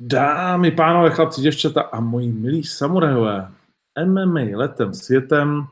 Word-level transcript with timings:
Dámy, 0.00 0.70
pánové, 0.70 1.10
chlapci, 1.10 1.40
děvčata 1.40 1.82
a 1.82 2.00
moji 2.00 2.32
milí 2.32 2.64
samurajové, 2.64 3.52
MMA 4.04 4.40
letem 4.54 4.94
světem 4.94 5.66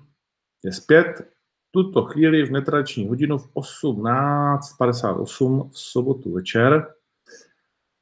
je 0.65 0.73
zpět 0.73 1.31
tuto 1.71 2.03
chvíli 2.03 2.47
v 2.47 2.51
netradiční 2.51 3.09
hodinu 3.09 3.39
v 3.39 3.55
18.58 3.55 5.71
v 5.71 5.79
sobotu 5.79 6.33
večer. 6.33 6.87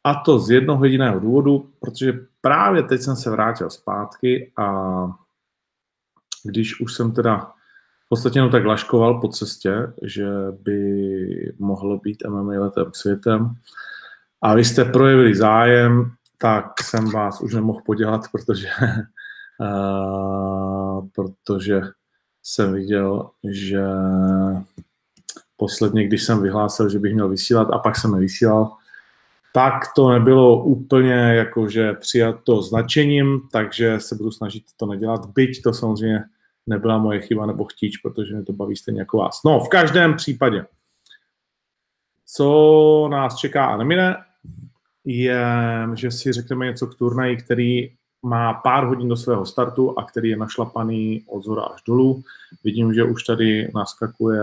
A 0.05 0.15
to 0.15 0.39
z 0.39 0.51
jednoho 0.51 0.85
jediného 0.85 1.21
důvodu, 1.21 1.71
protože 1.81 2.13
právě 2.41 2.83
teď 2.83 3.01
jsem 3.01 3.17
se 3.17 3.31
vrátil 3.31 3.71
zpátky 3.71 4.53
a 4.57 5.07
když 6.45 6.81
už 6.81 6.95
jsem 6.95 7.13
teda 7.13 7.53
v 8.07 8.09
podstatě 8.09 8.39
jenom 8.39 8.51
tak 8.51 8.65
laškoval 8.65 9.21
po 9.21 9.29
cestě, 9.29 9.93
že 10.03 10.27
by 10.51 11.55
mohlo 11.59 11.99
být 11.99 12.23
MMA 12.29 12.53
letem 12.53 12.91
světem, 12.93 13.55
a 14.45 14.55
vy 14.55 14.65
jste 14.65 14.85
projevili 14.85 15.35
zájem, 15.35 16.11
tak 16.39 16.83
jsem 16.83 17.11
vás 17.11 17.41
už 17.41 17.55
nemohl 17.55 17.81
podělat, 17.87 18.21
protože, 18.33 18.69
uh, 19.61 21.09
protože 21.15 21.81
jsem 22.43 22.73
viděl, 22.73 23.31
že 23.51 23.83
posledně, 25.57 26.07
když 26.07 26.23
jsem 26.23 26.43
vyhlásil, 26.43 26.89
že 26.89 26.99
bych 26.99 27.15
měl 27.15 27.29
vysílat 27.29 27.69
a 27.73 27.79
pak 27.79 27.97
jsem 27.97 28.13
nevysílal, 28.13 28.73
tak 29.55 29.75
to 29.97 30.11
nebylo 30.11 30.65
úplně 30.65 31.15
jakože 31.15 31.93
přijato 31.93 32.63
značením, 32.63 33.41
takže 33.53 34.01
se 34.01 34.15
budu 34.15 34.31
snažit 34.31 34.65
to 34.77 34.87
nedělat, 34.87 35.27
byť 35.27 35.63
to 35.63 35.73
samozřejmě 35.73 36.25
nebyla 36.67 36.99
moje 36.99 37.21
chyba 37.21 37.47
nebo 37.47 37.65
chtíč, 37.65 37.99
protože 37.99 38.35
mě 38.35 38.45
to 38.45 38.53
baví 38.53 38.77
stejně 38.77 39.01
jako 39.01 39.19
vás. 39.19 39.41
No, 39.45 39.61
v 39.61 39.69
každém 39.69 40.17
případě, 40.17 40.67
co 42.27 43.09
nás 43.11 43.37
čeká 43.37 43.67
a 43.67 43.77
nemine, 43.77 44.17
je, 45.05 45.47
že 45.95 46.11
si 46.11 46.33
řekneme 46.33 46.67
něco 46.67 46.87
k 46.87 46.95
turnaji, 46.95 47.37
který 47.37 47.91
má 48.23 48.55
pár 48.55 48.85
hodin 48.85 49.09
do 49.09 49.17
svého 49.17 49.47
startu 49.47 49.99
a 49.99 50.05
který 50.05 50.29
je 50.29 50.37
našlapaný 50.37 51.23
od 51.27 51.45
zhora 51.45 51.63
až 51.63 51.83
dolů. 51.87 52.23
Vidím, 52.65 52.95
že 52.95 53.05
už 53.05 53.25
tady 53.25 53.71
naskakuje 53.75 54.43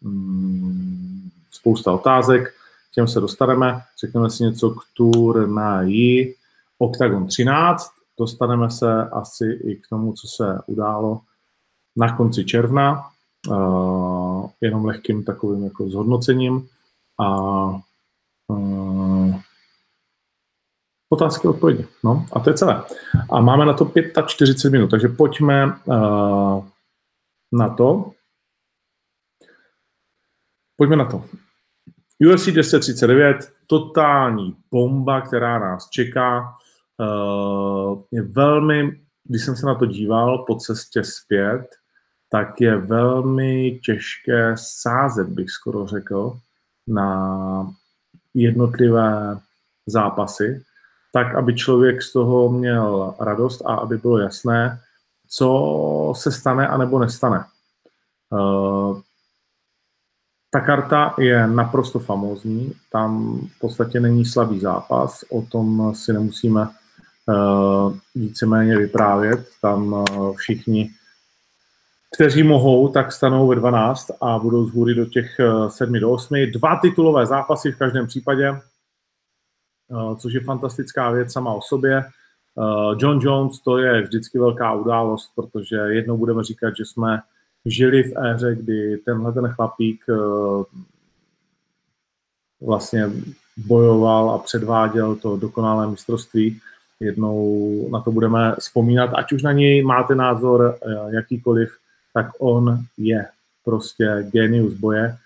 mm, 0.00 1.30
spousta 1.50 1.92
otázek, 1.92 2.48
k 2.90 2.94
těm 2.94 3.08
se 3.08 3.20
dostaneme. 3.20 3.82
Řekneme 4.00 4.30
si 4.30 4.42
něco 4.42 4.70
k 4.70 4.80
turnaji 4.94 6.34
Octagon 6.78 7.26
13. 7.26 7.92
Dostaneme 8.18 8.70
se 8.70 9.04
asi 9.04 9.44
i 9.44 9.76
k 9.76 9.88
tomu, 9.88 10.12
co 10.12 10.28
se 10.28 10.58
událo 10.66 11.20
na 11.96 12.16
konci 12.16 12.44
června, 12.44 13.10
uh, 13.48 14.50
jenom 14.60 14.84
lehkým 14.84 15.24
takovým 15.24 15.64
jako 15.64 15.88
zhodnocením. 15.88 16.68
A 17.18 17.30
uh, 18.48 19.40
Otázky, 21.12 21.48
odpovědi. 21.48 21.86
No 22.04 22.26
a 22.32 22.40
to 22.40 22.50
je 22.50 22.54
celé. 22.54 22.82
A 23.30 23.40
máme 23.40 23.66
na 23.66 23.72
to 23.72 23.92
45 24.26 24.70
minut, 24.70 24.90
takže 24.90 25.08
pojďme 25.08 25.66
uh, 25.84 26.64
na 27.52 27.68
to. 27.76 28.10
Pojďme 30.76 30.96
na 30.96 31.04
to. 31.04 31.24
UFC 32.20 32.46
239, 32.46 33.52
totální 33.66 34.56
bomba, 34.70 35.20
která 35.20 35.58
nás 35.58 35.88
čeká. 35.90 36.54
Uh, 36.98 38.02
je 38.10 38.22
velmi, 38.22 39.00
když 39.24 39.44
jsem 39.44 39.56
se 39.56 39.66
na 39.66 39.74
to 39.74 39.86
díval 39.86 40.38
po 40.38 40.56
cestě 40.56 41.04
zpět, 41.04 41.66
tak 42.28 42.60
je 42.60 42.76
velmi 42.76 43.80
těžké 43.84 44.52
sázet, 44.56 45.28
bych 45.28 45.50
skoro 45.50 45.86
řekl, 45.86 46.38
na 46.86 47.74
jednotlivé 48.34 49.38
zápasy, 49.86 50.62
tak 51.12 51.34
aby 51.34 51.54
člověk 51.54 52.02
z 52.02 52.12
toho 52.12 52.48
měl 52.48 53.14
radost 53.20 53.62
a 53.64 53.74
aby 53.74 53.98
bylo 53.98 54.18
jasné, 54.18 54.80
co 55.28 56.12
se 56.16 56.32
stane 56.32 56.68
a 56.68 56.76
nebo 56.76 56.98
nestane. 56.98 57.44
Uh, 58.30 59.00
ta 60.50 60.60
karta 60.60 61.14
je 61.18 61.46
naprosto 61.46 61.98
famózní, 61.98 62.72
tam 62.92 63.40
v 63.56 63.58
podstatě 63.58 64.00
není 64.00 64.24
slabý 64.24 64.60
zápas, 64.60 65.24
o 65.30 65.42
tom 65.42 65.94
si 65.94 66.12
nemusíme 66.12 66.68
uh, 67.26 67.96
víceméně 68.14 68.78
vyprávět, 68.78 69.48
tam 69.62 69.92
uh, 69.92 70.36
všichni, 70.36 70.90
kteří 72.14 72.42
mohou, 72.42 72.88
tak 72.88 73.12
stanou 73.12 73.46
ve 73.48 73.56
12 73.56 74.10
a 74.20 74.38
budou 74.38 74.64
z 74.64 74.72
hůry 74.72 74.94
do 74.94 75.06
těch 75.06 75.40
7 75.68 75.92
do 75.92 76.10
8. 76.10 76.34
Dva 76.52 76.76
titulové 76.76 77.26
zápasy 77.26 77.72
v 77.72 77.78
každém 77.78 78.06
případě, 78.06 78.52
Eh, 78.52 78.69
což 80.16 80.32
je 80.32 80.40
fantastická 80.40 81.10
věc 81.10 81.32
sama 81.32 81.52
o 81.52 81.60
sobě. 81.62 82.04
Eh, 82.58 82.96
John 82.98 83.18
Jones 83.22 83.60
to 83.60 83.78
je 83.78 84.02
vždycky 84.02 84.38
velká 84.38 84.72
událost, 84.72 85.32
protože 85.34 85.76
jednou 85.76 86.16
budeme 86.16 86.44
říkat, 86.44 86.76
že 86.76 86.84
jsme 86.84 87.20
žili 87.66 88.02
v 88.02 88.18
éře, 88.18 88.54
kdy 88.54 88.98
tenhle 88.98 89.32
ten 89.32 89.48
chlapík 89.48 90.04
eh, 90.08 90.64
vlastně 92.60 93.10
bojoval 93.56 94.30
a 94.30 94.38
předváděl 94.38 95.16
to 95.16 95.36
dokonalé 95.36 95.86
mistrovství. 95.86 96.60
Jednou 97.00 97.88
na 97.92 98.00
to 98.00 98.12
budeme 98.12 98.54
vzpomínat, 98.58 99.10
ať 99.14 99.32
už 99.32 99.42
na 99.42 99.52
něj 99.52 99.82
máte 99.82 100.14
názor 100.14 100.78
jakýkoliv, 101.10 101.76
tak 102.14 102.26
on 102.38 102.78
je 102.98 103.26
prostě 103.64 104.28
genius 104.32 104.74
boje 104.74 105.16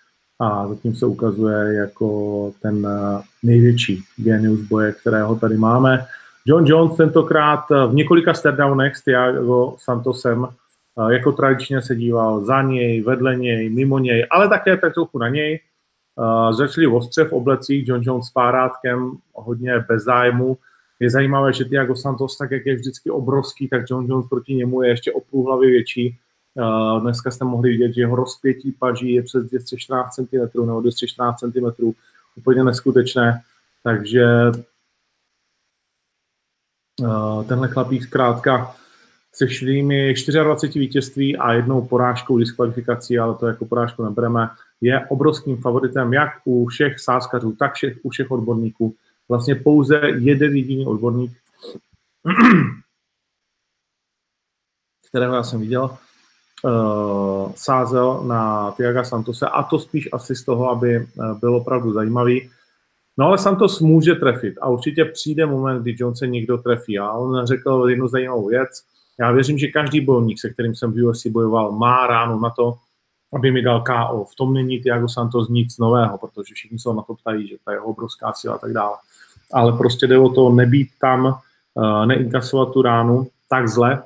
a 0.40 0.68
zatím 0.68 0.94
se 0.94 1.06
ukazuje 1.06 1.74
jako 1.74 2.52
ten 2.62 2.86
eh, 2.86 3.22
největší 3.42 4.02
genius 4.16 4.60
boje, 4.60 4.92
kterého 4.92 5.36
tady 5.36 5.56
máme. 5.56 6.06
John 6.46 6.66
Jones 6.66 6.96
tentokrát 6.96 7.70
eh, 7.70 7.86
v 7.86 7.94
několika 7.94 8.34
stardownech 8.34 8.96
s 8.96 9.02
Thiago 9.02 9.74
Santosem 9.78 10.46
eh, 10.46 11.14
jako 11.14 11.32
tradičně 11.32 11.82
se 11.82 11.96
díval 11.96 12.44
za 12.44 12.62
něj, 12.62 13.02
vedle 13.02 13.36
něj, 13.36 13.70
mimo 13.70 13.98
něj, 13.98 14.26
ale 14.30 14.48
také 14.48 14.76
tak 14.76 14.94
trochu 14.94 15.18
na 15.18 15.28
něj. 15.28 15.60
Začali 16.50 16.86
ostře 16.86 17.24
v 17.24 17.32
oblecích, 17.32 17.88
John 17.88 18.00
Jones 18.04 18.26
s 18.26 18.30
párátkem, 18.30 19.12
hodně 19.32 19.84
bez 19.88 20.02
zájmu. 20.02 20.58
Je 21.00 21.10
zajímavé, 21.10 21.52
že 21.52 21.64
Thiago 21.64 21.96
Santos, 21.96 22.38
tak 22.38 22.50
jak 22.50 22.66
je 22.66 22.74
vždycky 22.74 23.10
obrovský, 23.10 23.68
tak 23.68 23.82
John 23.90 24.06
Jones 24.08 24.26
proti 24.28 24.54
němu 24.54 24.82
je 24.82 24.88
ještě 24.88 25.12
o 25.12 25.20
půl 25.20 25.46
hlavy 25.46 25.66
větší 25.66 26.18
Dneska 27.00 27.30
jste 27.30 27.44
mohli 27.44 27.70
vidět, 27.70 27.94
že 27.94 28.00
jeho 28.00 28.16
rozpětí 28.16 28.72
paží 28.72 29.12
je 29.12 29.22
přes 29.22 29.44
214 29.44 30.14
cm 30.14 30.66
nebo 30.66 30.80
214 30.80 31.38
cm, 31.38 31.92
úplně 32.36 32.64
neskutečné, 32.64 33.42
takže 33.82 34.26
tenhle 37.48 37.68
chlapík 37.68 38.02
zkrátka 38.02 38.76
se 39.32 39.48
svými 39.48 40.14
24 40.42 40.78
vítězství 40.78 41.36
a 41.36 41.52
jednou 41.52 41.86
porážkou 41.86 42.38
diskvalifikací, 42.38 43.18
ale 43.18 43.34
to 43.34 43.46
jako 43.46 43.64
porážku 43.64 44.04
nebereme, 44.04 44.48
je 44.80 45.06
obrovským 45.06 45.56
favoritem 45.56 46.12
jak 46.12 46.30
u 46.44 46.66
všech 46.66 47.00
sáskařů, 47.00 47.52
tak 47.52 47.74
všech, 47.74 47.96
u 48.02 48.10
všech 48.10 48.30
odborníků. 48.30 48.94
Vlastně 49.28 49.54
pouze 49.54 50.00
jeden 50.18 50.56
jediný 50.56 50.86
odborník, 50.86 51.32
kterého 55.08 55.34
já 55.34 55.42
jsem 55.42 55.60
viděl, 55.60 55.96
uh, 56.64 57.52
sázel 57.54 58.24
na 58.24 58.70
Tiaga 58.76 59.04
Santose 59.04 59.46
a 59.46 59.62
to 59.62 59.78
spíš 59.78 60.08
asi 60.12 60.34
z 60.34 60.44
toho, 60.44 60.70
aby 60.70 60.96
eh, 60.96 61.06
byl 61.40 61.56
opravdu 61.56 61.92
zajímavý. 61.92 62.50
No 63.18 63.26
ale 63.26 63.38
Santos 63.38 63.80
může 63.80 64.14
trefit 64.14 64.54
a 64.60 64.68
určitě 64.68 65.04
přijde 65.04 65.46
moment, 65.46 65.82
kdy 65.82 65.96
John 65.98 66.14
se 66.14 66.26
někdo 66.26 66.58
trefí. 66.58 66.98
A 66.98 67.12
on 67.12 67.46
řekl 67.46 67.86
jednu 67.88 68.08
zajímavou 68.08 68.48
věc. 68.48 68.68
Já 69.20 69.32
věřím, 69.32 69.58
že 69.58 69.66
každý 69.66 70.00
bojovník, 70.00 70.40
se 70.40 70.50
kterým 70.50 70.74
jsem 70.74 70.92
v 70.92 71.06
UFC 71.06 71.26
bojoval, 71.26 71.72
má 71.72 72.06
ráno 72.06 72.40
na 72.40 72.50
to, 72.50 72.74
aby 73.34 73.50
mi 73.50 73.62
dal 73.62 73.84
KO. 73.84 74.24
V 74.24 74.34
tom 74.34 74.54
není 74.54 74.80
Tiago 74.80 75.08
Santos 75.08 75.48
nic 75.48 75.78
nového, 75.78 76.18
protože 76.18 76.54
všichni 76.54 76.78
se 76.78 76.94
na 76.94 77.02
to 77.02 77.14
ptají, 77.14 77.48
že 77.48 77.56
to 77.64 77.70
je 77.70 77.80
obrovská 77.80 78.32
síla 78.32 78.54
a 78.54 78.58
tak 78.58 78.72
dále. 78.72 78.96
Ale 79.52 79.72
prostě 79.72 80.06
jde 80.06 80.18
o 80.18 80.28
to 80.28 80.50
nebýt 80.50 80.88
tam, 81.00 81.26
eh, 81.78 82.06
neinkasovat 82.06 82.72
tu 82.72 82.82
ránu 82.82 83.26
tak 83.50 83.68
zle, 83.68 84.02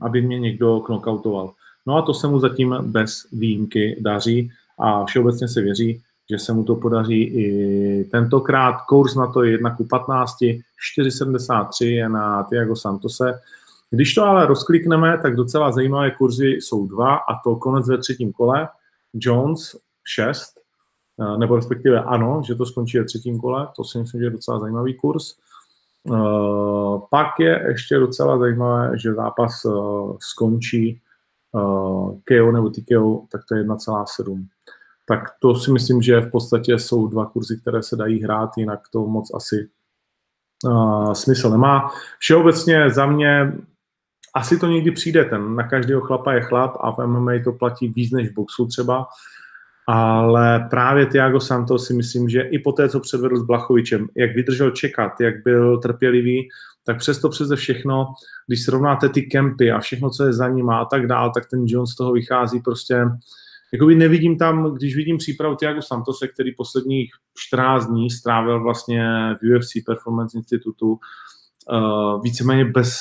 aby 0.00 0.22
mě 0.22 0.40
někdo 0.40 0.80
knockoutoval. 0.80 1.52
No 1.86 1.96
a 1.96 2.02
to 2.02 2.14
se 2.14 2.28
mu 2.28 2.38
zatím 2.38 2.76
bez 2.82 3.26
výjimky 3.32 3.96
daří 4.00 4.50
a 4.78 5.04
všeobecně 5.04 5.48
se 5.48 5.62
věří, 5.62 6.02
že 6.30 6.38
se 6.38 6.52
mu 6.52 6.64
to 6.64 6.74
podaří 6.74 7.22
i 7.22 8.04
tentokrát. 8.04 8.80
Kurs 8.80 9.14
na 9.14 9.26
to 9.26 9.42
je 9.42 9.50
1 9.50 9.76
ku 9.76 9.84
15, 9.84 10.40
4,73 10.40 11.86
je 11.86 12.08
na 12.08 12.42
Tiago 12.42 12.76
Santose. 12.76 13.40
Když 13.90 14.14
to 14.14 14.24
ale 14.24 14.46
rozklikneme, 14.46 15.18
tak 15.22 15.36
docela 15.36 15.72
zajímavé 15.72 16.10
kurzy 16.10 16.46
jsou 16.46 16.86
dva 16.86 17.14
a 17.16 17.38
to 17.44 17.56
konec 17.56 17.88
ve 17.88 17.98
třetím 17.98 18.32
kole. 18.32 18.68
Jones 19.14 19.76
6, 20.04 20.54
eh, 21.20 21.38
nebo 21.38 21.56
respektive 21.56 22.02
ano, 22.02 22.42
že 22.46 22.54
to 22.54 22.66
skončí 22.66 22.98
ve 22.98 23.04
třetím 23.04 23.40
kole, 23.40 23.68
to 23.76 23.84
si 23.84 23.98
myslím, 23.98 24.20
že 24.20 24.26
je 24.26 24.30
docela 24.30 24.58
zajímavý 24.58 24.94
kurz. 24.94 25.34
Eh, 26.12 27.00
pak 27.10 27.40
je 27.40 27.64
ještě 27.68 27.98
docela 27.98 28.38
zajímavé, 28.38 28.98
že 28.98 29.14
zápas 29.14 29.64
eh, 29.64 29.70
skončí 30.20 31.00
uh, 31.54 32.18
KO 32.24 32.52
nebo 32.52 32.70
TKO, 32.70 33.26
tak 33.32 33.40
to 33.48 33.54
je 33.54 33.64
1,7. 33.64 34.46
Tak 35.06 35.20
to 35.40 35.54
si 35.54 35.72
myslím, 35.72 36.02
že 36.02 36.20
v 36.20 36.30
podstatě 36.30 36.78
jsou 36.78 37.08
dva 37.08 37.26
kurzy, 37.26 37.60
které 37.60 37.82
se 37.82 37.96
dají 37.96 38.22
hrát, 38.22 38.50
jinak 38.56 38.80
to 38.92 39.06
moc 39.06 39.34
asi 39.34 39.68
uh, 40.64 41.12
smysl 41.12 41.50
nemá. 41.50 41.90
Všeobecně 42.18 42.90
za 42.90 43.06
mě 43.06 43.52
asi 44.34 44.58
to 44.58 44.66
někdy 44.66 44.90
přijde, 44.90 45.24
ten 45.24 45.56
na 45.56 45.68
každého 45.68 46.00
chlapa 46.00 46.32
je 46.32 46.40
chlap 46.40 46.76
a 46.80 46.90
v 46.90 47.06
MMA 47.06 47.32
to 47.44 47.52
platí 47.52 47.88
víc 47.88 48.12
než 48.12 48.30
v 48.30 48.34
boxu 48.34 48.66
třeba, 48.66 49.06
ale 49.86 50.66
právě 50.70 51.06
Thiago 51.06 51.40
Santos 51.40 51.86
si 51.86 51.94
myslím, 51.94 52.28
že 52.28 52.40
i 52.40 52.58
po 52.58 52.72
té, 52.72 52.88
co 52.88 53.00
předvedl 53.00 53.36
s 53.36 53.42
Blachovičem, 53.42 54.06
jak 54.16 54.34
vydržel 54.34 54.70
čekat, 54.70 55.20
jak 55.20 55.34
byl 55.44 55.78
trpělivý, 55.78 56.48
tak 56.84 56.98
přesto 56.98 57.28
přeze 57.28 57.56
všechno, 57.56 58.06
když 58.46 58.64
srovnáte 58.64 59.08
ty 59.08 59.22
kempy 59.22 59.70
a 59.70 59.80
všechno, 59.80 60.10
co 60.10 60.24
je 60.24 60.32
za 60.32 60.48
ním 60.48 60.70
a 60.70 60.84
tak 60.84 61.06
dál, 61.06 61.32
tak 61.34 61.50
ten 61.50 61.64
Jones 61.66 61.90
z 61.90 61.96
toho 61.96 62.12
vychází 62.12 62.60
prostě 62.60 63.04
Jakoby 63.74 63.94
nevidím 63.94 64.38
tam, 64.38 64.74
když 64.74 64.96
vidím 64.96 65.18
přípravu 65.18 65.56
Thiago 65.56 65.82
Santose, 65.82 66.28
který 66.28 66.54
posledních 66.54 67.10
14 67.38 67.86
dní 67.86 68.10
strávil 68.10 68.62
vlastně 68.62 69.06
v 69.42 69.56
UFC 69.56 69.72
Performance 69.86 70.38
Institutu, 70.38 70.98
uh, 71.72 72.22
víceméně 72.22 72.64
bez, 72.64 72.98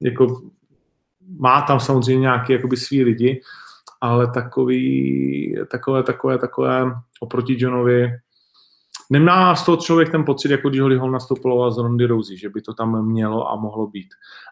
jako 0.00 0.42
má 1.38 1.62
tam 1.62 1.80
samozřejmě 1.80 2.20
nějaké 2.20 2.52
jakoby 2.52 2.76
svý 2.76 3.04
lidi, 3.04 3.40
ale 4.00 4.30
takový, 4.30 5.56
takové, 5.70 6.02
takové, 6.02 6.38
takové 6.38 6.84
oproti 7.20 7.56
Johnovi, 7.58 8.10
nemá 9.12 9.54
z 9.54 9.64
toho 9.64 9.76
člověk 9.76 10.10
ten 10.10 10.24
pocit, 10.24 10.50
jako 10.50 10.68
když 10.68 10.80
Holly 10.80 10.96
Holm 10.96 11.12
nastupoval 11.12 11.70
z 11.70 11.78
Rondy 11.78 12.06
Rousey, 12.06 12.38
že 12.38 12.48
by 12.48 12.60
to 12.60 12.74
tam 12.74 13.06
mělo 13.06 13.50
a 13.50 13.56
mohlo 13.56 13.86
být. 13.86 14.08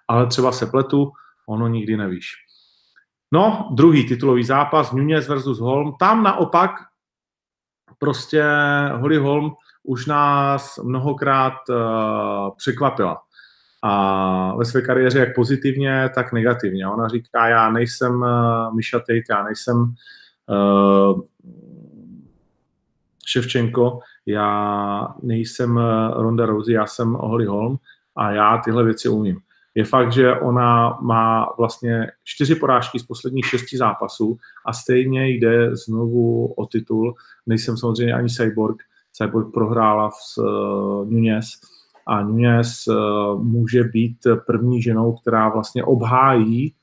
Ale 0.09 0.27
třeba 0.27 0.53
se 0.53 0.67
pletu, 0.67 1.13
ono 1.49 1.69
nikdy 1.69 1.97
nevíš. 1.97 2.27
No, 3.33 3.69
druhý 3.73 4.09
titulový 4.09 4.45
zápas, 4.45 4.93
Nunez 4.93 5.29
versus 5.29 5.59
Holm. 5.59 5.95
Tam 5.99 6.23
naopak 6.23 6.71
prostě 7.99 8.45
Holly 8.93 9.17
Holm 9.17 9.55
už 9.83 10.07
nás 10.07 10.79
mnohokrát 10.79 11.55
uh, 11.69 11.77
překvapila. 12.57 13.23
A 13.83 14.57
ve 14.57 14.65
své 14.65 14.83
kariéře 14.83 15.19
jak 15.19 15.35
pozitivně, 15.35 16.11
tak 16.15 16.33
negativně. 16.33 16.89
Ona 16.89 17.09
říká, 17.09 17.49
já 17.49 17.71
nejsem 17.71 18.23
uh, 18.23 18.75
Misha 18.75 18.99
Tate, 18.99 19.31
já 19.31 19.45
nejsem 19.45 19.95
uh, 20.47 21.21
Ševčenko, 23.33 23.99
já 24.27 25.09
nejsem 25.23 25.81
Ronda 26.13 26.47
Rousey, 26.47 26.75
já 26.75 26.87
jsem 26.87 27.13
Holly 27.13 27.47
Holm 27.47 27.77
a 28.17 28.31
já 28.31 28.59
tyhle 28.65 28.85
věci 28.85 29.09
umím 29.09 29.41
je 29.75 29.85
fakt, 29.85 30.13
že 30.13 30.35
ona 30.35 30.99
má 31.03 31.47
vlastně 31.59 32.07
čtyři 32.25 32.55
porážky 32.55 32.99
z 32.99 33.03
posledních 33.03 33.47
šesti 33.47 33.77
zápasů 33.77 34.39
a 34.67 34.73
stejně 34.73 35.29
jde 35.29 35.77
znovu 35.77 36.47
o 36.47 36.67
titul. 36.67 37.15
Nejsem 37.47 37.77
samozřejmě 37.77 38.15
ani 38.15 38.29
Cyborg. 38.29 38.83
Cyborg 39.13 39.53
prohrála 39.53 40.11
s 40.11 40.39
uh, 40.39 41.11
Nunez 41.11 41.47
a 42.07 42.23
Nunez 42.23 42.87
uh, 42.87 43.45
může 43.45 43.85
být 43.85 44.19
první 44.47 44.83
ženou, 44.83 45.13
která 45.13 45.49
vlastně 45.49 45.85
obhájí 45.85 46.75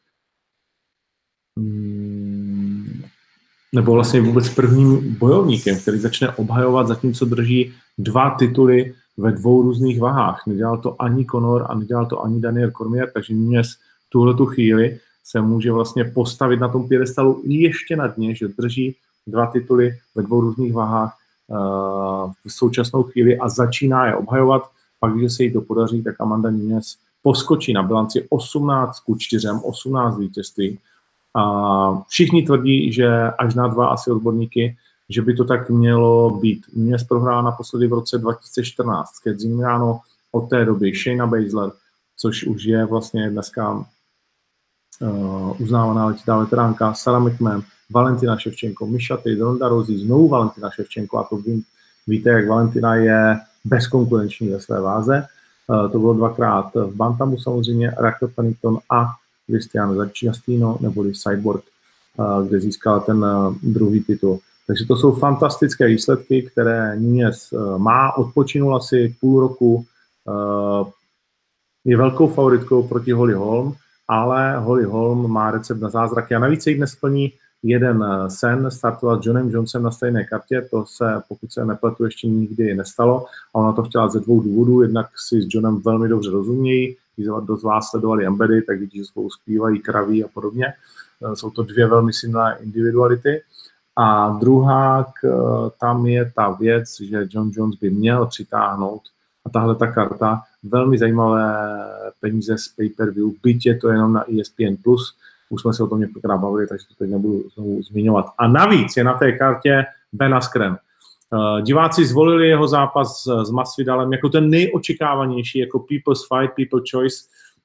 um, 1.55 2.06
nebo 3.73 3.93
vlastně 3.93 4.21
vůbec 4.21 4.49
prvním 4.49 5.15
bojovníkem, 5.19 5.79
který 5.79 5.99
začne 5.99 6.29
obhajovat, 6.29 6.87
zatímco 6.87 7.25
drží 7.25 7.73
dva 7.97 8.29
tituly 8.29 8.93
ve 9.17 9.31
dvou 9.31 9.61
různých 9.61 9.99
vahách. 9.99 10.43
Nedělal 10.47 10.77
to 10.77 11.01
ani 11.01 11.25
Conor 11.25 11.65
a 11.69 11.75
nedělal 11.75 12.05
to 12.05 12.23
ani 12.23 12.41
Daniel 12.41 12.71
Cormier, 12.71 13.11
takže 13.13 13.33
Nunez 13.33 13.71
v 14.07 14.09
tuhle 14.09 14.33
tu 14.33 14.45
chvíli 14.45 14.99
se 15.23 15.41
může 15.41 15.71
vlastně 15.71 16.03
postavit 16.03 16.59
na 16.59 16.67
tom 16.67 16.87
pědestalu 16.87 17.41
ještě 17.45 17.95
na 17.95 18.07
dně, 18.07 18.35
že 18.35 18.47
drží 18.47 18.95
dva 19.27 19.45
tituly 19.45 19.97
ve 20.15 20.23
dvou 20.23 20.41
různých 20.41 20.73
vahách 20.73 21.17
uh, 21.47 22.31
v 22.45 22.53
současnou 22.53 23.03
chvíli 23.03 23.37
a 23.37 23.49
začíná 23.49 24.05
je 24.05 24.15
obhajovat. 24.15 24.69
Pak, 24.99 25.13
když 25.13 25.33
se 25.33 25.43
jí 25.43 25.53
to 25.53 25.61
podaří, 25.61 26.03
tak 26.03 26.15
Amanda 26.19 26.49
Nunez 26.49 26.97
poskočí 27.21 27.73
na 27.73 27.83
bilanci 27.83 28.25
18 28.29 28.99
ku 28.99 29.15
4, 29.19 29.47
18 29.63 30.17
vítězství. 30.17 30.79
A 31.37 32.03
všichni 32.07 32.43
tvrdí, 32.43 32.93
že 32.93 33.31
až 33.31 33.55
na 33.55 33.67
dva 33.67 33.87
asi 33.87 34.11
odborníky 34.11 34.77
že 35.09 35.21
by 35.21 35.33
to 35.33 35.43
tak 35.43 35.69
mělo 35.69 36.29
být. 36.29 36.65
Mě 36.73 36.97
prohrál 37.07 37.43
naposledy 37.43 37.87
v 37.87 37.93
roce 37.93 38.17
2014 38.17 39.09
s 39.09 39.37
Zimriano 39.37 39.99
od 40.31 40.49
té 40.49 40.65
doby 40.65 40.93
Shayna 40.93 41.27
Baszler, 41.27 41.71
což 42.17 42.43
už 42.43 42.63
je 42.63 42.85
vlastně 42.85 43.29
dneska 43.29 43.85
uh, 45.01 45.61
uznávaná 45.61 46.05
letitá 46.05 46.37
veteránka, 46.37 46.93
Sarah 46.93 47.23
McMahon, 47.23 47.61
Valentina 47.89 48.37
Ševčenko, 48.37 48.87
Misha 48.87 49.17
Tate, 49.17 49.35
Ronda 49.39 49.67
Rousey, 49.67 49.97
znovu 49.97 50.27
Valentina 50.27 50.69
Ševčenko 50.69 51.17
a 51.17 51.23
to 51.23 51.37
ví, 51.37 51.63
víte, 52.07 52.29
jak 52.29 52.47
Valentina 52.47 52.95
je 52.95 53.39
bezkonkurenční 53.65 54.49
ve 54.49 54.59
své 54.59 54.81
váze. 54.81 55.25
Uh, 55.67 55.91
to 55.91 55.99
bylo 55.99 56.13
dvakrát 56.13 56.75
v 56.75 56.95
Bantamu 56.95 57.37
samozřejmě, 57.37 57.91
Raquel 57.97 58.27
Pennington 58.27 58.79
a 58.89 59.07
Cristiano 59.49 59.95
Zacciastino, 59.95 60.77
neboli 60.81 61.13
Cyborg, 61.13 61.63
uh, 62.17 62.47
kde 62.47 62.59
získala 62.59 62.99
ten 62.99 63.17
uh, 63.23 63.55
druhý 63.63 64.03
titul. 64.03 64.39
Takže 64.67 64.85
to 64.85 64.95
jsou 64.95 65.11
fantastické 65.11 65.87
výsledky, 65.87 66.41
které 66.41 66.99
Nunez 66.99 67.53
eh, 67.53 67.57
má, 67.77 68.17
odpočinul 68.17 68.75
asi 68.75 69.15
půl 69.19 69.39
roku, 69.39 69.85
eh, 70.29 70.91
je 71.85 71.97
velkou 71.97 72.27
favoritkou 72.27 72.87
proti 72.87 73.11
Holly 73.11 73.33
Holm, 73.33 73.75
ale 74.07 74.57
Holly 74.57 74.83
Holm 74.83 75.31
má 75.31 75.51
recept 75.51 75.81
na 75.81 75.89
zázraky 75.89 76.35
a 76.35 76.39
navíc 76.39 76.63
se 76.63 76.69
jí 76.69 76.75
dnes 76.77 76.95
plní 76.95 77.33
jeden 77.63 78.03
eh, 78.03 78.29
sen, 78.29 78.71
startovat 78.71 79.23
s 79.23 79.25
Johnem 79.25 79.49
Jonesem 79.49 79.83
na 79.83 79.91
stejné 79.91 80.23
kartě, 80.23 80.67
to 80.71 80.85
se, 80.85 81.21
pokud 81.27 81.51
se 81.51 81.65
nepletu, 81.65 82.05
ještě 82.05 82.27
nikdy 82.27 82.75
nestalo 82.75 83.25
a 83.53 83.55
ona 83.55 83.73
to 83.73 83.83
chtěla 83.83 84.07
ze 84.07 84.19
dvou 84.19 84.41
důvodů, 84.41 84.81
jednak 84.81 85.07
si 85.27 85.41
s 85.41 85.47
Johnem 85.49 85.81
velmi 85.81 86.09
dobře 86.09 86.31
rozumějí, 86.31 86.97
když 87.15 87.27
dost 87.45 87.63
vás 87.63 87.89
sledovali 87.89 88.25
Embedy, 88.25 88.61
tak 88.61 88.79
vidí, 88.79 88.97
že 88.97 89.05
spolu 89.05 89.29
zpívají 89.29 89.79
kraví 89.79 90.23
a 90.23 90.27
podobně. 90.27 90.73
Jsou 91.33 91.49
to 91.49 91.63
dvě 91.63 91.87
velmi 91.87 92.13
silné 92.13 92.57
individuality. 92.59 93.41
A 93.95 94.37
druhá, 94.41 95.13
tam 95.79 96.05
je 96.05 96.31
ta 96.35 96.49
věc, 96.49 97.01
že 97.01 97.27
John 97.29 97.51
Jones 97.53 97.75
by 97.75 97.89
měl 97.89 98.25
přitáhnout 98.25 99.01
a 99.45 99.49
tahle 99.49 99.75
ta 99.75 99.91
karta 99.91 100.41
velmi 100.63 100.97
zajímavé 100.97 101.55
peníze 102.19 102.57
z 102.57 102.67
pay-per-view, 102.67 103.31
byť 103.43 103.65
je 103.65 103.75
to 103.75 103.89
jenom 103.89 104.13
na 104.13 104.23
ESPN+, 104.29 104.75
už 105.49 105.61
jsme 105.61 105.73
se 105.73 105.83
o 105.83 105.87
tom 105.87 105.99
několikrát 105.99 106.37
bavili, 106.37 106.67
takže 106.67 106.87
to 106.87 106.95
teď 106.95 107.09
nebudu 107.09 107.43
znovu 107.53 107.81
zmiňovat. 107.81 108.25
A 108.37 108.47
navíc 108.47 108.97
je 108.97 109.03
na 109.03 109.13
té 109.13 109.31
kartě 109.31 109.85
Ben 110.13 110.33
Askren. 110.35 110.77
Uh, 111.33 111.61
diváci 111.61 112.05
zvolili 112.05 112.47
jeho 112.47 112.67
zápas 112.67 113.27
s 113.43 113.49
Masvidalem 113.51 114.13
jako 114.13 114.29
ten 114.29 114.49
nejočekávanější, 114.49 115.59
jako 115.59 115.79
people's 115.79 116.27
fight, 116.27 116.55
people 116.55 116.81
choice, 116.91 117.17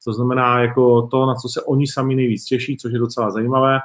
to 0.04 0.12
znamená 0.12 0.60
jako 0.60 1.02
to, 1.02 1.26
na 1.26 1.34
co 1.34 1.48
se 1.48 1.62
oni 1.62 1.86
sami 1.86 2.14
nejvíc 2.14 2.44
těší, 2.44 2.76
což 2.76 2.92
je 2.92 2.98
docela 2.98 3.30
zajímavé. 3.30 3.78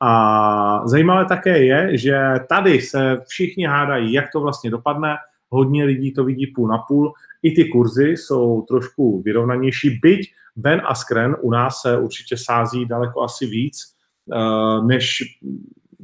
A 0.00 0.82
zajímavé 0.84 1.24
také 1.24 1.64
je, 1.64 1.98
že 1.98 2.20
tady 2.48 2.80
se 2.80 3.16
všichni 3.26 3.66
hádají, 3.66 4.12
jak 4.12 4.24
to 4.32 4.40
vlastně 4.40 4.70
dopadne. 4.70 5.16
Hodně 5.48 5.84
lidí 5.84 6.12
to 6.12 6.24
vidí 6.24 6.46
půl 6.46 6.68
na 6.68 6.78
půl. 6.78 7.12
I 7.42 7.50
ty 7.50 7.64
kurzy 7.64 8.08
jsou 8.08 8.62
trošku 8.68 9.22
vyrovnanější, 9.22 9.98
byť 10.02 10.34
Ben 10.56 10.82
Askren 10.84 11.36
u 11.40 11.50
nás 11.50 11.80
se 11.80 11.98
určitě 11.98 12.36
sází 12.36 12.86
daleko 12.86 13.22
asi 13.22 13.46
víc, 13.46 13.94
eh, 14.32 14.86
než 14.86 15.22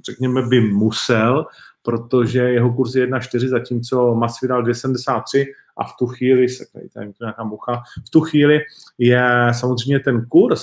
řekněme 0.06 0.42
by 0.42 0.60
musel, 0.60 1.46
protože 1.82 2.38
jeho 2.38 2.72
kurz 2.72 2.94
je 2.94 3.06
1,4, 3.06 3.48
zatímco 3.48 4.14
Masvidal 4.14 4.62
2,73 4.62 5.46
a 5.76 5.84
v 5.84 5.96
tu 5.98 6.06
chvíli, 6.06 6.48
se 6.48 6.64
tady 6.94 7.12
nějaká 7.20 7.44
mucha, 7.44 7.82
v 8.06 8.10
tu 8.10 8.20
chvíli 8.20 8.60
je 8.98 9.48
samozřejmě 9.52 10.00
ten 10.00 10.26
kurz 10.26 10.62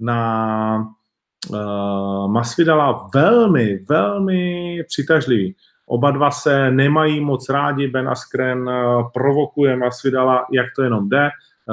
na 0.00 0.92
uh, 1.48 2.32
Masvidala 2.32 3.08
velmi, 3.14 3.84
velmi 3.88 4.78
přitažlivý. 4.88 5.56
Oba 5.86 6.10
dva 6.10 6.30
se 6.30 6.70
nemají 6.70 7.20
moc 7.20 7.48
rádi, 7.48 7.88
Ben 7.88 8.08
Askren 8.08 8.68
uh, 8.68 9.10
provokuje 9.14 9.76
Masvidala, 9.76 10.46
jak 10.52 10.66
to 10.76 10.82
jenom 10.82 11.08
jde, 11.08 11.30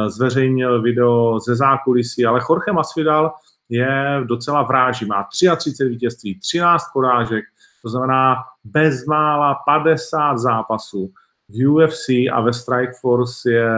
zveřejnil 0.08 0.82
video 0.82 1.40
ze 1.40 1.56
zákulisí, 1.56 2.26
ale 2.26 2.42
Jorge 2.50 2.72
Masvidal 2.72 3.34
je 3.70 4.22
docela 4.26 4.64
vráží, 4.64 5.06
má 5.06 5.28
33 5.58 5.86
vítězství, 5.86 6.40
13 6.40 6.84
porážek, 6.94 7.46
to 7.82 7.90
znamená 7.90 8.36
bezmála 8.64 9.56
50 9.66 10.38
zápasů. 10.38 11.12
V 11.50 11.68
UFC 11.68 12.10
a 12.10 12.42
ve 12.42 12.54
Strikeforce 12.54 13.52
je 13.52 13.72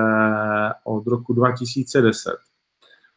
od 0.83 1.07
roku 1.07 1.33
2010, 1.33 2.35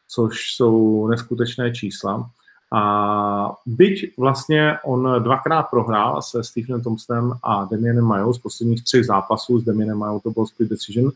což 0.07 0.53
jsou 0.55 1.07
neskutečné 1.07 1.71
čísla. 1.71 2.29
A 2.73 3.55
byť 3.65 4.17
vlastně 4.17 4.77
on 4.83 5.23
dvakrát 5.23 5.63
prohrál 5.63 6.21
se 6.21 6.43
Stephenem 6.43 6.81
Thompsonem 6.81 7.33
a 7.43 7.65
Damienem 7.65 8.03
Majou 8.03 8.33
z 8.33 8.39
posledních 8.39 8.83
třech 8.83 9.05
zápasů, 9.05 9.59
s 9.59 9.63
Damienem 9.63 9.97
Majou 9.97 10.19
to 10.19 10.31
byl 10.31 10.45
split 10.45 10.69
decision, 10.69 11.11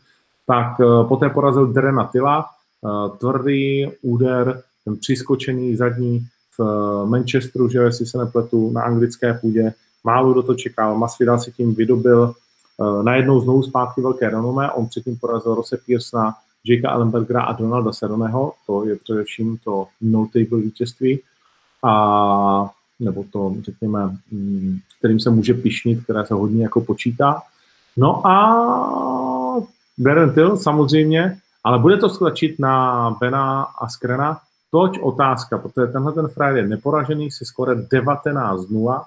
tak 0.50 0.80
eh, 0.80 1.04
poté 1.08 1.30
porazil 1.30 1.70
Derena 1.72 2.10
Tilla, 2.10 2.42
eh, 2.42 3.18
tvrdý 3.18 3.86
úder, 4.02 4.62
ten 4.84 4.96
přiskočený 4.96 5.76
zadní 5.76 6.26
v 6.58 6.60
eh, 6.60 7.06
Manchesteru, 7.06 7.68
že 7.68 7.78
jestli 7.78 8.06
se 8.06 8.18
nepletu, 8.18 8.70
na 8.70 8.82
anglické 8.82 9.34
půdě, 9.34 9.72
málo 10.04 10.34
do 10.34 10.42
to 10.42 10.54
čekal, 10.54 10.98
Masvidal 10.98 11.38
si 11.38 11.52
tím 11.52 11.74
vydobil 11.74 12.34
najednou 13.02 13.40
znovu 13.40 13.62
zpátky 13.62 14.00
velké 14.00 14.30
renomé, 14.30 14.70
on 14.70 14.86
předtím 14.86 15.16
porazil 15.16 15.54
Rose 15.54 15.76
Pearsona, 15.86 16.34
Jakea 16.64 16.92
Ellenbergera 16.92 17.42
a 17.42 17.52
Donalda 17.52 17.92
Seroneho, 17.92 18.52
to 18.66 18.84
je 18.84 18.96
především 18.96 19.58
to 19.64 19.86
notable 20.00 20.60
vítězství, 20.60 21.20
a 21.84 22.70
nebo 23.00 23.24
to, 23.32 23.54
řekněme, 23.62 24.16
mm, 24.30 24.78
kterým 24.98 25.20
se 25.20 25.30
může 25.30 25.54
pišnit, 25.54 26.04
které 26.04 26.26
se 26.26 26.34
hodně 26.34 26.62
jako 26.62 26.80
počítá. 26.80 27.42
No 27.96 28.26
a 28.26 29.19
Darren 30.00 30.32
Till 30.32 30.56
samozřejmě, 30.56 31.36
ale 31.64 31.78
bude 31.78 31.96
to 31.96 32.08
stačit 32.08 32.58
na 32.58 33.10
Bena 33.20 33.62
a 33.62 33.88
Skrena, 33.88 34.40
toť 34.70 35.00
otázka, 35.00 35.58
protože 35.58 35.86
tenhle 35.86 36.12
ten 36.12 36.28
frajer 36.28 36.56
je 36.56 36.68
neporažený 36.68 37.30
si 37.30 37.44
skoro 37.44 37.72
19-0. 37.72 39.02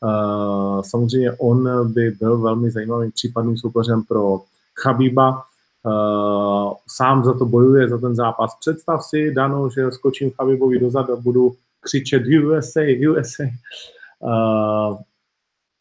Uh, 0.00 0.82
samozřejmě 0.82 1.32
on 1.32 1.92
by 1.92 2.10
byl 2.10 2.38
velmi 2.38 2.70
zajímavým 2.70 3.12
případným 3.12 3.56
soupeřem 3.56 4.02
pro 4.02 4.40
Chabiba. 4.82 5.42
Uh, 5.82 6.72
sám 6.88 7.24
za 7.24 7.38
to 7.38 7.44
bojuje, 7.44 7.88
za 7.88 7.98
ten 7.98 8.14
zápas. 8.14 8.56
Představ 8.60 9.04
si, 9.04 9.34
Dano, 9.34 9.70
že 9.70 9.90
skočím 9.90 10.30
Chabibovi 10.30 10.78
dozad 10.78 11.10
a 11.10 11.16
budu 11.16 11.54
křičet 11.80 12.22
USA, 12.44 12.80
USA. 13.10 13.44
Uh, 14.20 14.98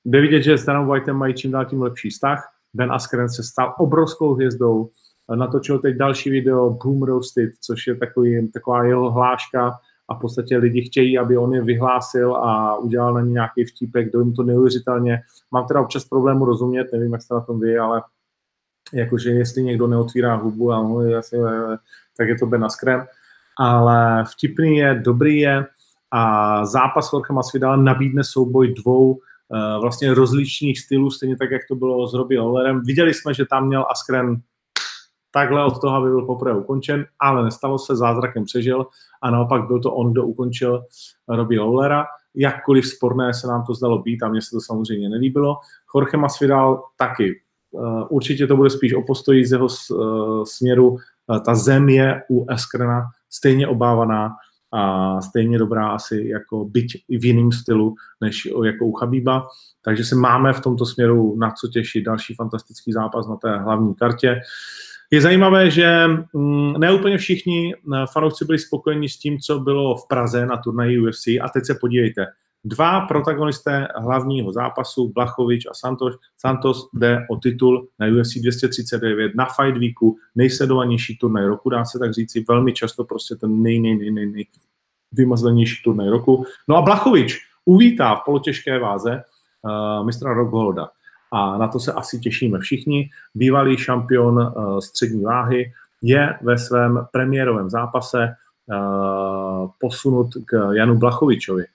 jde 0.05 0.21
vidět, 0.21 0.41
že 0.41 0.57
s 0.57 0.65
Danem 0.65 0.87
Whiteem 0.87 1.17
mají 1.17 1.33
čím 1.33 1.51
dál 1.51 1.65
tím 1.65 1.81
lepší 1.81 2.09
vztah. 2.09 2.54
Ben 2.75 2.91
Askren 2.91 3.29
se 3.29 3.43
stal 3.43 3.75
obrovskou 3.79 4.33
hvězdou, 4.33 4.89
natočil 5.35 5.79
teď 5.79 5.95
další 5.95 6.29
video 6.29 6.69
Boom 6.69 7.03
Roasted, 7.03 7.49
což 7.61 7.87
je 7.87 7.95
takový, 7.95 8.51
taková 8.51 8.83
jeho 8.83 9.11
hláška 9.11 9.79
a 10.09 10.15
v 10.15 10.19
podstatě 10.19 10.57
lidi 10.57 10.81
chtějí, 10.81 11.17
aby 11.17 11.37
on 11.37 11.53
je 11.53 11.63
vyhlásil 11.63 12.35
a 12.35 12.77
udělal 12.77 13.13
na 13.13 13.21
ně 13.21 13.31
nějaký 13.31 13.65
vtípek, 13.65 14.13
jim 14.13 14.33
to 14.33 14.43
neuvěřitelně. 14.43 15.21
Mám 15.51 15.67
teda 15.67 15.81
občas 15.81 16.05
problému 16.05 16.45
rozumět, 16.45 16.87
nevím, 16.93 17.13
jak 17.13 17.21
jste 17.21 17.33
na 17.33 17.41
tom 17.41 17.59
vy, 17.59 17.77
ale 17.77 18.03
jakože 18.93 19.31
jestli 19.31 19.63
někdo 19.63 19.87
neotvírá 19.87 20.35
hubu 20.35 20.71
a 20.71 20.83
mluví, 20.83 21.13
tak 22.17 22.27
je 22.27 22.35
to 22.39 22.45
Ben 22.45 22.65
Askren. 22.65 23.05
Ale 23.59 24.23
vtipný 24.31 24.77
je, 24.77 25.01
dobrý 25.05 25.37
je 25.37 25.65
a 26.11 26.65
zápas 26.65 27.13
Jorge 27.13 27.33
Masvidal 27.33 27.77
nabídne 27.77 28.23
souboj 28.23 28.73
dvou 28.73 29.19
vlastně 29.81 30.13
rozličných 30.13 30.79
stylů, 30.79 31.11
stejně 31.11 31.37
tak, 31.37 31.51
jak 31.51 31.61
to 31.67 31.75
bylo 31.75 32.07
s 32.07 32.13
Robbie 32.13 32.41
Lawlerem. 32.41 32.81
Viděli 32.81 33.13
jsme, 33.13 33.33
že 33.33 33.45
tam 33.45 33.67
měl 33.67 33.85
Askren 33.89 34.41
takhle 35.35 35.65
od 35.65 35.81
toho, 35.81 35.95
aby 35.95 36.09
byl 36.09 36.25
poprvé 36.25 36.57
ukončen, 36.57 37.05
ale 37.19 37.43
nestalo 37.43 37.79
se, 37.79 37.95
zázrakem 37.95 38.45
přežil 38.45 38.85
a 39.21 39.31
naopak 39.31 39.67
byl 39.67 39.81
to 39.81 39.93
on, 39.93 40.11
kdo 40.11 40.25
ukončil 40.25 40.83
Robbie 41.27 41.59
Lawlera. 41.59 42.05
Jakkoliv 42.35 42.87
sporné 42.87 43.33
se 43.33 43.47
nám 43.47 43.63
to 43.65 43.73
zdalo 43.73 44.01
být 44.01 44.23
a 44.23 44.27
mně 44.27 44.41
se 44.41 44.49
to 44.51 44.61
samozřejmě 44.61 45.09
nelíbilo. 45.09 45.55
Jorge 45.95 46.17
Masvidal 46.17 46.83
taky. 46.97 47.41
Eh, 47.75 48.05
určitě 48.09 48.47
to 48.47 48.55
bude 48.55 48.69
spíš 48.69 48.93
o 48.93 49.01
postoji 49.01 49.45
z 49.45 49.51
jeho 49.51 49.67
eh, 49.67 49.95
směru. 50.45 50.97
Ta 51.45 51.55
zem 51.55 51.89
je 51.89 52.21
u 52.29 52.45
Askrena 52.49 53.03
stejně 53.29 53.67
obávaná 53.67 54.29
a 54.75 55.21
stejně 55.21 55.57
dobrá 55.57 55.87
asi 55.87 56.27
jako 56.27 56.65
byť 56.65 57.03
i 57.09 57.17
v 57.17 57.25
jiném 57.25 57.51
stylu 57.51 57.95
než 58.21 58.47
jako 58.65 58.85
u 58.85 58.91
Chabíba. 58.91 59.47
Takže 59.81 60.05
se 60.05 60.15
máme 60.15 60.53
v 60.53 60.59
tomto 60.59 60.85
směru 60.85 61.35
na 61.37 61.51
co 61.51 61.67
těšit. 61.67 62.05
Další 62.05 62.35
fantastický 62.35 62.91
zápas 62.91 63.27
na 63.27 63.35
té 63.35 63.57
hlavní 63.57 63.95
kartě. 63.95 64.41
Je 65.11 65.21
zajímavé, 65.21 65.71
že 65.71 66.07
mm, 66.33 66.73
ne 66.73 66.93
úplně 66.93 67.17
všichni 67.17 67.75
eh, 67.75 68.05
fanoušci 68.13 68.45
byli 68.45 68.59
spokojeni 68.59 69.09
s 69.09 69.17
tím, 69.17 69.39
co 69.39 69.59
bylo 69.59 69.95
v 69.95 70.07
Praze 70.07 70.45
na 70.45 70.57
turnaji 70.57 70.99
UFC 70.99 71.27
a 71.27 71.49
teď 71.53 71.65
se 71.65 71.75
podívejte. 71.81 72.25
Dva 72.67 73.01
protagonisté 73.01 73.87
hlavního 73.95 74.51
zápasu, 74.51 75.11
Blachovič 75.15 75.65
a 75.65 75.73
Santos. 75.73 76.15
Santos 76.37 76.89
jde 76.93 77.25
o 77.29 77.35
titul 77.35 77.87
na 77.99 78.07
UFC 78.07 78.33
239 78.41 79.35
na 79.35 79.45
Fight 79.45 79.77
Weeku, 79.77 80.17
nejsledovanější 80.35 81.17
turnaj 81.17 81.45
roku, 81.45 81.69
dá 81.69 81.85
se 81.85 81.99
tak 81.99 82.13
říci, 82.13 82.45
velmi 82.47 82.73
často 82.73 83.03
prostě 83.03 83.35
ten 83.35 83.63
nej, 83.63 83.79
nej, 83.79 83.95
nej, 83.97 84.11
nej, 84.11 84.25
nej 84.25 84.45
vymazlenější 85.11 85.83
turnaj 85.83 86.09
roku. 86.09 86.45
No 86.67 86.75
a 86.75 86.81
Blachovič 86.81 87.47
uvítá 87.65 88.15
v 88.15 88.21
polotěžké 88.25 88.79
váze 88.79 89.23
uh, 89.61 90.05
mistra 90.05 90.33
Rockholda. 90.33 90.89
A 91.31 91.57
na 91.57 91.67
to 91.67 91.79
se 91.79 91.93
asi 91.93 92.19
těšíme 92.19 92.59
všichni. 92.59 93.09
Bývalý 93.35 93.77
šampion 93.77 94.37
uh, 94.37 94.79
střední 94.79 95.23
váhy 95.23 95.73
je 96.01 96.39
ve 96.41 96.57
svém 96.57 97.07
premiérovém 97.11 97.69
zápase 97.69 98.27
uh, 98.27 99.69
posunut 99.79 100.27
k 100.45 100.71
Janu 100.71 100.97
Blachovičovi. 100.97 101.65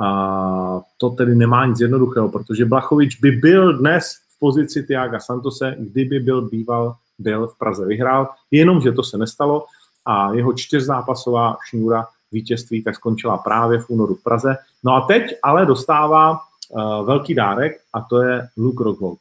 A 0.00 0.80
to 0.96 1.10
tedy 1.10 1.34
nemá 1.34 1.66
nic 1.66 1.80
jednoduchého, 1.80 2.28
protože 2.28 2.64
Blachovič 2.64 3.20
by 3.20 3.30
byl 3.30 3.78
dnes 3.78 4.12
v 4.36 4.38
pozici 4.38 4.82
Tiaga 4.82 5.20
Santose, 5.20 5.76
kdyby 5.78 6.20
byl 6.20 6.42
býval, 6.48 6.94
byl 7.18 7.46
v 7.46 7.58
Praze 7.58 7.86
vyhrál, 7.86 8.28
jenomže 8.50 8.92
to 8.92 9.02
se 9.02 9.18
nestalo 9.18 9.66
a 10.04 10.32
jeho 10.32 10.52
čtyřzápasová 10.52 11.56
šňůra 11.68 12.06
vítězství 12.32 12.82
tak 12.82 12.94
skončila 12.94 13.38
právě 13.38 13.78
v 13.78 13.90
únoru 13.90 14.14
v 14.14 14.22
Praze. 14.22 14.56
No 14.84 14.92
a 14.92 15.00
teď 15.00 15.34
ale 15.42 15.66
dostává 15.66 16.30
uh, 16.30 17.06
velký 17.06 17.34
dárek 17.34 17.80
a 17.92 18.00
to 18.00 18.22
je 18.22 18.48
Luke 18.56 18.84
Rockhold. 18.84 19.18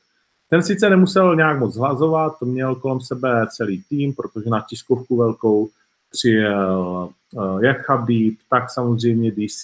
Ten 0.50 0.64
sice 0.64 0.90
nemusel 0.90 1.36
nějak 1.36 1.60
moc 1.60 1.74
zhlazovat, 1.74 2.42
měl 2.42 2.76
kolem 2.76 3.02
sebe 3.02 3.48
celý 3.50 3.84
tým, 3.90 4.14
protože 4.14 4.50
na 4.50 4.66
tiskovku 4.70 5.18
velkou 5.18 5.70
přijel 6.12 7.10
uh, 7.34 7.64
jak 7.64 7.86
Chabib, 7.86 8.40
tak 8.50 8.72
samozřejmě 8.72 9.32
DC, 9.32 9.64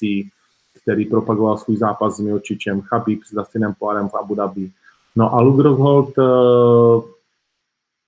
který 0.83 1.05
propagoval 1.05 1.57
svůj 1.57 1.77
zápas 1.77 2.15
s 2.15 2.19
Miočičem, 2.19 2.81
Chabib 2.81 3.23
s 3.23 3.33
Dustinem 3.33 3.73
Poirem 3.79 4.09
v 4.09 4.15
Abu 4.15 4.35
Dhabi. 4.35 4.71
No 5.15 5.33
a 5.33 5.41
Luke 5.41 5.63
Rockhold 5.63 6.17
uh, 6.17 7.03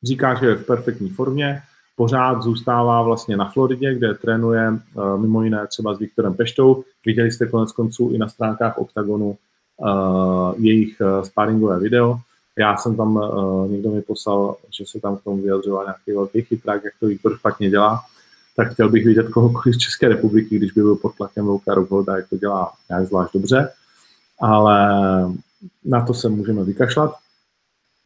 říká, 0.03 0.36
že 0.36 0.46
je 0.46 0.55
v 0.55 0.65
perfektní 0.65 1.10
formě, 1.10 1.62
pořád 1.96 2.41
zůstává 2.41 3.01
vlastně 3.01 3.38
na 3.38 3.50
Floridě, 3.50 3.96
kde 3.96 4.13
trénuje 4.13 4.70
uh, 4.70 5.17
mimo 5.17 5.44
jiné 5.44 5.67
třeba 5.67 5.94
s 5.94 6.00
Viktorem 6.00 6.34
Peštou. 6.34 6.84
Viděli 7.05 7.32
jste 7.32 7.48
konec 7.48 7.72
konců 7.72 8.12
i 8.13 8.17
na 8.17 8.27
stránkách 8.27 8.77
OKTAGONu 8.77 9.38
uh, 9.77 10.53
jejich 10.58 11.01
sparingové 11.24 11.79
video. 11.79 12.17
Já 12.60 12.77
jsem 12.77 12.96
tam, 12.96 13.20
někdo 13.70 13.91
mi 13.91 14.01
poslal, 14.01 14.55
že 14.77 14.86
se 14.86 15.00
tam 15.00 15.17
k 15.17 15.24
tomu 15.24 15.38
vyjadřoval 15.41 15.84
nějaký 15.84 16.12
velký 16.12 16.41
chytrák, 16.41 16.84
jak 16.84 16.94
to 17.00 17.08
Viktor 17.08 17.38
špatně 17.38 17.70
dělá, 17.70 18.00
tak 18.56 18.74
chtěl 18.74 18.90
bych 18.90 19.06
vidět 19.06 19.30
kohokoliv 19.30 19.76
z 19.76 19.78
České 19.78 20.08
republiky, 20.08 20.58
když 20.58 20.72
by 20.72 20.82
byl 20.82 20.96
pod 20.96 21.16
tlakem 21.16 21.48
Louka 21.48 21.74
Rockholda, 21.74 22.16
jak 22.16 22.30
to 22.30 22.38
dělá 22.38 22.72
nějak 22.90 23.08
zvlášť 23.08 23.34
dobře, 23.34 23.70
ale 24.42 24.90
na 25.86 26.06
to 26.06 26.14
se 26.14 26.30
můžeme 26.30 26.64
vykašlat. 26.64 27.16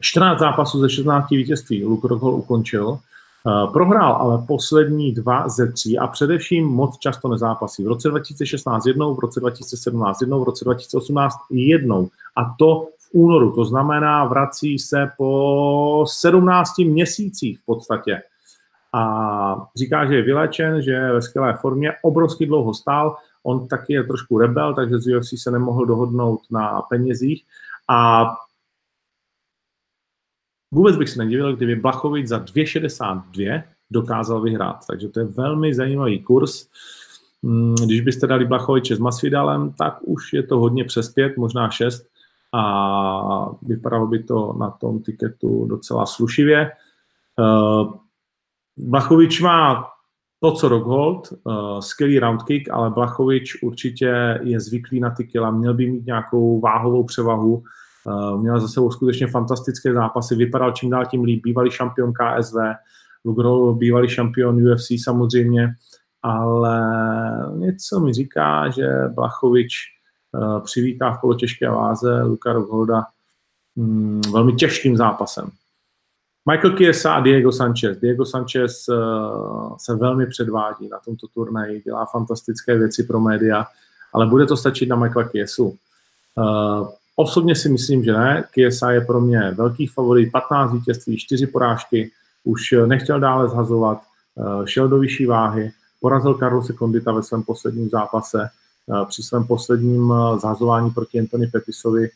14 0.00 0.38
zápasů 0.38 0.80
ze 0.80 0.90
16 0.90 1.30
vítězství 1.30 1.84
Luke 1.84 2.08
Rockhold 2.08 2.38
ukončil, 2.38 2.98
Eh, 3.46 3.66
prohrál 3.72 4.12
ale 4.12 4.44
poslední 4.46 5.12
dva 5.12 5.48
ze 5.48 5.72
tří 5.72 5.98
a 5.98 6.06
především 6.06 6.66
moc 6.66 6.98
často 6.98 7.28
nezápasí. 7.28 7.84
V 7.84 7.88
roce 7.88 8.08
2016 8.08 8.86
jednou, 8.86 9.14
v 9.14 9.18
roce 9.18 9.40
2017 9.40 10.20
jednou, 10.20 10.40
v 10.40 10.44
roce 10.44 10.64
2018 10.64 11.36
jednou. 11.50 12.08
A 12.36 12.54
to 12.58 12.88
v 12.98 13.08
únoru. 13.12 13.52
To 13.52 13.64
znamená, 13.64 14.24
vrací 14.24 14.78
se 14.78 15.10
po 15.18 16.04
17 16.08 16.78
měsících 16.78 17.58
v 17.58 17.64
podstatě. 17.64 18.22
A 18.94 19.66
říká, 19.76 20.06
že 20.06 20.14
je 20.14 20.22
vylečen, 20.22 20.82
že 20.82 20.90
je 20.90 21.12
ve 21.12 21.22
skvělé 21.22 21.54
formě, 21.60 21.92
obrovsky 22.02 22.46
dlouho 22.46 22.74
stál, 22.74 23.16
on 23.42 23.68
taky 23.68 23.92
je 23.92 24.04
trošku 24.04 24.38
rebel, 24.38 24.74
takže 24.74 24.98
z 24.98 25.16
UFC 25.16 25.42
se 25.42 25.50
nemohl 25.50 25.86
dohodnout 25.86 26.40
na 26.50 26.82
penězích. 26.82 27.44
A 27.88 28.26
Vůbec 30.72 30.96
bych 30.96 31.08
se 31.08 31.18
nedivil, 31.18 31.56
kdyby 31.56 31.76
Blachovič 31.76 32.26
za 32.26 32.38
2,62 32.38 33.62
dokázal 33.90 34.40
vyhrát. 34.40 34.86
Takže 34.86 35.08
to 35.08 35.20
je 35.20 35.26
velmi 35.26 35.74
zajímavý 35.74 36.22
kurz. 36.22 36.66
Mm, 37.42 37.74
když 37.74 38.00
byste 38.00 38.26
dali 38.26 38.46
Blachoviče 38.46 38.96
s 38.96 38.98
Masvidalem, 38.98 39.72
tak 39.72 39.98
už 40.00 40.32
je 40.32 40.42
to 40.42 40.58
hodně 40.58 40.84
přes 40.84 41.08
5, 41.08 41.36
možná 41.36 41.70
6 41.70 42.06
a 42.52 43.50
vypadalo 43.62 44.06
by 44.06 44.22
to 44.22 44.52
na 44.58 44.70
tom 44.70 45.02
tiketu 45.02 45.66
docela 45.66 46.06
slušivě. 46.06 46.70
Eh, 48.82 48.88
Blachovič 48.88 49.40
má 49.40 49.86
to, 50.42 50.52
co 50.52 50.68
Rockhold, 50.68 51.32
uh, 51.44 51.80
skvělý 51.80 52.18
round 52.18 52.42
kick, 52.42 52.70
ale 52.70 52.90
Blachovič 52.90 53.62
určitě 53.62 54.40
je 54.42 54.60
zvyklý 54.60 55.00
na 55.00 55.10
ty 55.10 55.24
kila, 55.24 55.50
měl 55.50 55.74
by 55.74 55.90
mít 55.90 56.06
nějakou 56.06 56.60
váhovou 56.60 57.04
převahu, 57.04 57.62
Eh, 58.08 58.38
měl 58.38 58.60
za 58.60 58.68
sebou 58.68 58.90
skutečně 58.90 59.26
fantastické 59.26 59.92
zápasy, 59.92 60.34
vypadal 60.34 60.72
čím 60.72 60.90
dál 60.90 61.06
tím 61.06 61.24
líp, 61.24 61.42
bývalý 61.44 61.70
šampion 61.70 62.12
KSV, 62.12 62.56
Lugro 63.24 63.74
bývalý 63.74 64.08
šampion 64.08 64.66
UFC 64.66 64.90
samozřejmě, 65.04 65.74
ale 66.22 66.80
něco 67.56 68.00
mi 68.00 68.12
říká, 68.12 68.70
že 68.70 68.88
Blachovič 69.14 69.74
eh, 70.34 70.60
přivítá 70.60 71.12
v 71.12 71.20
polotěžké 71.20 71.70
váze 71.70 72.22
Luka 72.22 72.52
Rockholda 72.52 73.04
mm, 73.76 74.20
velmi 74.32 74.52
těžkým 74.52 74.96
zápasem. 74.96 75.50
Michael 76.48 76.76
Chiesa 76.76 77.14
a 77.14 77.20
Diego 77.20 77.52
Sanchez. 77.52 77.98
Diego 77.98 78.26
Sanchez 78.26 78.88
uh, 78.88 79.76
se 79.78 79.94
velmi 79.94 80.26
předvádí 80.26 80.88
na 80.88 80.98
tomto 81.04 81.26
turnaji, 81.26 81.82
dělá 81.84 82.04
fantastické 82.04 82.78
věci 82.78 83.02
pro 83.02 83.20
média, 83.20 83.66
ale 84.12 84.26
bude 84.26 84.46
to 84.46 84.56
stačit 84.56 84.88
na 84.88 84.96
Michaela 84.96 85.28
Chiesu. 85.28 85.76
Uh, 86.34 86.88
Osobně 87.20 87.56
si 87.56 87.68
myslím, 87.68 88.04
že 88.04 88.12
ne. 88.12 88.44
KSI 88.50 88.86
je 88.90 89.00
pro 89.00 89.20
mě 89.20 89.50
velký 89.50 89.86
favorit, 89.86 90.32
15 90.32 90.72
vítězství, 90.72 91.18
4 91.18 91.46
porážky, 91.46 92.10
už 92.44 92.74
nechtěl 92.86 93.20
dále 93.20 93.48
zhazovat, 93.48 94.00
eh, 94.00 94.66
šel 94.66 94.88
do 94.88 94.98
vyšší 94.98 95.26
váhy, 95.26 95.70
porazil 96.00 96.34
Carlose 96.34 96.72
Kondita 96.72 97.12
ve 97.12 97.22
svém 97.22 97.42
posledním 97.42 97.88
zápase, 97.90 98.48
eh, 98.48 99.06
při 99.06 99.22
svém 99.22 99.44
posledním 99.44 100.12
eh, 100.12 100.38
zhazování 100.38 100.90
proti 100.90 101.20
Anthony 101.20 101.46
Petisovi, 101.46 102.10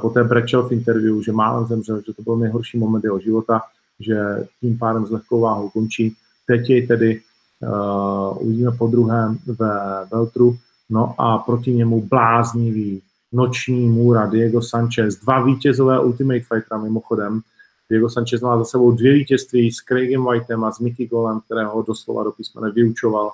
poté 0.00 0.24
brečel 0.24 0.62
v 0.62 0.72
interview, 0.72 1.22
že 1.22 1.32
málem 1.32 1.66
zemřel, 1.66 2.02
že 2.06 2.12
to 2.12 2.22
byl 2.22 2.36
nejhorší 2.36 2.78
moment 2.78 3.04
jeho 3.04 3.20
života, 3.20 3.62
že 4.00 4.46
tím 4.60 4.78
pádem 4.78 5.06
s 5.06 5.10
lehkou 5.10 5.40
váhou 5.40 5.68
končí. 5.68 6.14
Teď 6.46 6.70
jej 6.70 6.86
tedy 6.86 7.20
uh, 7.62 8.42
uvidíme 8.42 8.70
po 8.78 8.86
druhém 8.86 9.38
ve 9.46 10.04
Veltru, 10.12 10.56
no 10.90 11.14
a 11.18 11.38
proti 11.38 11.72
němu 11.72 12.02
bláznivý 12.02 13.02
noční 13.32 13.88
můra 13.88 14.26
Diego 14.26 14.62
Sanchez, 14.62 15.16
dva 15.16 15.44
vítězové 15.44 16.00
Ultimate 16.00 16.40
Fightera 16.40 16.80
mimochodem. 16.80 17.40
Diego 17.90 18.08
Sanchez 18.08 18.40
má 18.40 18.58
za 18.58 18.64
sebou 18.64 18.92
dvě 18.92 19.12
vítězství 19.12 19.72
s 19.72 19.76
Craigem 19.76 20.24
Whiteem 20.24 20.64
a 20.64 20.72
s 20.72 20.78
Mickey 20.78 21.06
Golem, 21.06 21.40
kterého 21.40 21.82
doslova 21.82 22.24
do 22.24 22.32
písmene 22.32 22.70
vyučoval. 22.70 23.32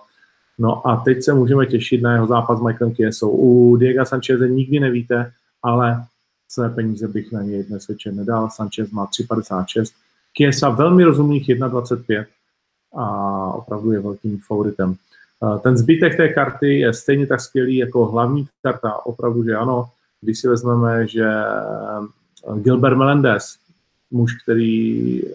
No 0.58 0.86
a 0.86 0.96
teď 0.96 1.22
se 1.22 1.34
můžeme 1.34 1.66
těšit 1.66 2.02
na 2.02 2.12
jeho 2.14 2.26
zápas 2.26 2.58
s 2.58 2.62
Michaelem 2.62 2.94
Kiesou. 2.94 3.30
U 3.30 3.76
Diego 3.76 4.04
Sancheze 4.04 4.48
nikdy 4.48 4.80
nevíte, 4.80 5.32
ale 5.62 6.04
své 6.48 6.68
peníze 6.68 7.08
bych 7.08 7.32
na 7.32 7.42
něj 7.42 7.64
dnes 7.64 7.88
večer 7.88 8.14
nedal. 8.14 8.50
Sanchez 8.50 8.90
má 8.90 9.06
3,56. 9.06 9.92
Kiesa 10.32 10.68
velmi 10.68 11.04
rozumných 11.04 11.48
1,25 11.48 12.26
a 12.96 13.06
opravdu 13.52 13.92
je 13.92 14.00
velkým 14.00 14.38
favoritem. 14.38 14.94
Ten 15.62 15.78
zbytek 15.78 16.16
té 16.16 16.28
karty 16.28 16.78
je 16.78 16.94
stejně 16.94 17.26
tak 17.26 17.40
skvělý 17.40 17.76
jako 17.76 18.06
hlavní 18.06 18.46
karta, 18.62 19.06
opravdu, 19.06 19.44
že 19.44 19.56
ano, 19.56 19.90
když 20.20 20.38
si 20.38 20.48
vezmeme, 20.48 21.08
že 21.08 21.24
eh, 21.24 22.60
Gilbert 22.60 22.96
Melendez, 22.96 23.56
muž, 24.10 24.42
který 24.42 25.22
eh, 25.24 25.28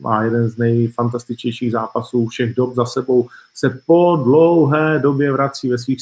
má 0.00 0.22
jeden 0.22 0.48
z 0.48 0.56
nejfantastičnějších 0.56 1.72
zápasů 1.72 2.26
všech 2.26 2.54
dob 2.54 2.74
za 2.74 2.84
sebou, 2.84 3.28
se 3.54 3.80
po 3.86 4.20
dlouhé 4.24 4.98
době 4.98 5.32
vrací 5.32 5.68
ve 5.68 5.78
svých 5.78 5.98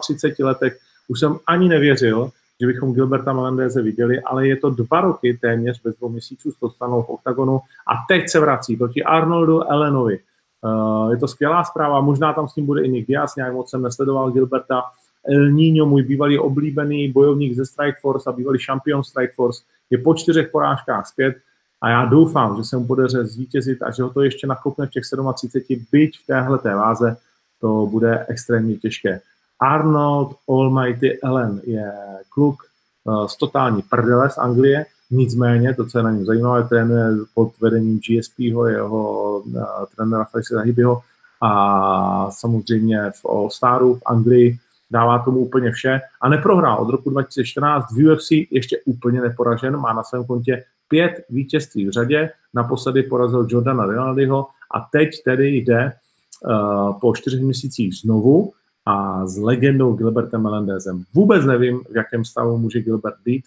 37 0.00 0.46
letech. 0.46 0.78
Už 1.08 1.20
jsem 1.20 1.38
ani 1.46 1.68
nevěřil, 1.68 2.30
že 2.60 2.66
bychom 2.66 2.92
Gilberta 2.92 3.32
Melendeze 3.32 3.82
viděli, 3.82 4.20
ale 4.20 4.48
je 4.48 4.56
to 4.56 4.70
dva 4.70 5.00
roky 5.00 5.38
téměř 5.40 5.82
bez 5.82 5.96
dvou 5.96 6.08
měsíců 6.08 6.52
s 6.52 6.56
stanou 6.74 7.02
v 7.02 7.08
oktagonu 7.08 7.60
a 7.88 7.92
teď 8.08 8.28
se 8.28 8.40
vrací 8.40 8.76
proti 8.76 9.04
Arnoldu 9.04 9.62
Elenovi. 9.62 10.18
Uh, 10.62 11.10
je 11.10 11.16
to 11.16 11.28
skvělá 11.28 11.64
zpráva, 11.64 12.00
možná 12.00 12.32
tam 12.32 12.48
s 12.48 12.56
ním 12.56 12.66
bude 12.66 12.82
i 12.82 12.88
Nick 12.88 13.08
Diaz, 13.08 13.36
nějak 13.36 13.52
moc 13.52 13.70
jsem 13.70 13.82
nesledoval 13.82 14.30
Gilberta. 14.30 14.82
El 15.28 15.50
Nino, 15.50 15.86
můj 15.86 16.02
bývalý 16.02 16.38
oblíbený 16.38 17.12
bojovník 17.12 17.54
ze 17.54 17.66
Strike 17.66 17.98
Force 18.00 18.30
a 18.30 18.32
bývalý 18.32 18.58
šampion 18.58 19.04
Strike 19.04 19.32
Force, 19.32 19.62
je 19.90 19.98
po 19.98 20.14
čtyřech 20.14 20.50
porážkách 20.50 21.06
zpět 21.06 21.36
a 21.80 21.90
já 21.90 22.04
doufám, 22.04 22.56
že 22.56 22.64
se 22.64 22.76
mu 22.76 22.86
podaří 22.86 23.16
zvítězit 23.22 23.82
a 23.82 23.90
že 23.90 24.02
ho 24.02 24.10
to 24.10 24.22
ještě 24.22 24.46
nakopne 24.46 24.86
v 24.86 24.90
těch 24.90 25.02
37, 25.34 25.86
byť 25.92 26.18
v 26.18 26.26
téhle 26.26 26.58
té 26.58 26.74
váze, 26.74 27.16
to 27.60 27.86
bude 27.86 28.26
extrémně 28.28 28.76
těžké. 28.76 29.20
Arnold 29.60 30.36
Almighty 30.48 31.20
Ellen 31.22 31.60
je 31.64 31.92
kluk 32.28 32.62
uh, 33.04 33.26
z 33.26 33.36
totální 33.36 33.82
prdele 33.82 34.30
z 34.30 34.38
Anglie, 34.38 34.86
nicméně 35.10 35.74
to, 35.74 35.86
co 35.86 35.98
je 35.98 36.04
na 36.04 36.10
něm 36.10 36.24
zajímavé, 36.24 36.64
trénuje 36.68 37.06
pod 37.34 37.52
vedením 37.60 38.00
GSPho, 38.00 38.66
jeho 38.66 39.38
uh, 39.38 39.64
trenéra 39.96 40.24
Faisy 40.24 40.54
Zahibiho 40.54 41.02
a 41.40 42.30
samozřejmě 42.30 43.10
v 43.10 43.26
All 43.28 43.50
Staru 43.50 43.94
v 43.94 44.02
Anglii 44.06 44.58
dává 44.90 45.18
tomu 45.18 45.38
úplně 45.38 45.70
vše. 45.70 46.00
A 46.20 46.28
neprohrál 46.28 46.78
od 46.78 46.90
roku 46.90 47.10
2014 47.10 47.92
v 47.92 48.12
UFC 48.12 48.30
ještě 48.30 48.80
úplně 48.84 49.20
neporažen, 49.20 49.76
má 49.76 49.92
na 49.92 50.02
svém 50.02 50.24
kontě 50.24 50.64
pět 50.88 51.24
vítězství 51.30 51.86
v 51.86 51.90
řadě, 51.90 52.30
naposledy 52.54 53.02
porazil 53.02 53.46
Jordana 53.50 53.86
Rinaldiho 53.86 54.46
a 54.74 54.88
teď 54.92 55.08
tedy 55.24 55.48
jde 55.48 55.92
uh, 55.92 57.00
po 57.00 57.14
čtyřech 57.16 57.40
měsících 57.40 57.94
znovu 57.94 58.52
a 58.86 59.26
s 59.26 59.36
legendou 59.36 59.92
Gilbertem 59.92 60.42
Melendezem. 60.42 61.04
Vůbec 61.14 61.44
nevím, 61.44 61.80
v 61.90 61.96
jakém 61.96 62.24
stavu 62.24 62.58
může 62.58 62.80
Gilbert 62.80 63.16
být, 63.24 63.44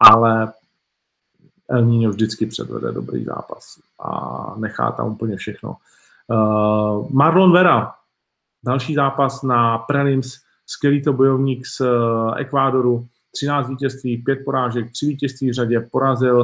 ale 0.00 0.52
El 1.68 1.84
Niño 1.84 2.10
vždycky 2.10 2.46
předvede 2.46 2.92
dobrý 2.92 3.24
zápas 3.24 3.78
a 4.00 4.54
nechá 4.58 4.92
tam 4.92 5.12
úplně 5.12 5.36
všechno. 5.36 5.76
Uh, 6.26 7.10
Marlon 7.10 7.52
Vera, 7.52 7.92
další 8.64 8.94
zápas 8.94 9.42
na 9.42 9.78
prelims, 9.78 10.34
skvělý 10.66 11.02
to 11.02 11.12
bojovník 11.12 11.66
z 11.66 11.80
uh, 11.80 11.86
Ekvádoru, 12.36 13.06
13 13.32 13.68
vítězství, 13.68 14.16
5 14.16 14.44
porážek, 14.44 14.92
3 14.92 15.06
vítězství 15.06 15.50
v 15.50 15.52
řadě, 15.52 15.80
porazil 15.92 16.40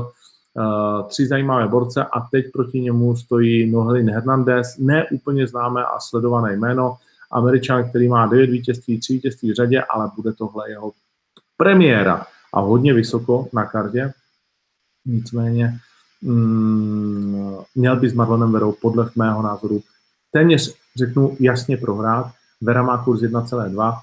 uh, 0.54 1.08
tři 1.08 1.26
zajímavé 1.26 1.68
borce 1.68 2.04
a 2.04 2.20
teď 2.20 2.52
proti 2.52 2.80
němu 2.80 3.16
stojí 3.16 3.70
Nohelin 3.70 4.10
Hernandez, 4.10 4.78
ne 4.78 5.06
úplně 5.12 5.46
známé 5.46 5.84
a 5.84 6.00
sledované 6.00 6.56
jméno, 6.56 6.96
Američan, 7.34 7.88
který 7.88 8.08
má 8.08 8.26
9 8.26 8.50
vítězství, 8.50 9.00
3 9.00 9.12
vítězství 9.12 9.52
v 9.52 9.54
řadě, 9.54 9.82
ale 9.82 10.10
bude 10.16 10.32
tohle 10.32 10.70
jeho 10.70 10.92
premiéra 11.56 12.26
a 12.54 12.60
hodně 12.60 12.94
vysoko 12.94 13.48
na 13.52 13.64
kartě. 13.64 14.12
Nicméně 15.06 15.78
mm, 16.22 17.56
měl 17.74 17.96
by 17.96 18.10
s 18.10 18.14
Marlonem 18.14 18.52
Verou 18.52 18.72
podle 18.72 19.10
mého 19.16 19.42
názoru 19.42 19.82
téměř, 20.30 20.74
řeknu, 20.96 21.36
jasně 21.40 21.76
prohrát. 21.76 22.26
Vera 22.60 22.82
má 22.82 23.04
kurz 23.04 23.20
1,2, 23.20 23.98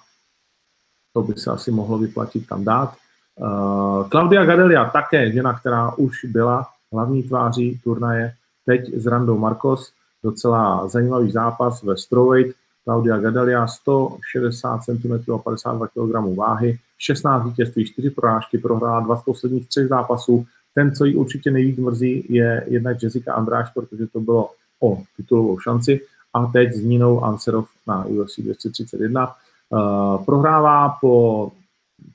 to 1.13 1.21
by 1.21 1.33
se 1.33 1.51
asi 1.51 1.71
mohlo 1.71 1.97
vyplatit 1.97 2.47
tam 2.47 2.63
dát. 2.63 2.95
Uh, 3.35 4.09
Claudia 4.09 4.45
Gadelia, 4.45 4.89
také 4.89 5.31
žena, 5.31 5.59
která 5.59 5.95
už 5.95 6.25
byla 6.25 6.67
hlavní 6.93 7.23
tváří 7.23 7.79
turnaje, 7.83 8.33
teď 8.65 8.93
s 8.93 9.05
Randou 9.05 9.37
Marcos, 9.37 9.93
docela 10.23 10.87
zajímavý 10.87 11.31
zápas 11.31 11.83
ve 11.83 11.97
strawweight, 11.97 12.55
Claudia 12.83 13.17
Gadelia 13.17 13.67
160 13.67 14.83
cm 14.83 15.31
a 15.33 15.37
52 15.37 15.87
kg 15.87 16.35
váhy, 16.37 16.79
16 16.97 17.45
vítězství, 17.45 17.85
4 17.85 18.09
prorážky, 18.09 18.57
prohrála 18.57 18.99
dva 18.99 19.17
z 19.17 19.23
posledních 19.23 19.67
třech 19.67 19.87
zápasů. 19.87 20.45
Ten, 20.73 20.95
co 20.95 21.05
jí 21.05 21.15
určitě 21.15 21.51
nejvíc 21.51 21.77
mrzí, 21.77 22.25
je 22.29 22.63
jednak 22.67 23.03
Jessica 23.03 23.33
Andráš, 23.33 23.69
protože 23.69 24.07
to 24.07 24.19
bylo 24.19 24.49
o 24.81 25.03
titulovou 25.17 25.59
šanci 25.59 26.01
a 26.33 26.45
teď 26.45 26.73
s 26.73 26.83
Ninou 26.83 27.23
Anserov 27.23 27.69
na 27.87 28.05
UFC 28.05 28.39
231. 28.39 29.35
Uh, 29.69 30.25
prohrává 30.25 30.89
po 31.01 31.51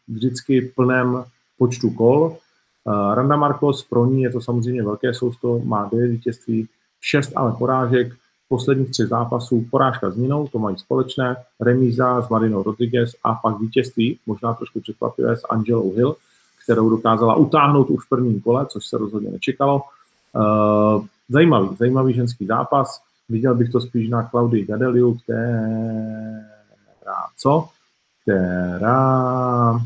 vždycky 0.09 0.61
plném 0.61 1.25
počtu 1.59 1.91
kol. 1.91 2.37
Uh, 2.85 3.15
Randa 3.15 3.37
Marcos, 3.37 3.85
pro 3.85 4.07
ní 4.07 4.23
je 4.23 4.31
to 4.31 4.41
samozřejmě 4.41 4.83
velké 4.83 5.15
sousto, 5.15 5.59
má 5.65 5.89
9 5.93 6.09
vítězství, 6.09 6.69
6 7.01 7.33
ale 7.37 7.53
porážek, 7.53 8.13
posledních 8.49 8.91
třech 8.91 9.07
zápasů 9.07 9.67
porážka 9.71 10.11
s 10.11 10.17
Ninou, 10.17 10.49
to 10.49 10.59
mají 10.59 10.79
společné, 10.79 11.37
remíza 11.61 12.23
s 12.23 12.29
Marinou 12.29 12.63
Rodriguez 12.63 13.15
a 13.25 13.35
pak 13.35 13.61
vítězství, 13.61 14.19
možná 14.27 14.55
trošku 14.55 14.81
překvapivé, 14.81 15.37
s 15.37 15.47
Angelou 15.51 15.93
Hill, 15.93 16.17
kterou 16.65 16.91
dokázala 16.91 17.35
utáhnout 17.35 17.91
už 17.91 18.07
v 18.07 18.09
prvním 18.09 18.41
kole, 18.41 18.67
což 18.67 18.87
se 18.87 18.99
rozhodně 18.99 19.31
nečekalo. 19.31 19.83
Uh, 20.33 21.05
zajímavý, 21.29 21.77
zajímavý 21.77 22.15
ženský 22.15 22.47
zápas. 22.47 23.03
Viděl 23.29 23.55
bych 23.55 23.71
to 23.71 23.81
spíš 23.81 24.09
na 24.09 24.23
Claudii 24.23 24.65
Gadeliu, 24.65 25.15
která 25.15 25.47
co? 27.37 27.69
Která... 28.23 29.81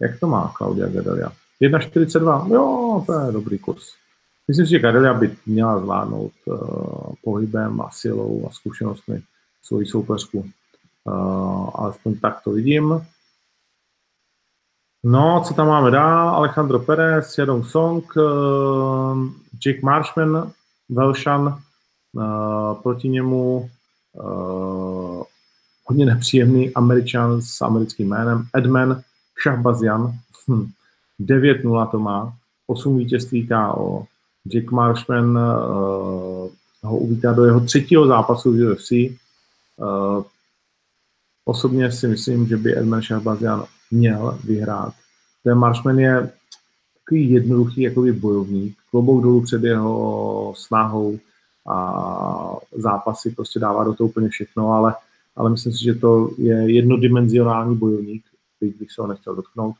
Jak 0.00 0.20
to 0.20 0.26
má 0.26 0.52
Claudia 0.56 0.88
Gadelia? 0.88 1.32
1,42. 1.62 2.52
Jo, 2.52 3.04
to 3.06 3.20
je 3.20 3.32
dobrý 3.32 3.58
kurz. 3.58 4.03
Myslím 4.48 4.66
si, 4.66 4.70
že 4.70 4.78
Gadelia 4.78 5.14
by 5.14 5.36
měla 5.46 5.78
zvládnout 5.78 6.32
uh, 6.44 6.56
pohybem 7.24 7.80
a 7.80 7.90
silou 7.90 8.46
a 8.46 8.52
zkušenostmi 8.52 9.22
svoji 9.62 9.86
soupeřku. 9.86 10.50
Uh, 11.04 11.70
alespoň 11.74 12.18
tak 12.18 12.40
to 12.44 12.50
vidím. 12.50 13.00
No, 15.04 15.42
co 15.46 15.54
tam 15.54 15.68
máme 15.68 15.90
dál? 15.90 16.28
Alejandro 16.28 16.78
Perez, 16.78 17.38
Jadong 17.38 17.66
Song, 17.66 18.16
uh, 18.16 19.28
Jake 19.66 19.80
Marshman, 19.82 20.52
Velšan, 20.88 21.60
uh, 22.12 22.82
proti 22.82 23.08
němu 23.08 23.70
uh, 24.12 25.22
hodně 25.84 26.06
nepříjemný 26.06 26.74
američan 26.74 27.42
s 27.42 27.62
americkým 27.62 28.08
jménem, 28.08 28.46
Edman 28.56 29.02
Shahbazian, 29.42 30.18
hm, 30.48 30.70
9-0 31.20 31.86
to 31.90 31.98
má, 31.98 32.32
8 32.66 32.98
vítězství 32.98 33.48
KO, 33.48 34.06
Jack 34.46 34.70
Marshman 34.70 35.38
uh, 35.38 36.50
ho 36.82 36.98
uvítá 36.98 37.32
do 37.32 37.44
jeho 37.44 37.60
třetího 37.60 38.06
zápasu 38.06 38.52
v 38.52 38.72
UFC. 38.72 38.90
Uh, 38.90 39.08
eh, 39.82 40.24
osobně 41.44 41.92
si 41.92 42.08
myslím, 42.08 42.46
že 42.46 42.56
by 42.56 42.78
Edmund 42.78 43.04
Shahbazian 43.04 43.64
měl 43.90 44.38
vyhrát. 44.44 44.94
Ten 45.44 45.58
Marshman 45.58 45.98
je 45.98 46.32
takový 46.98 47.30
jednoduchý 47.30 47.82
jakoby 47.82 48.12
bojovník, 48.12 48.76
klobouk 48.90 49.22
dolů 49.22 49.42
před 49.42 49.64
jeho 49.64 50.52
snahou 50.56 51.18
a 51.68 52.56
zápasy 52.72 53.30
prostě 53.30 53.60
dává 53.60 53.84
do 53.84 53.94
toho 53.94 54.08
úplně 54.08 54.28
všechno, 54.28 54.72
ale, 54.72 54.94
ale 55.36 55.50
myslím 55.50 55.72
si, 55.72 55.84
že 55.84 55.94
to 55.94 56.30
je 56.38 56.72
jednodimenzionální 56.72 57.76
bojovník, 57.76 58.24
byť 58.60 58.78
bych 58.78 58.92
se 58.92 59.02
ho 59.02 59.08
nechtěl 59.08 59.34
dotknout. 59.34 59.76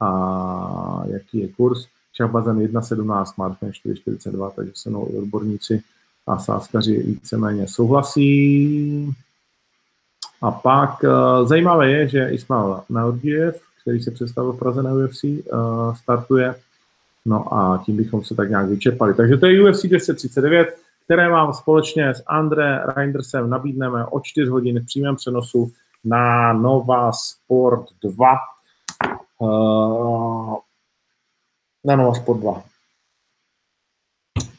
a 0.00 1.02
jaký 1.06 1.38
je 1.38 1.48
kurz. 1.48 1.86
Šahbazan 2.16 2.58
1,17, 2.58 3.32
Martin 3.36 3.68
4,42, 3.68 4.50
takže 4.56 4.72
se 4.74 4.90
mnou 4.90 5.08
i 5.12 5.18
odborníci 5.18 5.82
a 6.26 6.38
sáskaři 6.38 7.02
víceméně 7.02 7.68
souhlasí. 7.68 9.14
A 10.42 10.50
pak 10.50 11.02
uh, 11.02 11.48
zajímavé 11.48 11.90
je, 11.90 12.08
že 12.08 12.28
Ismail 12.30 12.80
Naurdiev, 12.90 13.60
který 13.82 14.02
se 14.02 14.10
představil 14.10 14.52
v 14.52 14.58
Praze 14.58 14.82
na 14.82 14.92
UFC, 14.92 15.24
uh, 15.24 15.30
eh, 15.30 15.96
startuje. 15.96 16.54
No 17.26 17.54
a 17.54 17.82
tím 17.86 17.96
bychom 17.96 18.24
se 18.24 18.34
tak 18.34 18.50
nějak 18.50 18.66
vyčerpali. 18.66 19.14
Takže 19.14 19.36
to 19.36 19.46
je 19.46 19.70
UFC 19.70 19.82
239, 19.86 20.76
které 21.04 21.28
vám 21.28 21.52
společně 21.52 22.08
s 22.08 22.22
Andre 22.26 22.80
Reindersem 22.96 23.50
nabídneme 23.50 24.06
o 24.06 24.20
4 24.20 24.50
hodin 24.50 24.80
v 24.80 24.86
přímém 24.86 25.16
přenosu 25.16 25.72
na 26.04 26.52
Nova 26.52 27.12
Sport 27.12 27.86
2. 28.02 28.36
Uh, 29.38 30.56
na 31.84 31.96
Nova 31.96 32.14
Sport 32.14 32.40
2. 32.40 32.62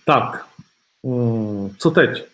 Tak, 0.05 0.45
um, 1.01 1.75
co 1.79 1.91
teď? 1.91 2.25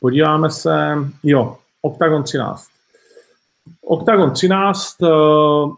Podíváme 0.00 0.50
se, 0.50 0.96
jo, 1.22 1.58
Octagon 1.82 2.22
13. 2.22 2.68
Octagon 3.82 4.30
13, 4.30 5.02
uh, 5.02 5.76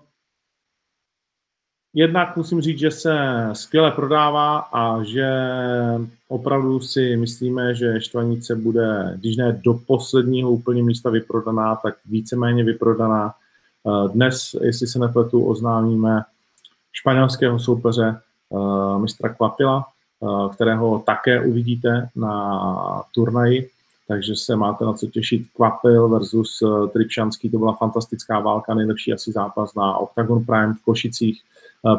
jednak 1.95 2.37
musím 2.37 2.61
říct, 2.61 2.79
že 2.79 2.91
se 2.91 3.17
skvěle 3.53 3.91
prodává 3.91 4.59
a 4.59 5.03
že 5.03 5.31
opravdu 6.29 6.81
si 6.81 7.17
myslíme, 7.17 7.75
že 7.75 8.01
Štvanice 8.01 8.57
bude, 8.57 9.17
když 9.17 9.37
ne 9.37 9.61
do 9.65 9.75
posledního 9.75 10.51
úplně 10.51 10.83
místa 10.83 11.11
vyprodaná, 11.11 11.77
tak 11.77 11.95
víceméně 12.05 12.65
vyprodaná. 12.65 13.35
Uh, 13.83 14.13
dnes, 14.13 14.57
jestli 14.61 14.87
se 14.87 14.99
nepletu, 14.99 15.47
oznámíme 15.47 16.23
španělského 16.93 17.59
soupeře 17.59 18.21
mistra 18.99 19.29
Kvapila, 19.29 19.87
uh, 20.21 20.53
kterého 20.55 20.99
také 20.99 21.41
uvidíte 21.41 22.09
na 22.17 23.03
turnaji, 23.15 23.71
takže 24.09 24.37
se 24.37 24.57
máte 24.57 24.85
na 24.85 24.93
co 24.93 25.07
těšit. 25.07 25.47
Kvapil 25.57 26.09
versus 26.09 26.63
uh, 26.63 26.89
Tripšanský, 26.89 27.51
to 27.51 27.59
byla 27.59 27.73
fantastická 27.73 28.41
válka, 28.41 28.75
nejlepší 28.75 29.13
asi 29.13 29.33
zápas 29.33 29.75
na 29.75 29.99
Octagon 29.99 30.45
Prime 30.45 30.75
v 30.75 30.85
Košicích. 30.85 31.43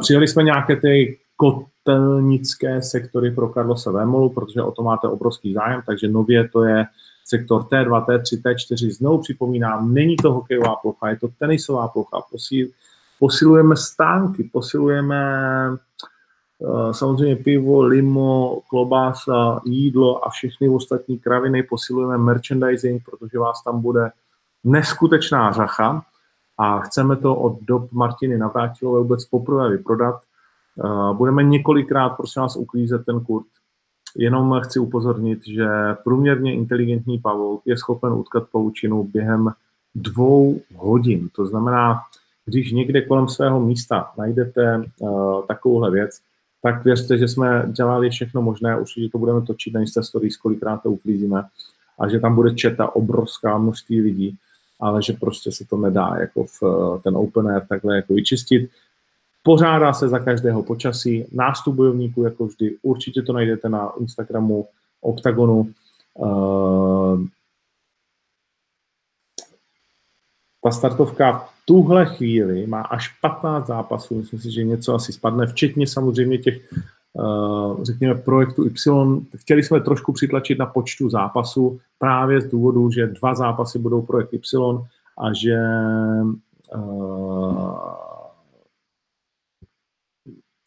Přijeli 0.00 0.28
jsme 0.28 0.42
nějaké 0.42 0.76
ty 0.76 1.18
kotelnické 1.36 2.82
sektory 2.82 3.30
pro 3.30 3.48
Karlose 3.48 3.90
Vémolu, 3.90 4.30
protože 4.30 4.62
o 4.62 4.70
to 4.70 4.82
máte 4.82 5.08
obrovský 5.08 5.52
zájem, 5.52 5.82
takže 5.86 6.08
nově 6.08 6.48
to 6.48 6.64
je 6.64 6.86
sektor 7.24 7.62
T2, 7.62 8.04
T3, 8.04 8.42
T4. 8.42 8.90
Znovu 8.90 9.18
připomínám, 9.18 9.94
není 9.94 10.16
to 10.16 10.32
hokejová 10.32 10.76
plocha, 10.76 11.10
je 11.10 11.16
to 11.16 11.28
tenisová 11.38 11.88
plocha. 11.88 12.22
Posilujeme 13.18 13.76
stánky, 13.76 14.50
posilujeme 14.52 15.16
uh, 15.70 15.76
samozřejmě 16.92 17.36
pivo, 17.36 17.82
limo, 17.82 18.60
klobása, 18.70 19.60
jídlo 19.64 20.26
a 20.26 20.30
všechny 20.30 20.68
ostatní 20.68 21.18
kraviny. 21.18 21.62
Posilujeme 21.62 22.18
merchandising, 22.18 23.02
protože 23.10 23.38
vás 23.38 23.62
tam 23.62 23.80
bude 23.80 24.10
neskutečná 24.64 25.52
řacha 25.52 26.02
a 26.58 26.80
chceme 26.80 27.16
to 27.16 27.34
od 27.34 27.62
dob 27.62 27.92
Martiny 27.92 28.38
Navrátilové 28.38 29.00
vůbec 29.00 29.24
poprvé 29.24 29.70
vyprodat. 29.70 30.20
Uh, 30.76 31.16
budeme 31.16 31.42
několikrát, 31.42 32.08
prosím 32.10 32.42
vás, 32.42 32.56
uklízet 32.56 33.06
ten 33.06 33.20
kurt. 33.20 33.46
Jenom 34.16 34.60
chci 34.60 34.78
upozornit, 34.78 35.46
že 35.46 35.68
průměrně 36.04 36.54
inteligentní 36.54 37.18
pavouk 37.18 37.62
je 37.64 37.76
schopen 37.76 38.12
utkat 38.12 38.48
pavučinu 38.52 39.04
během 39.04 39.50
dvou 39.94 40.60
hodin. 40.76 41.28
To 41.36 41.46
znamená, 41.46 42.00
když 42.44 42.72
někde 42.72 43.02
kolem 43.02 43.28
svého 43.28 43.60
místa 43.60 44.10
najdete 44.18 44.84
uh, 44.98 45.46
takovouhle 45.46 45.90
věc, 45.90 46.20
tak 46.62 46.84
věřte, 46.84 47.18
že 47.18 47.28
jsme 47.28 47.68
dělali 47.72 48.10
všechno 48.10 48.42
možné, 48.42 48.80
určitě 48.80 49.08
to 49.08 49.18
budeme 49.18 49.42
točit 49.42 49.74
na 49.74 49.80
Insta 49.80 50.02
Stories, 50.02 50.36
kolikrát 50.36 50.82
to 50.82 50.90
uklízíme, 50.90 51.42
a 51.98 52.08
že 52.08 52.20
tam 52.20 52.34
bude 52.34 52.54
četa 52.54 52.96
obrovská 52.96 53.58
množství 53.58 54.00
lidí, 54.00 54.36
ale 54.80 55.02
že 55.02 55.12
prostě 55.12 55.52
se 55.52 55.64
to 55.64 55.76
nedá 55.76 56.16
jako 56.20 56.44
v 56.44 56.62
uh, 56.62 57.00
ten 57.00 57.16
open 57.16 57.48
air 57.48 57.66
takhle 57.66 57.96
jako 57.96 58.14
vyčistit. 58.14 58.70
Pořádá 59.42 59.92
se 59.92 60.08
za 60.08 60.18
každého 60.18 60.62
počasí, 60.62 61.24
nástup 61.32 61.74
bojovníků 61.74 62.22
jako 62.22 62.46
vždy, 62.46 62.76
určitě 62.82 63.22
to 63.22 63.32
najdete 63.32 63.68
na 63.68 63.92
Instagramu 64.00 64.66
Octagonu. 65.00 65.72
Uh, 66.14 67.26
ta 70.64 70.70
startovka 70.70 71.48
tuhle 71.64 72.06
chvíli 72.06 72.66
má 72.66 72.80
až 72.80 73.08
15 73.20 73.66
zápasů, 73.66 74.14
myslím 74.14 74.40
si, 74.40 74.50
že 74.50 74.64
něco 74.64 74.94
asi 74.94 75.12
spadne, 75.12 75.46
včetně 75.46 75.86
samozřejmě 75.86 76.38
těch, 76.38 76.72
uh, 77.12 77.84
řekněme, 77.84 78.14
projektu 78.14 78.64
Y. 78.66 79.26
Chtěli 79.36 79.62
jsme 79.62 79.80
trošku 79.80 80.12
přitlačit 80.12 80.58
na 80.58 80.66
počtu 80.66 81.08
zápasů 81.08 81.80
právě 81.98 82.40
z 82.40 82.50
důvodu, 82.50 82.90
že 82.90 83.06
dva 83.06 83.34
zápasy 83.34 83.78
budou 83.78 84.02
projekt 84.02 84.32
Y 84.32 84.78
a 85.18 85.32
že 85.32 85.56
uh, 86.76 87.78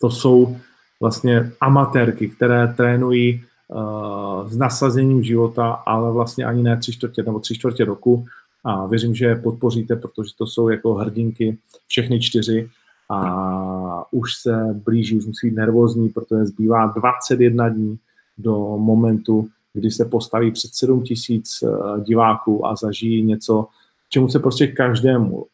to 0.01 0.09
jsou 0.09 0.57
vlastně 1.01 1.51
amatérky, 1.61 2.29
které 2.29 2.73
trénují 2.77 3.43
uh, 3.67 4.49
s 4.49 4.57
nasazením 4.57 5.23
života, 5.23 5.71
ale 5.71 6.11
vlastně 6.11 6.45
ani 6.45 6.63
ne 6.63 6.77
tři 6.77 6.91
čtvrtě 6.91 7.23
nebo 7.23 7.39
tři 7.39 7.55
čtvrtě 7.55 7.85
roku, 7.85 8.25
a 8.63 8.87
věřím, 8.87 9.15
že 9.15 9.35
podpoříte, 9.35 9.95
protože 9.95 10.31
to 10.37 10.47
jsou 10.47 10.69
jako 10.69 10.93
hrdinky 10.93 11.57
všechny 11.87 12.19
čtyři 12.19 12.69
a 13.09 14.13
už 14.13 14.35
se 14.35 14.81
blíží, 14.85 15.17
už 15.17 15.25
musí 15.25 15.49
být 15.49 15.55
nervózní, 15.55 16.09
protože 16.09 16.45
zbývá 16.45 16.85
21 16.85 17.69
dní 17.69 17.99
do 18.37 18.57
momentu, 18.77 19.47
kdy 19.73 19.91
se 19.91 20.05
postaví 20.05 20.51
před 20.51 20.73
7 20.73 21.03
tisíc 21.03 21.63
eh, 21.63 22.01
diváků 22.01 22.67
a 22.67 22.75
zažijí 22.75 23.23
něco, 23.23 23.67
čemu 24.09 24.29
se 24.29 24.39
prostě 24.39 24.67
každému 24.67 25.45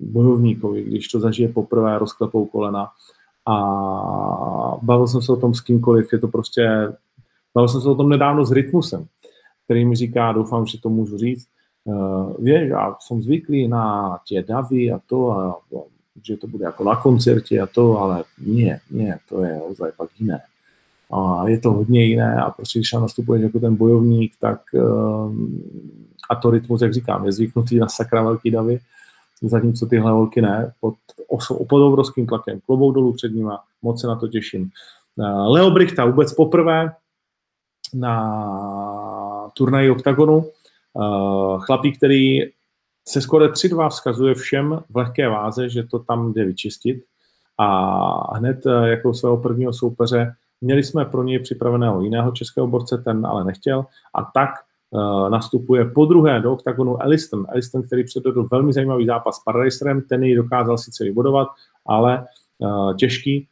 bojovníkovi, 0.00 0.84
když 0.84 1.08
to 1.08 1.20
zažije 1.20 1.48
poprvé, 1.48 1.98
rozklepou 1.98 2.46
kolena. 2.46 2.88
A 3.46 3.56
bavil 4.82 5.06
jsem 5.06 5.22
se 5.22 5.32
o 5.32 5.36
tom 5.36 5.54
s 5.54 5.60
kýmkoliv, 5.60 6.12
je 6.12 6.18
to 6.18 6.28
prostě, 6.28 6.92
bavil 7.54 7.68
jsem 7.68 7.80
se 7.80 7.88
o 7.88 7.94
tom 7.94 8.08
nedávno 8.08 8.44
s 8.44 8.52
Rytmusem, 8.52 9.06
který 9.64 9.84
mi 9.84 9.96
říká, 9.96 10.32
doufám, 10.32 10.66
že 10.66 10.80
to 10.80 10.88
můžu 10.88 11.18
říct, 11.18 11.48
vieš, 12.38 12.62
ja 12.70 12.96
som 13.00 13.22
zvyklý 13.22 13.68
na 13.68 14.16
tie 14.28 14.42
davy 14.42 14.92
a 14.92 15.00
to, 15.00 15.18
a, 15.32 15.40
že 16.20 16.36
to 16.36 16.46
bude 16.50 16.66
ako 16.66 16.82
na 16.84 16.96
koncerte 16.96 17.56
a 17.56 17.66
to, 17.66 17.96
ale 17.96 18.28
nie, 18.42 18.76
nie, 18.90 19.14
to 19.28 19.44
je 19.44 19.54
ozaj 19.56 19.90
pak 19.96 20.10
jiné. 20.18 20.40
A 21.08 21.48
je 21.48 21.58
to 21.58 21.72
hodně 21.72 22.04
jiné 22.04 22.36
a 22.36 22.50
prostě 22.50 22.78
když 22.78 22.92
nastupuješ 22.92 23.42
jako 23.42 23.58
ten 23.58 23.76
bojovník, 23.76 24.32
tak 24.40 24.60
uh, 24.74 25.32
a 26.30 26.34
to 26.34 26.50
rytmus, 26.50 26.82
jak 26.82 26.94
říkám, 26.94 27.26
je 27.26 27.32
zvyknutý 27.32 27.78
na 27.78 27.88
sakra 27.88 28.22
velký 28.22 28.50
davy, 28.50 28.78
zatímco 29.42 29.86
tyhle 29.86 30.10
holky 30.10 30.42
ne, 30.42 30.72
pod, 30.80 30.94
pod 31.68 31.80
obrovským 31.86 32.26
tlakem, 32.26 32.60
klobou 32.66 32.92
dolů 32.92 33.12
před 33.12 33.34
nima, 33.34 33.60
moc 33.82 34.00
se 34.00 34.06
na 34.06 34.16
to 34.16 34.28
těším. 34.28 34.70
Uh, 35.16 35.52
Leo 35.52 35.70
Brichta 35.70 36.04
vůbec 36.04 36.34
poprvé 36.34 36.92
na 37.94 39.50
turnaji 39.54 39.90
OKTAGONu, 39.90 40.44
chlapík, 41.58 41.96
který 41.96 42.38
se 43.08 43.20
skoro 43.20 43.46
3-2 43.46 43.88
vzkazuje 43.88 44.34
všem 44.34 44.82
v 44.90 44.96
lehké 44.96 45.28
váze, 45.28 45.68
že 45.68 45.82
to 45.82 45.98
tam 45.98 46.32
jde 46.32 46.44
vyčistit 46.44 47.04
a 47.58 48.36
hned 48.36 48.66
eh, 48.66 48.88
jako 48.88 49.14
svého 49.14 49.36
prvního 49.36 49.72
soupeře 49.72 50.34
měli 50.60 50.84
jsme 50.84 51.04
pro 51.04 51.22
něj 51.22 51.38
připraveného 51.38 52.00
jiného 52.00 52.32
českého 52.32 52.66
borce, 52.66 52.98
ten 52.98 53.26
ale 53.26 53.44
nechtěl 53.44 53.84
a 54.14 54.22
tak 54.34 54.50
uh, 54.90 55.30
nastupuje 55.30 55.84
po 55.84 56.04
druhé 56.04 56.40
do 56.40 56.52
oktagonu 56.52 57.02
Elliston. 57.02 57.46
Elliston, 57.48 57.82
který 57.82 58.04
předvedl 58.04 58.48
velmi 58.50 58.72
zajímavý 58.72 59.06
zápas 59.06 59.36
s 59.36 59.44
Paradiserem, 59.44 60.02
ten 60.02 60.24
ji 60.24 60.36
dokázal 60.36 60.78
sice 60.78 61.04
vybudovat, 61.04 61.48
ale 61.86 62.26
uh, 62.58 62.96
těžký. 62.96 63.48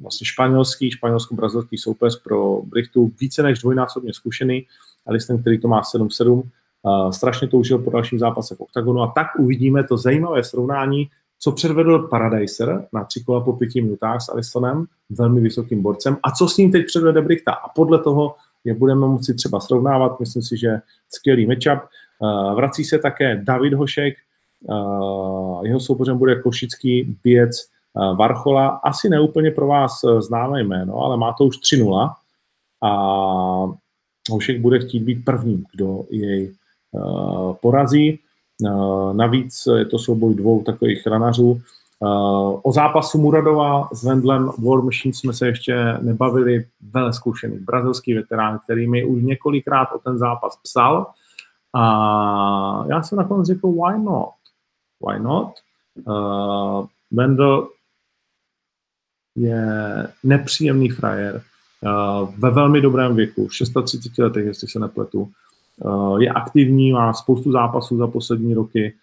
Vlastně 0.00 0.26
španělský, 0.26 0.90
španělsko-brazilský 0.90 1.78
soupeř 1.78 2.22
pro 2.22 2.62
Brichtu, 2.62 3.12
více 3.20 3.42
než 3.42 3.58
dvojnásobně 3.58 4.12
zkušený, 4.12 4.66
Alisten, 5.06 5.40
který 5.40 5.60
to 5.60 5.68
má 5.68 5.82
7-7, 5.82 6.42
uh, 6.82 7.10
strašně 7.10 7.48
toužil 7.48 7.78
po 7.78 7.90
dalším 7.90 8.18
zápase 8.18 8.54
v 8.54 8.60
oktagonu 8.60 9.02
a 9.02 9.12
tak 9.14 9.26
uvidíme 9.38 9.84
to 9.84 9.96
zajímavé 9.96 10.44
srovnání, 10.44 11.10
co 11.38 11.52
předvedl 11.52 11.98
Paradiser 11.98 12.86
na 12.92 13.04
tři 13.04 13.24
kola 13.24 13.40
po 13.40 13.52
pěti 13.52 13.82
minutách 13.82 14.20
s 14.20 14.28
Alistonem, 14.28 14.84
velmi 15.10 15.40
vysokým 15.40 15.82
borcem, 15.82 16.16
a 16.22 16.30
co 16.30 16.48
s 16.48 16.56
ním 16.56 16.72
teď 16.72 16.86
předvede 16.86 17.22
Brichta. 17.22 17.52
A 17.52 17.68
podle 17.68 17.98
toho 17.98 18.34
je 18.64 18.74
budeme 18.74 19.00
moci 19.00 19.34
třeba 19.34 19.60
srovnávat, 19.60 20.20
myslím 20.20 20.42
si, 20.42 20.56
že 20.56 20.80
skvělý 21.08 21.46
matchup. 21.46 21.88
Uh, 22.18 22.54
vrací 22.54 22.84
se 22.84 22.98
také 22.98 23.40
David 23.44 23.72
Hošek, 23.72 24.14
uh, 24.62 25.66
jeho 25.66 25.80
soupeřem 25.80 26.18
bude 26.18 26.42
košický 26.42 27.16
běc 27.24 27.70
Varchola, 27.96 28.68
asi 28.68 29.08
neúplně 29.08 29.50
pro 29.50 29.66
vás 29.66 30.04
eh, 30.04 30.22
známé 30.22 30.62
jméno, 30.62 30.96
ale 30.96 31.16
má 31.16 31.32
to 31.32 31.44
už 31.44 31.56
3-0 31.58 32.14
a 32.82 32.92
Hošek 34.30 34.60
bude 34.60 34.78
chtít 34.78 35.00
být 35.00 35.24
prvním, 35.24 35.64
kdo 35.72 36.04
jej 36.10 36.54
eh, 36.94 37.54
porazí. 37.60 38.18
Navíc 39.12 39.68
je 39.76 39.84
to 39.84 39.98
souboj 39.98 40.34
dvou 40.34 40.62
takových 40.62 41.06
ranařů 41.06 41.62
O 42.62 42.72
zápasu 42.72 43.18
Muradova 43.18 43.88
s 43.92 44.04
Vendlem 44.04 44.50
War 44.58 44.82
Machine 44.82 45.14
jsme 45.14 45.32
se 45.32 45.46
ještě 45.46 45.98
nebavili. 46.00 46.66
Vele 46.80 47.12
zkušený 47.12 47.58
brazilský 47.58 48.14
veterán, 48.14 48.58
který 48.64 48.88
mi 48.88 49.04
už 49.04 49.22
několikrát 49.22 49.88
o 49.94 49.98
ten 49.98 50.18
zápas 50.18 50.56
psal. 50.62 51.06
A 51.74 52.84
já 52.88 53.02
jsem 53.02 53.18
nakonec 53.18 53.46
řekl, 53.46 53.68
why 53.68 53.98
not? 53.98 54.30
Why 55.06 55.20
not? 55.20 55.52
Vendel 57.10 57.68
je 59.40 60.06
nepříjemný 60.24 60.88
frajer, 60.88 61.42
uh, 61.82 62.28
ve 62.38 62.50
velmi 62.50 62.80
dobrém 62.80 63.16
věku, 63.16 63.48
v 63.48 63.50
36 63.84 64.18
letech, 64.18 64.46
jestli 64.46 64.68
se 64.68 64.78
nepletu. 64.78 65.28
Uh, 65.78 66.22
je 66.22 66.30
aktivní, 66.30 66.92
má 66.92 67.12
spoustu 67.12 67.52
zápasů 67.52 67.96
za 67.96 68.06
poslední 68.06 68.54
roky, 68.54 68.94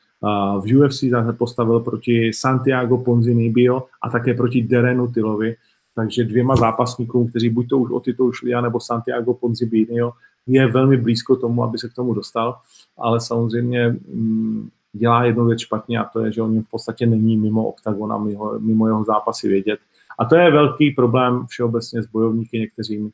v 0.60 0.78
UFC 0.78 1.00
se 1.00 1.34
postavil 1.38 1.80
proti 1.80 2.32
Santiago 2.34 2.98
Ponzinibio 2.98 3.84
a 4.02 4.10
také 4.10 4.34
proti 4.34 4.62
Derenu 4.62 5.12
Tilovi, 5.12 5.56
takže 5.96 6.24
dvěma 6.24 6.56
zápasníkům, 6.56 7.28
kteří 7.28 7.50
buď 7.50 7.70
to 7.70 7.78
už 7.78 7.92
o 7.92 8.00
titul 8.00 8.34
šli, 8.34 8.62
nebo 8.62 8.80
Santiago 8.80 9.34
Ponzibinio, 9.34 10.14
je 10.48 10.68
velmi 10.68 10.98
blízko 10.98 11.36
tomu, 11.36 11.64
aby 11.64 11.78
se 11.78 11.90
k 11.90 11.94
tomu 11.94 12.14
dostal, 12.14 12.56
ale 12.98 13.22
samozřejmě 13.22 13.90
mm, 13.90 14.70
dělá 14.94 15.24
jednu 15.24 15.46
věc 15.46 15.60
špatně 15.60 16.00
a 16.00 16.04
to 16.04 16.20
je, 16.20 16.32
že 16.32 16.42
on 16.42 16.62
v 16.62 16.70
podstatě 16.70 17.06
není 17.06 17.38
mimo 17.38 17.68
oktagona, 17.68 18.18
mimo, 18.18 18.60
mimo 18.60 18.88
jeho 18.88 19.04
zápasy 19.04 19.48
vědět. 19.48 19.80
A 20.20 20.26
to 20.26 20.36
je 20.36 20.52
velký 20.52 20.92
problém 20.92 21.46
všeobecně 21.48 22.04
s 22.04 22.08
bojovníky 22.08 22.60
někteřími. 22.60 23.10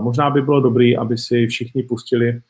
Možná 0.00 0.30
by 0.30 0.42
bylo 0.42 0.60
dobré, 0.60 0.96
aby 0.98 1.18
si 1.18 1.46
všichni 1.46 1.82
pustili 1.82 2.40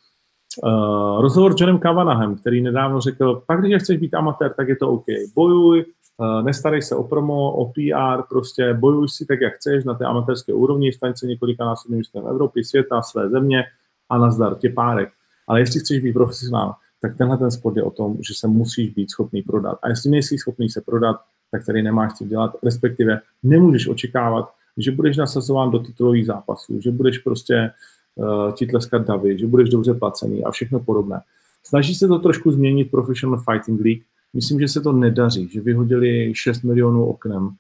Uh, 0.64 1.20
rozhovor 1.20 1.52
s 1.52 1.61
Johnem 1.61 1.78
Kavanahem, 1.78 2.37
který 2.37 2.62
nedávno 2.62 3.00
řekl, 3.00 3.42
pak 3.46 3.61
když 3.61 3.82
chceš 3.82 3.98
být 3.98 4.14
amatér, 4.14 4.54
tak 4.56 4.68
je 4.68 4.76
to 4.76 4.90
OK. 4.90 5.04
Bojuj, 5.35 5.85
uh, 6.16 6.42
nestarej 6.42 6.82
se 6.82 6.96
o 6.96 7.04
promo, 7.04 7.52
o 7.52 7.72
PR, 7.72 8.22
prostě 8.28 8.74
bojuj 8.74 9.09
si 9.09 9.26
tak, 9.26 9.40
jak 9.40 9.54
chceš 9.54 9.85
na 9.85 9.94
té 9.94 10.04
amatérské 10.04 10.52
úrovni, 10.52 10.92
staň 10.92 11.12
se 11.16 11.26
několika 11.26 11.64
násobným 11.64 11.98
mistrem 11.98 12.26
Evropy, 12.26 12.64
světa, 12.64 13.02
své 13.02 13.28
země 13.28 13.64
a 14.09 14.18
nazdar 14.18 14.54
tě 14.54 14.70
párek. 14.70 15.09
Ale 15.48 15.61
jestli 15.61 15.80
chceš 15.80 16.02
být 16.02 16.12
profesionál, 16.12 16.74
tak 17.02 17.16
tenhle 17.16 17.37
ten 17.38 17.50
sport 17.50 17.76
je 17.76 17.82
o 17.82 17.90
tom, 17.90 18.16
že 18.28 18.35
se 18.35 18.48
musíš 18.48 18.90
být 18.90 19.11
schopný 19.11 19.42
prodat. 19.42 19.78
A 19.82 19.88
jestli 19.88 20.11
nejsi 20.11 20.38
schopný 20.38 20.68
se 20.68 20.80
prodat, 20.80 21.16
tak 21.50 21.66
tady 21.66 21.82
nemáš 21.82 22.12
co 22.12 22.24
dělat, 22.24 22.56
respektive 22.62 23.20
nemůžeš 23.42 23.88
očekávat, 23.88 24.52
že 24.76 24.92
budeš 24.92 25.16
nasazován 25.16 25.70
do 25.70 25.78
titulových 25.78 26.26
zápasů, 26.26 26.80
že 26.80 26.90
budeš 26.90 27.18
prostě 27.18 27.70
uh, 28.14 28.52
ti 28.52 28.66
tleskat 28.66 29.06
davy, 29.06 29.38
že 29.38 29.46
budeš 29.46 29.68
dobře 29.68 29.94
placený 29.94 30.44
a 30.44 30.50
všechno 30.50 30.80
podobné. 30.80 31.20
Snaží 31.64 31.94
se 31.94 32.09
to 32.09 32.18
trošku 32.18 32.50
změnit 32.50 32.90
Professional 32.90 33.42
Fighting 33.50 33.80
League. 33.80 34.02
Myslím, 34.35 34.61
že 34.61 34.68
se 34.68 34.80
to 34.80 34.92
nedaří, 34.92 35.48
že 35.48 35.61
vyhodili 35.61 36.32
6 36.35 36.62
milionů 36.62 37.04
oknem 37.04 37.44
uh, 37.44 37.50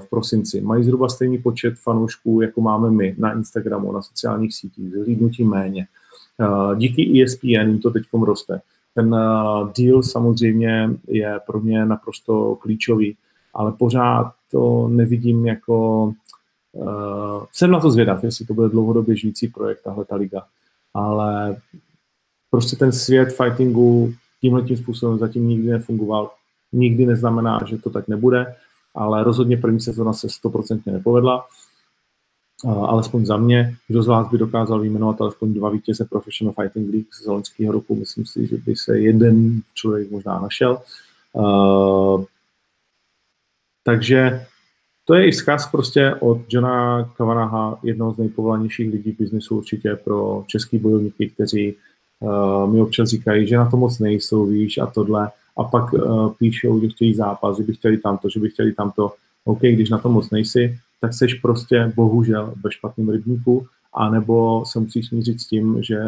v 0.00 0.10
prosinci. 0.10 0.60
Mají 0.60 0.84
zhruba 0.84 1.08
stejný 1.08 1.38
počet 1.38 1.78
fanoušků, 1.78 2.40
jako 2.40 2.60
máme 2.60 2.90
my 2.90 3.14
na 3.18 3.32
Instagramu, 3.32 3.92
na 3.92 4.02
sociálních 4.02 4.54
sítích, 4.54 4.90
zhlídnutí 4.90 5.44
méně. 5.44 5.86
Uh, 6.40 6.76
díky 6.76 7.22
ESPN 7.22 7.46
jim 7.46 7.78
to 7.78 7.90
teď 7.90 8.02
roste. 8.22 8.60
Ten 8.98 9.14
uh, 9.14 9.72
deal 9.78 10.02
samozřejmě 10.02 10.90
je 11.08 11.40
pro 11.46 11.60
mě 11.60 11.84
naprosto 11.84 12.54
klíčový, 12.54 13.16
ale 13.54 13.72
pořád 13.72 14.32
to 14.50 14.88
nevidím 14.88 15.46
jako 15.46 16.12
Uh, 16.72 17.44
jsem 17.52 17.70
na 17.70 17.80
to 17.80 17.90
zvědav, 17.90 18.24
jestli 18.24 18.46
to 18.46 18.54
bude 18.54 18.68
dlouhodobě 18.68 19.16
žijící 19.16 19.48
projekt, 19.48 19.82
tahle 19.82 20.04
ta 20.04 20.16
liga. 20.16 20.42
Ale 20.94 21.56
prostě 22.50 22.76
ten 22.76 22.92
svět 22.92 23.36
fightingu 23.36 24.12
tímhle 24.40 24.62
tím 24.62 24.76
způsobem 24.76 25.18
zatím 25.18 25.48
nikdy 25.48 25.70
nefungoval. 25.70 26.30
Nikdy 26.72 27.06
neznamená, 27.06 27.60
že 27.66 27.78
to 27.78 27.90
tak 27.90 28.08
nebude, 28.08 28.54
ale 28.94 29.24
rozhodně 29.24 29.56
první 29.56 29.80
sezona 29.80 30.12
se 30.12 30.28
stoprocentně 30.28 30.92
nepovedla. 30.92 31.36
Uh, 31.36 31.67
alespoň 32.64 33.26
za 33.26 33.36
mě, 33.36 33.74
kdo 33.88 34.02
z 34.02 34.06
vás 34.06 34.30
by 34.30 34.38
dokázal 34.38 34.80
vyjmenovat 34.80 35.20
alespoň 35.20 35.54
dva 35.54 35.70
vítěze 35.70 36.04
Professional 36.04 36.54
Fighting 36.54 36.90
League 36.92 37.14
z 37.22 37.26
loňského 37.26 37.72
roku, 37.72 37.94
myslím 37.94 38.26
si, 38.26 38.46
že 38.46 38.56
by 38.56 38.76
se 38.76 38.98
jeden 38.98 39.60
člověk 39.74 40.10
možná 40.10 40.40
našel. 40.40 40.78
Takže 43.84 44.46
to 45.04 45.14
je 45.14 45.28
i 45.28 45.30
vzkaz 45.30 45.70
prostě 45.70 46.14
od 46.14 46.38
Johna 46.48 47.04
Kavanaha, 47.04 47.78
jednoho 47.82 48.12
z 48.12 48.18
nejpovolanějších 48.18 48.92
lidí 48.92 49.12
v 49.12 49.18
biznesu 49.18 49.56
určitě 49.56 49.96
pro 50.04 50.44
český 50.46 50.78
bojovníky, 50.78 51.30
kteří 51.30 51.74
uh, 52.20 52.72
mi 52.72 52.80
občas 52.80 53.08
říkají, 53.08 53.48
že 53.48 53.56
na 53.56 53.70
to 53.70 53.76
moc 53.76 53.98
nejsou, 53.98 54.46
víš, 54.46 54.78
a 54.78 54.86
tohle. 54.86 55.30
A 55.56 55.64
pak 55.64 55.92
uh, 55.92 56.32
píšou, 56.32 56.80
že 56.80 56.88
chtějí 56.88 57.14
zápas, 57.14 57.56
že 57.56 57.62
by 57.62 57.74
chtěli 57.74 57.98
tamto, 57.98 58.28
že 58.28 58.40
by 58.40 58.50
chtěli 58.50 58.72
tamto. 58.72 59.12
OK, 59.44 59.60
když 59.60 59.90
na 59.90 59.98
to 59.98 60.08
moc 60.08 60.30
nejsi, 60.30 60.78
tak 61.00 61.14
seš 61.14 61.34
prostě 61.34 61.92
bohužel 61.96 62.54
ve 62.64 62.72
špatném 62.72 63.08
rybníku, 63.08 63.66
anebo 63.94 64.64
se 64.66 64.80
musíš 64.80 65.08
smířit 65.08 65.40
s 65.40 65.46
tím, 65.46 65.82
že 65.82 66.00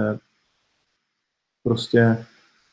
prostě 1.62 2.26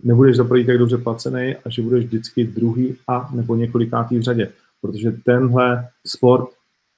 nebudeš 0.04 0.36
za 0.36 0.44
tak 0.44 0.78
dobře 0.78 0.98
placený 0.98 1.56
a 1.66 1.70
že 1.70 1.82
budeš 1.82 2.06
vždycky 2.06 2.44
druhý 2.44 2.96
a 3.08 3.30
nebo 3.34 3.56
několikátý 3.56 4.18
v 4.18 4.22
řadě 4.22 4.52
protože 4.82 5.12
tenhle 5.12 5.90
sport 6.06 6.50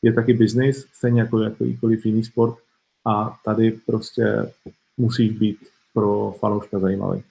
je 0.01 0.13
taky 0.13 0.33
business, 0.33 0.85
stejně 0.93 1.21
jako 1.21 1.39
jakýkoliv 1.41 2.05
jiný 2.05 2.23
sport 2.23 2.57
a 3.05 3.39
tady 3.45 3.71
prostě 3.71 4.51
musíš 4.97 5.31
být 5.31 5.57
pro 5.93 6.31
fanouška 6.39 6.79
zajímavý. 6.79 7.23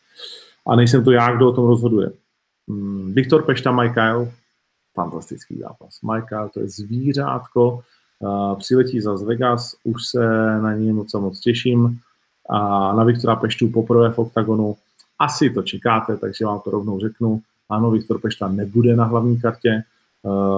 A 0.67 0.77
nejsem 0.77 1.05
to 1.05 1.11
já, 1.11 1.37
kdo 1.37 1.49
o 1.49 1.53
tom 1.53 1.67
rozhoduje. 1.67 2.11
Hmm, 2.69 3.13
Viktor 3.15 3.43
Pešta, 3.43 3.73
Michael, 3.73 4.33
fantastický 4.99 5.59
zápas. 5.59 5.99
Michael, 6.03 6.51
to 6.55 6.61
je 6.61 6.69
zvířátko, 6.69 7.81
přiletí 8.59 9.01
za 9.01 9.17
z 9.17 9.23
Vegas, 9.23 9.77
už 9.85 10.07
se 10.07 10.27
na 10.61 10.75
ní 10.75 10.93
moc 10.93 11.13
moc 11.13 11.41
těším. 11.41 11.99
A 12.51 12.59
na 12.95 13.05
Viktora 13.05 13.37
Peštu 13.37 13.69
poprvé 13.69 14.11
v 14.11 14.19
OKTAGONu 14.19 14.77
asi 15.19 15.51
to 15.51 15.63
čekáte, 15.63 16.17
takže 16.17 16.45
vám 16.45 16.61
to 16.61 16.71
rovnou 16.71 17.01
řeknu. 17.01 17.41
Ano, 17.69 17.91
Viktor 17.91 18.21
Pešta 18.21 18.49
nebude 18.49 18.97
na 18.97 19.05
hlavní 19.05 19.41
kartě, 19.41 19.83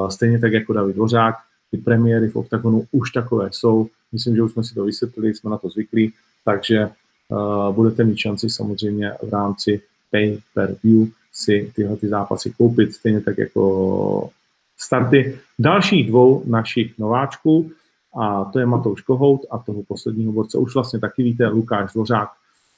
stejně 0.08 0.38
tak 0.38 0.52
jako 0.52 0.72
David 0.72 0.96
Dvořák, 0.96 1.34
ty 1.70 1.76
premiéry 1.76 2.28
v 2.28 2.36
OKTAGONu 2.36 2.84
už 2.92 3.10
takové 3.10 3.48
jsou. 3.52 3.88
Myslím, 4.12 4.36
že 4.36 4.42
už 4.42 4.52
jsme 4.52 4.64
si 4.64 4.74
to 4.74 4.84
vysvětlili, 4.84 5.34
jsme 5.34 5.50
na 5.50 5.58
to 5.58 5.68
zvyklí, 5.68 6.12
takže 6.44 6.90
budete 7.70 8.04
mít 8.04 8.18
šanci 8.18 8.50
samozřejmě 8.50 9.12
v 9.22 9.30
rámci 9.32 9.82
pay 10.10 10.38
per 10.54 10.76
view 10.82 11.08
si 11.32 11.72
tyhle 11.76 11.96
ty 11.96 12.08
zápasy 12.08 12.50
koupit, 12.50 12.94
stejně 12.94 13.20
tak 13.20 13.38
jako 13.38 14.30
starty 14.78 15.38
dalších 15.58 16.08
dvou 16.08 16.42
našich 16.46 16.98
nováčků, 16.98 17.70
a 18.16 18.44
to 18.44 18.58
je 18.58 18.66
Matouš 18.66 19.00
Kohout 19.00 19.40
a 19.50 19.58
toho 19.58 19.82
posledního 19.82 20.32
borce 20.32 20.58
už 20.58 20.74
vlastně 20.74 21.00
taky 21.00 21.22
víte, 21.22 21.46
Lukáš 21.46 21.92
Dvořák 21.92 22.28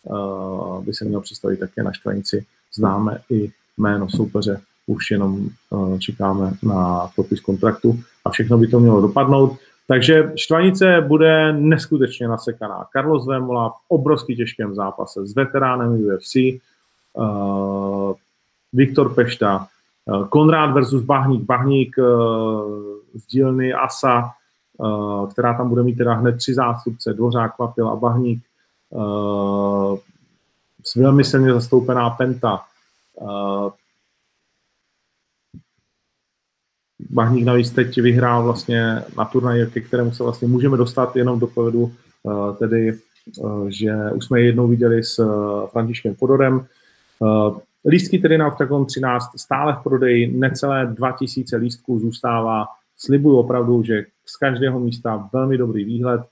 uh, 0.04 0.84
by 0.84 0.94
se 0.94 1.04
měl 1.04 1.20
představit 1.20 1.56
také 1.56 1.82
na 1.82 1.92
štvanici. 1.92 2.46
Známe 2.74 3.18
i 3.30 3.52
jméno 3.78 4.10
soupeře 4.10 4.60
už 4.86 5.10
jenom 5.10 5.48
uh, 5.70 5.98
čekáme 5.98 6.52
na 6.62 7.08
podpis 7.16 7.40
kontraktu 7.40 8.00
a 8.24 8.30
všechno 8.30 8.58
by 8.58 8.68
to 8.68 8.80
mělo 8.80 9.00
dopadnout. 9.00 9.58
Takže 9.86 10.32
Štvanice 10.36 11.00
bude 11.00 11.52
neskutečně 11.52 12.28
nasekaná. 12.28 12.86
Carlos 12.92 13.26
Vémola 13.26 13.68
v 13.68 13.74
obrovský 13.88 14.36
těžkém 14.36 14.74
zápase 14.74 15.26
s 15.26 15.34
veteránem 15.34 15.92
UFC, 15.92 16.36
eh, 16.36 16.60
Viktor 18.72 19.14
Pešta, 19.14 19.66
uh, 20.04 20.26
Konrád 20.28 20.74
versus 20.74 21.02
Bahník, 21.02 21.42
Bahník 21.42 21.98
uh, 21.98 22.04
z 23.14 23.26
dílny 23.26 23.72
ASA, 23.72 24.30
uh, 24.78 25.30
která 25.30 25.56
tam 25.56 25.68
bude 25.68 25.82
mít 25.82 25.96
teda 25.96 26.14
hned 26.14 26.36
tři 26.36 26.54
zástupce, 26.54 27.12
Dvořák, 27.12 27.56
Kvapil 27.56 27.88
a 27.88 27.96
Bahník, 27.96 28.42
uh, 28.90 29.98
velmi 30.96 31.24
silně 31.24 31.52
zastoupená 31.52 32.10
Penta, 32.10 32.60
Bahník 37.10 37.44
navíc 37.44 37.70
teď 37.70 38.00
vyhrál 38.00 38.44
vlastně 38.44 39.02
na 39.18 39.24
turnaji, 39.24 39.66
ke 39.66 39.80
kterému 39.80 40.12
se 40.12 40.22
vlastně 40.22 40.48
můžeme 40.48 40.76
dostat 40.76 41.16
jenom 41.16 41.40
do 41.40 41.46
povedu, 41.46 41.92
eh, 42.28 42.56
tedy, 42.56 42.88
eh, 42.88 43.48
že 43.68 43.94
už 44.14 44.24
jsme 44.24 44.40
jednou 44.40 44.68
viděli 44.68 45.04
s 45.04 45.18
eh, 45.18 45.66
Františkem 45.68 46.14
Fodorem. 46.14 46.66
Lístky 47.86 48.18
tedy 48.18 48.38
na 48.38 48.46
Octagon 48.46 48.86
13 48.86 49.30
stále 49.36 49.74
v 49.74 49.82
prodeji, 49.82 50.26
necelé 50.26 50.86
2000 50.86 51.56
lístků 51.56 51.98
zůstává. 51.98 52.66
Slibuju 52.96 53.36
opravdu, 53.36 53.82
že 53.82 54.04
z 54.26 54.36
každého 54.36 54.80
místa 54.80 55.28
velmi 55.32 55.58
dobrý 55.58 55.84
výhled. 55.84 56.22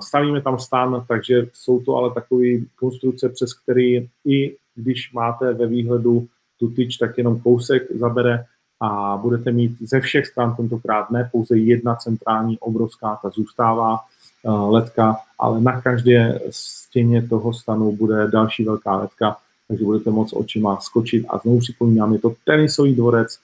Stavíme 0.00 0.42
tam 0.42 0.58
stan, 0.58 1.04
takže 1.08 1.46
jsou 1.52 1.80
to 1.80 1.96
ale 1.96 2.10
takové 2.10 2.46
konstrukce, 2.76 3.28
přes 3.28 3.54
který 3.54 4.08
i 4.26 4.56
když 4.74 5.12
máte 5.12 5.52
ve 5.52 5.66
výhledu 5.66 6.26
tu 6.58 6.68
tyč, 6.68 6.96
tak 6.96 7.18
jenom 7.18 7.40
kousek 7.40 7.82
zabere 7.96 8.44
a 8.80 9.16
budete 9.16 9.52
mít 9.52 9.76
ze 9.80 10.00
všech 10.00 10.26
stran 10.26 10.56
tentokrát 10.56 11.10
ne 11.10 11.28
pouze 11.32 11.58
jedna 11.58 11.94
centrální 11.94 12.58
obrovská, 12.58 13.18
ta 13.22 13.30
zůstává 13.30 13.98
uh, 14.42 14.72
letka, 14.72 15.16
ale 15.38 15.60
na 15.60 15.80
každé 15.80 16.40
stěně 16.50 17.28
toho 17.28 17.52
stanu 17.52 17.96
bude 17.96 18.30
další 18.30 18.64
velká 18.64 18.96
letka, 18.96 19.36
takže 19.70 19.84
budete 19.84 20.10
moct 20.10 20.32
očima 20.32 20.80
skočit 20.80 21.26
a 21.28 21.38
znovu 21.38 21.58
připomínám, 21.58 22.12
je 22.12 22.18
to 22.18 22.34
tenisový 22.44 22.94
dvorec, 22.94 23.38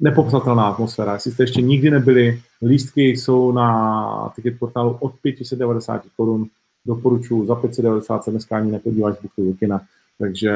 nepopsatelná 0.00 0.68
atmosféra. 0.68 1.12
Jestli 1.12 1.32
jste 1.32 1.42
ještě 1.42 1.62
nikdy 1.62 1.90
nebyli, 1.90 2.42
lístky 2.62 3.02
jsou 3.02 3.52
na 3.52 4.32
ticket 4.36 4.58
portálu 4.58 4.96
od 5.00 5.14
590 5.22 6.02
korun. 6.16 6.46
Doporučuji, 6.86 7.46
za 7.46 7.54
590 7.54 8.24
se 8.24 8.30
dneska 8.30 8.56
ani 8.56 8.72
nepodíváš 8.72 9.16
z 9.16 9.42
do 9.44 9.54
kina. 9.58 9.80
Takže 10.18 10.52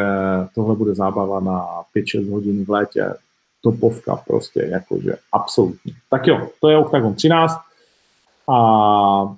tohle 0.55 0.77
bude 0.77 0.95
zábava 0.95 1.41
na 1.41 1.67
5-6 1.97 2.31
hodin 2.31 2.65
v 2.65 2.71
létě. 2.71 3.15
Topovka 3.61 4.17
prostě, 4.17 4.69
jakože 4.71 5.17
absolutně. 5.33 5.93
Tak 6.11 6.27
jo, 6.27 6.49
to 6.61 6.69
je 6.69 6.79
Octagon 6.79 7.15
13. 7.15 7.55
A 8.49 9.37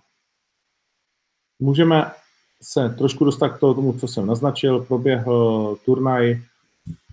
můžeme 1.59 2.11
se 2.69 2.95
trošku 2.99 3.25
dostat 3.25 3.49
k 3.49 3.59
tomu, 3.59 3.93
co 3.93 4.09
jsem 4.09 4.27
naznačil. 4.27 4.81
Proběhl 4.81 5.77
turnaj 5.85 6.41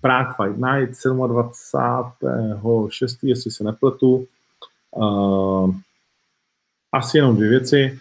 Prague 0.00 0.34
Fight 0.36 0.56
Night 0.56 0.92
27.6., 0.92 3.18
jestli 3.22 3.50
se 3.50 3.64
nepletu. 3.64 4.26
Uh, 4.90 5.74
asi 6.92 7.18
jenom 7.18 7.36
dvě 7.36 7.48
věci. 7.48 7.98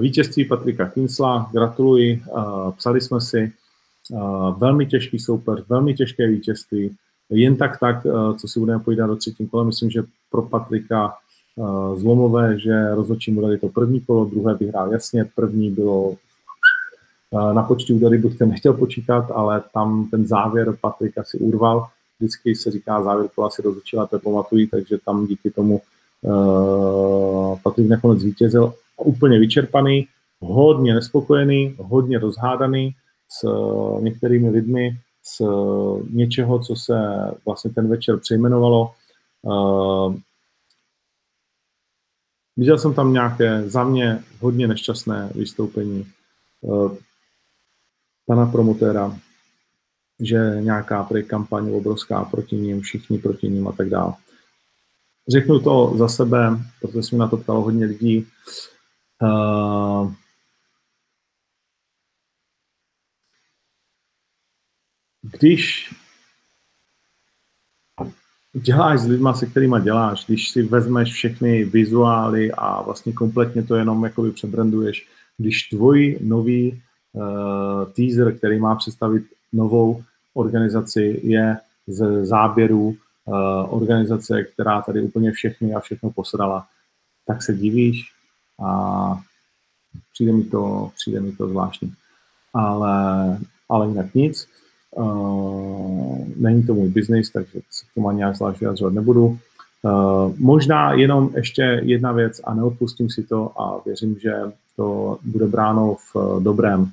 Vítězství 0.00 0.44
Patrika 0.44 0.88
Kinsla, 0.88 1.50
gratuluji, 1.52 2.22
uh, 2.32 2.72
psali 2.72 3.00
jsme 3.00 3.20
si, 3.20 3.52
uh, 4.10 4.58
velmi 4.58 4.86
těžký 4.86 5.18
soupeř, 5.18 5.60
velmi 5.68 5.94
těžké 5.94 6.26
vítězství. 6.26 6.96
Jen 7.30 7.56
tak 7.56 7.80
tak, 7.80 8.06
co 8.38 8.48
si 8.48 8.60
budeme 8.60 8.84
pojídat 8.84 9.06
do 9.06 9.16
třetím 9.16 9.48
kole, 9.48 9.64
myslím, 9.64 9.90
že 9.90 10.02
pro 10.30 10.42
Patrika 10.42 11.14
zlomové, 11.94 12.58
že 12.58 12.94
rozhodčí 12.94 13.30
mu 13.30 13.40
dali 13.40 13.58
to 13.58 13.68
první 13.68 14.00
kolo, 14.00 14.24
druhé 14.24 14.54
vyhrál 14.54 14.92
jasně, 14.92 15.24
první 15.34 15.70
bylo 15.70 16.16
na 17.52 17.62
počty 17.62 17.92
údery 17.92 18.18
bych 18.18 18.38
to 18.38 18.46
nechtěl 18.46 18.72
počítat, 18.72 19.30
ale 19.30 19.62
tam 19.74 20.08
ten 20.10 20.26
závěr 20.26 20.76
Patrik 20.80 21.18
asi 21.18 21.38
urval. 21.38 21.86
Vždycky 22.18 22.54
se 22.54 22.70
říká, 22.70 23.02
závěr 23.02 23.28
kola 23.34 23.50
si 23.50 23.62
rozhodčí 23.62 23.96
to 24.10 24.18
pamatují, 24.18 24.66
takže 24.66 24.98
tam 25.04 25.26
díky 25.26 25.50
tomu 25.50 25.80
uh, 26.20 27.58
Patrik 27.62 27.88
nakonec 27.88 28.20
zvítězil 28.20 28.74
úplně 29.04 29.38
vyčerpaný, 29.38 30.08
hodně 30.40 30.94
nespokojený, 30.94 31.74
hodně 31.78 32.18
rozhádaný 32.18 32.94
s 33.28 33.44
uh, 33.44 34.02
některými 34.02 34.50
lidmi, 34.50 34.98
z 35.22 35.42
něčeho, 36.10 36.58
co 36.58 36.76
se 36.76 36.94
vlastně 37.46 37.70
ten 37.70 37.88
večer 37.88 38.18
přejmenovalo. 38.18 38.90
Uh, 39.42 40.14
viděl 42.56 42.78
jsem 42.78 42.94
tam 42.94 43.12
nějaké 43.12 43.62
za 43.68 43.84
mě 43.84 44.22
hodně 44.40 44.68
nešťastné 44.68 45.30
vystoupení 45.34 46.06
pana 48.26 48.46
promotéra, 48.46 49.18
že 50.20 50.56
nějaká 50.60 51.02
prej 51.04 51.22
kampaň 51.22 51.70
obrovská 51.70 52.24
proti 52.24 52.56
ním, 52.56 52.80
všichni 52.80 53.18
proti 53.18 53.48
ním 53.48 53.68
a 53.68 53.72
tak 53.72 53.88
dále. 53.88 54.14
Řeknu 55.28 55.60
to 55.60 55.92
za 55.96 56.08
sebe, 56.08 56.58
protože 56.80 57.02
se 57.02 57.16
na 57.16 57.28
to 57.28 57.36
ptalo 57.36 57.62
hodně 57.62 57.86
lidí. 57.86 58.26
Uh, 59.22 60.12
když 65.22 65.94
děláš 68.52 69.00
s 69.00 69.06
lidma, 69.06 69.34
se 69.34 69.46
kterými 69.46 69.76
děláš, 69.82 70.26
když 70.26 70.50
si 70.50 70.62
vezmeš 70.62 71.12
všechny 71.12 71.64
vizuály 71.64 72.52
a 72.52 72.82
vlastně 72.82 73.12
kompletně 73.12 73.62
to 73.62 73.76
jenom 73.76 74.04
jakoby 74.04 74.32
přebranduješ, 74.32 75.08
když 75.38 75.62
tvůj 75.62 76.18
nový 76.20 76.72
uh, 76.72 76.78
teaser, 77.94 78.38
který 78.38 78.58
má 78.58 78.74
představit 78.74 79.22
novou 79.52 80.02
organizaci, 80.34 81.20
je 81.22 81.56
z 81.86 82.24
záběru 82.24 82.86
uh, 82.88 82.96
organizace, 83.70 84.44
která 84.44 84.82
tady 84.82 85.02
úplně 85.02 85.32
všechny 85.32 85.74
a 85.74 85.80
všechno 85.80 86.10
posrala, 86.10 86.66
tak 87.26 87.42
se 87.42 87.54
divíš 87.54 88.12
a 88.64 89.20
přijde 90.12 90.32
mi 90.32 90.44
to, 90.44 90.90
přijde 90.94 91.20
mi 91.20 91.32
to 91.32 91.48
zvláštní. 91.48 91.92
Ale, 92.54 93.38
ale 93.68 93.88
jinak 93.88 94.14
nic. 94.14 94.48
Uh, 94.90 96.26
není 96.36 96.62
to 96.62 96.74
můj 96.74 96.88
biznis, 96.88 97.30
takže 97.30 97.60
se 97.70 97.86
k 97.90 97.94
tomu 97.94 98.08
ani 98.08 98.18
nějak 98.18 98.36
zvlášť 98.36 98.60
vyjadřovat 98.60 98.94
nebudu. 98.94 99.38
Uh, 99.82 100.32
možná 100.38 100.92
jenom 100.92 101.30
ještě 101.36 101.80
jedna 101.82 102.12
věc 102.12 102.40
a 102.44 102.54
neodpustím 102.54 103.10
si 103.10 103.22
to 103.22 103.60
a 103.60 103.80
věřím, 103.86 104.18
že 104.18 104.32
to 104.76 105.18
bude 105.22 105.46
bráno 105.46 105.96
v 106.14 106.40
dobrém 106.42 106.90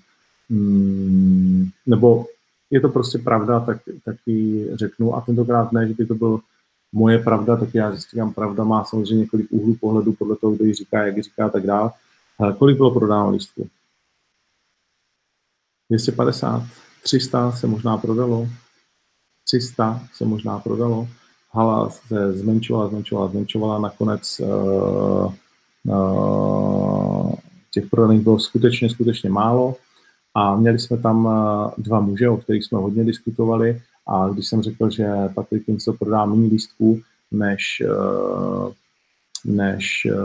mm, 0.50 1.70
nebo 1.86 2.26
je 2.70 2.82
to 2.82 2.90
prostě 2.90 3.18
pravda, 3.18 3.60
tak, 3.60 3.78
tak 4.06 4.16
ji 4.26 4.70
řeknu. 4.74 5.16
A 5.16 5.22
tentokrát 5.22 5.72
ne, 5.72 5.88
že 5.88 5.94
by 5.94 6.06
to 6.06 6.16
byl 6.16 6.40
moje 6.94 7.20
pravda, 7.20 7.58
tak 7.58 7.70
já 7.74 7.96
říkám, 7.96 8.34
pravda 8.34 8.64
má 8.64 8.84
samozřejmě 8.84 9.16
několik 9.16 9.48
úhlů 9.52 9.76
pohledu 9.76 10.14
podle 10.14 10.36
toho, 10.36 10.54
kdo 10.54 10.66
ji 10.66 10.74
říká, 10.74 11.04
jak 11.04 11.18
ji 11.18 11.24
říká 11.24 11.46
a 11.46 11.50
tak 11.50 11.66
dále. 11.66 11.92
Kolik 12.58 12.78
bylo 12.78 12.92
prodáno 12.92 13.30
listů? 13.30 13.68
250, 15.90 16.64
300 17.04 17.52
se 17.52 17.68
možná 17.68 17.98
prodalo, 17.98 18.48
300 19.46 20.08
se 20.14 20.26
možná 20.26 20.60
prodalo, 20.60 21.08
hala 21.52 21.90
se 21.90 22.34
zmenšovala, 22.34 22.90
zmenšovala, 22.90 23.28
zmenšovala, 23.28 23.80
nakonec 23.80 24.40
uh, 24.40 25.34
uh, 25.84 27.34
těch 27.72 27.90
prodaných 27.90 28.22
bylo 28.22 28.40
skutečně, 28.40 28.90
skutečně 28.90 29.30
málo. 29.30 29.76
A 30.36 30.56
měli 30.56 30.80
jsme 30.80 30.98
tam 30.98 31.28
eh, 31.28 31.82
dva 31.82 32.00
muže, 32.00 32.30
o 32.30 32.38
kterých 32.38 32.66
jsme 32.66 32.78
hodně 32.78 33.04
diskutovali 33.04 33.82
a 34.08 34.30
když 34.30 34.48
jsem 34.48 34.62
řekl, 34.62 34.90
že 34.90 35.08
Patrik 35.34 35.66
Kincel 35.66 35.94
prodá 35.94 36.26
méně 36.26 36.48
lístků 36.48 37.02
než, 37.32 37.84
eh, 37.86 38.72
než 39.46 40.08
eh, 40.12 40.16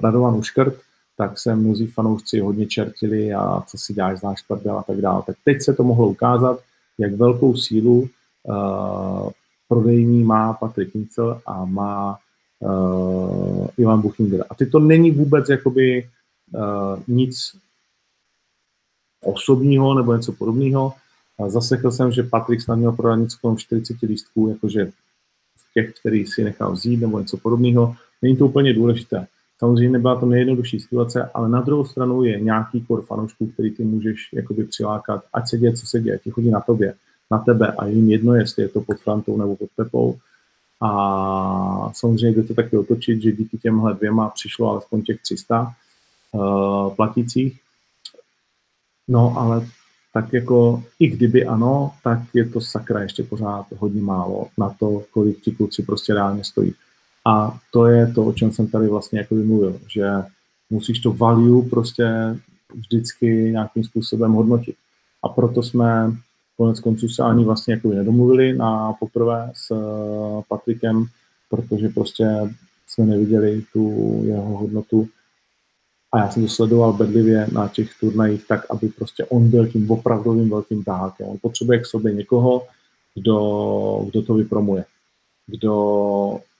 Radovan 0.00 0.34
Uškrt, 0.34 0.74
tak 1.16 1.38
se 1.38 1.54
mnozí 1.54 1.86
fanoušci 1.86 2.40
hodně 2.40 2.66
čertili 2.66 3.34
a 3.34 3.62
co 3.66 3.78
si 3.78 3.94
děláš, 3.94 4.18
znáš 4.18 4.42
prdel 4.42 4.78
a 4.78 4.82
tak 4.82 5.00
dále. 5.00 5.22
Tak 5.26 5.36
teď 5.44 5.62
se 5.62 5.74
to 5.74 5.84
mohlo 5.84 6.08
ukázat, 6.08 6.60
jak 6.98 7.14
velkou 7.14 7.56
sílu 7.56 8.08
uh, 8.42 9.30
prodejní 9.68 10.24
má 10.24 10.52
Patrik 10.52 10.92
Kincel 10.92 11.40
a 11.46 11.64
má 11.64 12.18
uh, 12.60 13.66
Ivan 13.78 14.00
Buchinger. 14.00 14.44
A 14.50 14.54
ty 14.54 14.66
to 14.66 14.78
není 14.78 15.10
vůbec 15.10 15.48
jakoby 15.48 16.08
uh, 16.54 17.00
nic 17.08 17.56
osobního 19.24 19.94
nebo 19.94 20.14
něco 20.14 20.32
podobného. 20.32 20.92
A 21.38 21.48
zaslechl 21.48 21.90
jsem, 21.90 22.12
že 22.12 22.22
Patrik 22.22 22.60
snad 22.60 22.76
měl 22.76 22.92
prodat 22.92 23.16
něco 23.16 23.36
kolem 23.40 23.56
40 23.56 24.02
lístků, 24.02 24.48
jakože 24.48 24.86
z 25.56 25.72
těch, 25.74 25.94
který 26.00 26.26
si 26.26 26.44
nechal 26.44 26.72
vzít 26.72 27.00
nebo 27.00 27.20
něco 27.20 27.36
podobného. 27.36 27.94
Není 28.22 28.36
to 28.36 28.46
úplně 28.46 28.74
důležité. 28.74 29.26
Samozřejmě 29.58 29.90
nebyla 29.90 30.20
to 30.20 30.26
nejjednodušší 30.26 30.80
situace, 30.80 31.30
ale 31.34 31.48
na 31.48 31.60
druhou 31.60 31.84
stranu 31.84 32.24
je 32.24 32.40
nějaký 32.40 32.80
kor 32.80 33.02
fanoušků, 33.02 33.46
který 33.46 33.70
ty 33.70 33.84
můžeš 33.84 34.28
jakoby 34.32 34.64
přilákat, 34.64 35.24
ať 35.32 35.48
se 35.48 35.58
děje, 35.58 35.72
co 35.72 35.86
se 35.86 36.00
děje, 36.00 36.18
ti 36.18 36.30
chodí 36.30 36.50
na 36.50 36.60
tobě, 36.60 36.94
na 37.30 37.38
tebe 37.38 37.72
a 37.78 37.86
jim 37.86 38.10
jedno, 38.10 38.34
jestli 38.34 38.62
je 38.62 38.68
to 38.68 38.80
pod 38.80 38.98
Frantou 38.98 39.36
nebo 39.36 39.56
pod 39.56 39.68
Pepou. 39.76 40.18
A 40.80 41.90
samozřejmě 41.94 42.36
jde 42.36 42.42
to 42.42 42.54
taky 42.54 42.76
otočit, 42.76 43.22
že 43.22 43.32
díky 43.32 43.58
těmhle 43.58 43.94
dvěma 43.94 44.28
přišlo 44.28 44.70
alespoň 44.70 45.02
těch 45.02 45.22
300 45.22 45.72
uh, 46.32 46.94
platících 46.94 47.61
No, 49.08 49.38
ale 49.38 49.66
tak 50.12 50.32
jako 50.32 50.82
i 50.98 51.08
kdyby 51.08 51.46
ano, 51.46 51.92
tak 52.04 52.18
je 52.34 52.48
to 52.48 52.60
sakra 52.60 53.02
ještě 53.02 53.22
pořád 53.22 53.66
hodně 53.78 54.02
málo 54.02 54.46
na 54.58 54.70
to, 54.78 55.02
kolik 55.10 55.40
ti 55.40 55.50
kluci 55.50 55.82
prostě 55.82 56.14
reálně 56.14 56.44
stojí. 56.44 56.74
A 57.26 57.58
to 57.72 57.86
je 57.86 58.12
to, 58.12 58.24
o 58.24 58.32
čem 58.32 58.52
jsem 58.52 58.66
tady 58.66 58.88
vlastně 58.88 59.18
jako 59.18 59.34
mluvil, 59.34 59.80
že 59.88 60.08
musíš 60.70 61.00
to 61.00 61.12
value 61.12 61.68
prostě 61.70 62.36
vždycky 62.74 63.26
nějakým 63.26 63.84
způsobem 63.84 64.32
hodnotit. 64.32 64.76
A 65.22 65.28
proto 65.28 65.62
jsme 65.62 66.12
konec 66.56 66.80
konců 66.80 67.08
se 67.08 67.22
ani 67.22 67.44
vlastně 67.44 67.74
jako 67.74 67.88
nedomluvili 67.88 68.52
na 68.52 68.92
poprvé 68.92 69.50
s 69.54 69.70
eh, 69.70 70.42
Patrikem, 70.48 71.06
protože 71.50 71.88
prostě 71.88 72.26
jsme 72.86 73.06
neviděli 73.06 73.62
tu 73.72 74.22
jeho 74.24 74.58
hodnotu 74.58 75.08
a 76.12 76.18
já 76.18 76.30
jsem 76.30 76.42
to 76.42 76.48
sledoval 76.48 76.92
bedlivě 76.92 77.46
na 77.52 77.68
těch 77.68 77.90
turnajích 78.00 78.46
tak, 78.48 78.66
aby 78.70 78.88
prostě 78.88 79.24
on 79.24 79.50
byl 79.50 79.66
tím 79.66 79.90
opravdovým 79.90 80.50
velkým 80.50 80.84
tahákem. 80.84 81.26
On 81.26 81.38
potřebuje 81.42 81.78
k 81.78 81.86
sobě 81.86 82.12
někoho, 82.12 82.66
kdo, 83.14 84.06
kdo 84.10 84.22
to 84.22 84.34
vypromuje, 84.34 84.84
kdo 85.46 85.72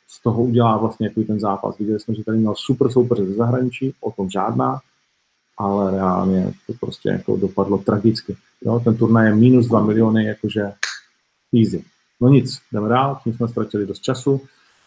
z 0.08 0.22
toho 0.22 0.42
udělá 0.42 0.76
vlastně 0.76 1.06
jako 1.06 1.22
ten 1.22 1.40
zápas. 1.40 1.78
Viděli 1.78 2.00
jsme, 2.00 2.14
že 2.14 2.24
tady 2.24 2.38
měl 2.38 2.54
super 2.56 2.90
soupeř 2.90 3.18
ze 3.18 3.34
zahraničí, 3.34 3.94
o 4.00 4.10
tom 4.12 4.30
žádná, 4.30 4.80
ale 5.58 5.90
reálně 5.90 6.52
to 6.66 6.72
prostě 6.80 7.08
jako 7.08 7.36
dopadlo 7.36 7.78
tragicky. 7.78 8.36
Jo? 8.62 8.80
Ten 8.84 8.96
turnaj 8.96 9.26
je 9.26 9.34
minus 9.34 9.66
2 9.66 9.80
miliony, 9.80 10.24
jakože 10.24 10.72
easy. 11.54 11.84
No 12.20 12.28
nic, 12.28 12.58
jdeme 12.72 12.88
dál, 12.88 13.20
tím 13.24 13.32
jsme 13.32 13.48
ztratili 13.48 13.86
dost 13.86 14.00
času. 14.00 14.40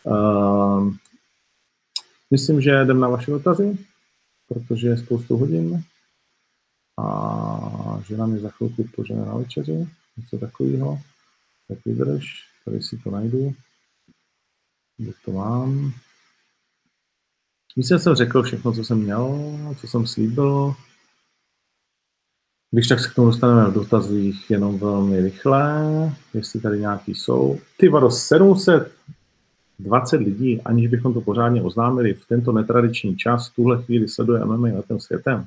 Uh, 0.04 0.94
myslím, 2.32 2.62
že 2.62 2.82
jdem 2.84 3.00
na 3.00 3.08
vaše 3.08 3.32
dotazy 3.32 3.78
protože 4.48 4.88
je 4.88 4.98
spoustu 4.98 5.38
hodin 5.38 5.84
a 7.00 8.02
žena 8.08 8.26
mi 8.26 8.40
za 8.40 8.50
chvilku 8.50 8.86
požene 8.96 9.26
na 9.26 9.36
večeři, 9.36 9.88
něco 10.18 10.38
takového. 10.38 11.00
Tak 11.68 11.78
vydrž, 11.86 12.26
tady 12.66 12.82
si 12.82 12.98
to 12.98 13.12
najdu. 13.12 13.54
kde 14.98 15.12
to 15.26 15.32
mám. 15.32 15.94
Myslím, 17.78 17.98
že 17.98 18.04
jsem 18.04 18.16
řekl 18.16 18.44
všechno, 18.44 18.74
co 18.74 18.84
jsem 18.84 19.00
měl, 19.00 19.38
co 19.82 19.88
jsem 19.88 20.08
slíbil. 20.08 20.76
Když 22.72 22.88
tak 22.88 23.00
se 23.00 23.10
k 23.10 23.14
tomu 23.14 23.28
dostaneme 23.28 23.70
v 23.70 23.74
dotazích 23.74 24.52
jenom 24.52 24.80
velmi 24.80 25.22
rychle, 25.22 25.84
jestli 26.34 26.62
tady 26.62 26.80
nějaký 26.80 27.16
jsou. 27.16 27.60
Ty 27.78 27.90
vado, 27.90 28.12
720 29.78 30.18
lidí, 30.18 30.62
aniž 30.62 30.88
bychom 30.88 31.14
to 31.14 31.22
pořádně 31.22 31.62
oznámili 31.62 32.14
v 32.14 32.26
tento 32.28 32.52
netradiční 32.52 33.18
čas, 33.18 33.50
tuhle 33.50 33.84
chvíli 33.84 34.08
sleduje 34.08 34.46
MMA 34.46 34.82
ten 34.88 35.00
světem. 35.00 35.46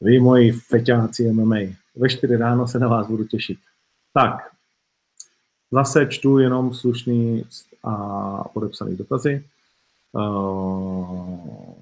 Vy, 0.00 0.20
moji 0.20 0.52
feťáci 0.52 1.32
MMA, 1.32 1.56
ve 1.96 2.08
4 2.08 2.36
ráno 2.36 2.68
se 2.68 2.78
na 2.78 2.88
vás 2.88 3.06
budu 3.06 3.24
těšit. 3.24 3.58
Tak, 4.14 4.34
zase 5.70 6.06
čtu 6.06 6.38
jenom 6.38 6.74
slušný 6.74 7.44
a 7.84 7.94
podepsaný 8.48 8.96
dotazy. 8.96 9.44
Uh, 10.12 11.74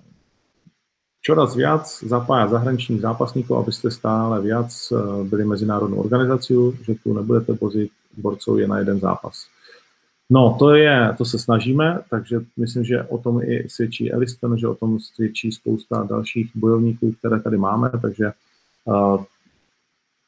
čoraz 1.22 1.57
viac 1.57 2.05
zapája 2.05 2.49
zahraničních 2.49 3.01
zápasníků, 3.01 3.57
abyste 3.57 3.91
stále 3.91 4.41
viac 4.41 4.93
uh, 4.93 5.26
byli 5.26 5.45
mezinárodnou 5.45 5.97
organizací, 5.97 6.55
že 6.83 6.95
tu 6.95 7.12
nebudete 7.12 7.53
vozit 7.53 7.91
borcov 8.16 8.59
je 8.59 8.68
na 8.68 8.78
jeden 8.78 9.01
zápas. 9.01 9.47
No, 10.31 10.57
to 10.59 10.74
je, 10.74 11.14
to 11.18 11.24
se 11.24 11.39
snažíme, 11.39 11.99
takže 12.11 12.41
myslím, 12.57 12.85
že 12.85 13.03
o 13.03 13.18
tom 13.18 13.43
i 13.43 13.68
svědčí 13.68 14.12
Eliston, 14.12 14.59
že 14.59 14.68
o 14.68 14.74
tom 14.74 15.01
svědčí 15.01 15.53
spousta 15.53 16.03
dalších 16.03 16.51
bojovníků, 16.55 17.12
které 17.12 17.41
tady 17.41 17.57
máme, 17.57 17.91
takže 18.03 18.33
uh, 18.85 19.24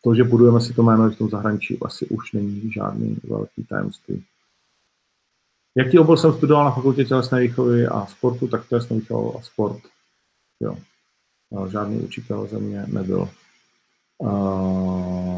to, 0.05 0.15
že 0.15 0.25
budujeme 0.25 0.61
si 0.61 0.75
to 0.75 0.83
jméno 0.83 1.11
v 1.11 1.17
tom 1.17 1.29
zahraničí, 1.29 1.79
asi 1.83 2.07
už 2.07 2.33
není 2.33 2.73
žádný 2.73 3.17
velký 3.25 3.65
tajemství. 3.65 4.25
Jaký 5.77 5.99
obor 5.99 6.19
jsem 6.19 6.33
studoval 6.33 6.65
na 6.65 6.71
fakultě 6.71 7.05
tělesné 7.05 7.41
výchovy 7.41 7.87
a 7.87 8.07
sportu, 8.07 8.49
tak 8.49 8.69
tělesnou 8.69 8.99
výchovu 8.99 9.39
a 9.39 9.43
sport. 9.43 9.83
Jo. 10.61 10.77
Žádný 11.71 12.01
učitel 12.01 12.47
ze 12.47 12.59
mě 12.59 12.85
nebyl. 12.87 13.29
Uh, 14.19 15.32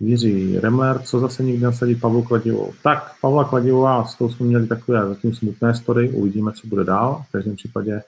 Jiří 0.00 0.60
Remler, 0.60 1.02
co 1.02 1.20
zase 1.20 1.42
nikdy 1.42 1.62
nasadí 1.62 1.94
Pavlu 1.94 2.22
Kladivou? 2.22 2.72
Tak, 2.82 3.20
Pavla 3.20 3.44
Kladivová, 3.44 4.04
s 4.04 4.14
tou 4.14 4.30
jsme 4.30 4.46
měli 4.46 4.66
takové 4.66 5.08
zatím 5.08 5.34
smutné 5.34 5.74
story, 5.74 6.10
uvidíme, 6.10 6.52
co 6.52 6.66
bude 6.66 6.84
dál. 6.84 7.24
V 7.28 7.32
každém 7.32 7.56
případě 7.56 8.02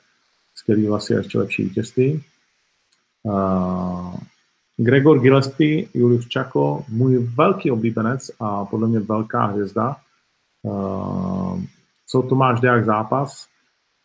skvělý 0.55 0.87
vlasy 0.87 1.15
a 1.15 1.19
ještě 1.19 1.39
lepší 1.39 1.63
vítězství. 1.63 2.23
Uh, 3.23 4.15
Gregor 4.77 5.21
Gillespie, 5.21 5.87
Julius 5.95 6.29
Čako, 6.29 6.85
můj 6.89 7.19
velký 7.19 7.71
oblíbenec 7.71 8.31
a 8.41 8.65
podle 8.65 8.89
mě 8.89 9.01
velká 9.01 9.45
hvězda. 9.45 9.97
Uh, 10.63 11.61
co 12.07 12.23
Tomáš 12.23 12.61
Deák 12.61 12.85
zápas? 12.85 13.47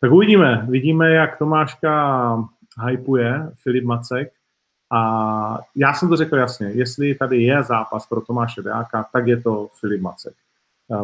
Tak 0.02 0.12
uvidíme. 0.12 0.68
Vidíme, 0.70 1.10
jak 1.10 1.38
Tomáška 1.38 2.38
hypuje 2.90 3.52
Filip 3.64 3.84
Macek. 3.84 4.34
A 4.92 5.60
já 5.76 5.94
jsem 5.94 6.10
to 6.10 6.16
řekl 6.16 6.36
jasně, 6.36 6.68
jestli 6.68 7.16
tady 7.16 7.44
je 7.44 7.64
zápas 7.64 8.06
pro 8.06 8.22
Tomáše 8.22 8.62
Deáka, 8.62 9.06
tak 9.14 9.28
je 9.28 9.42
to 9.42 9.70
Filip 9.80 10.02
Macek. 10.02 10.34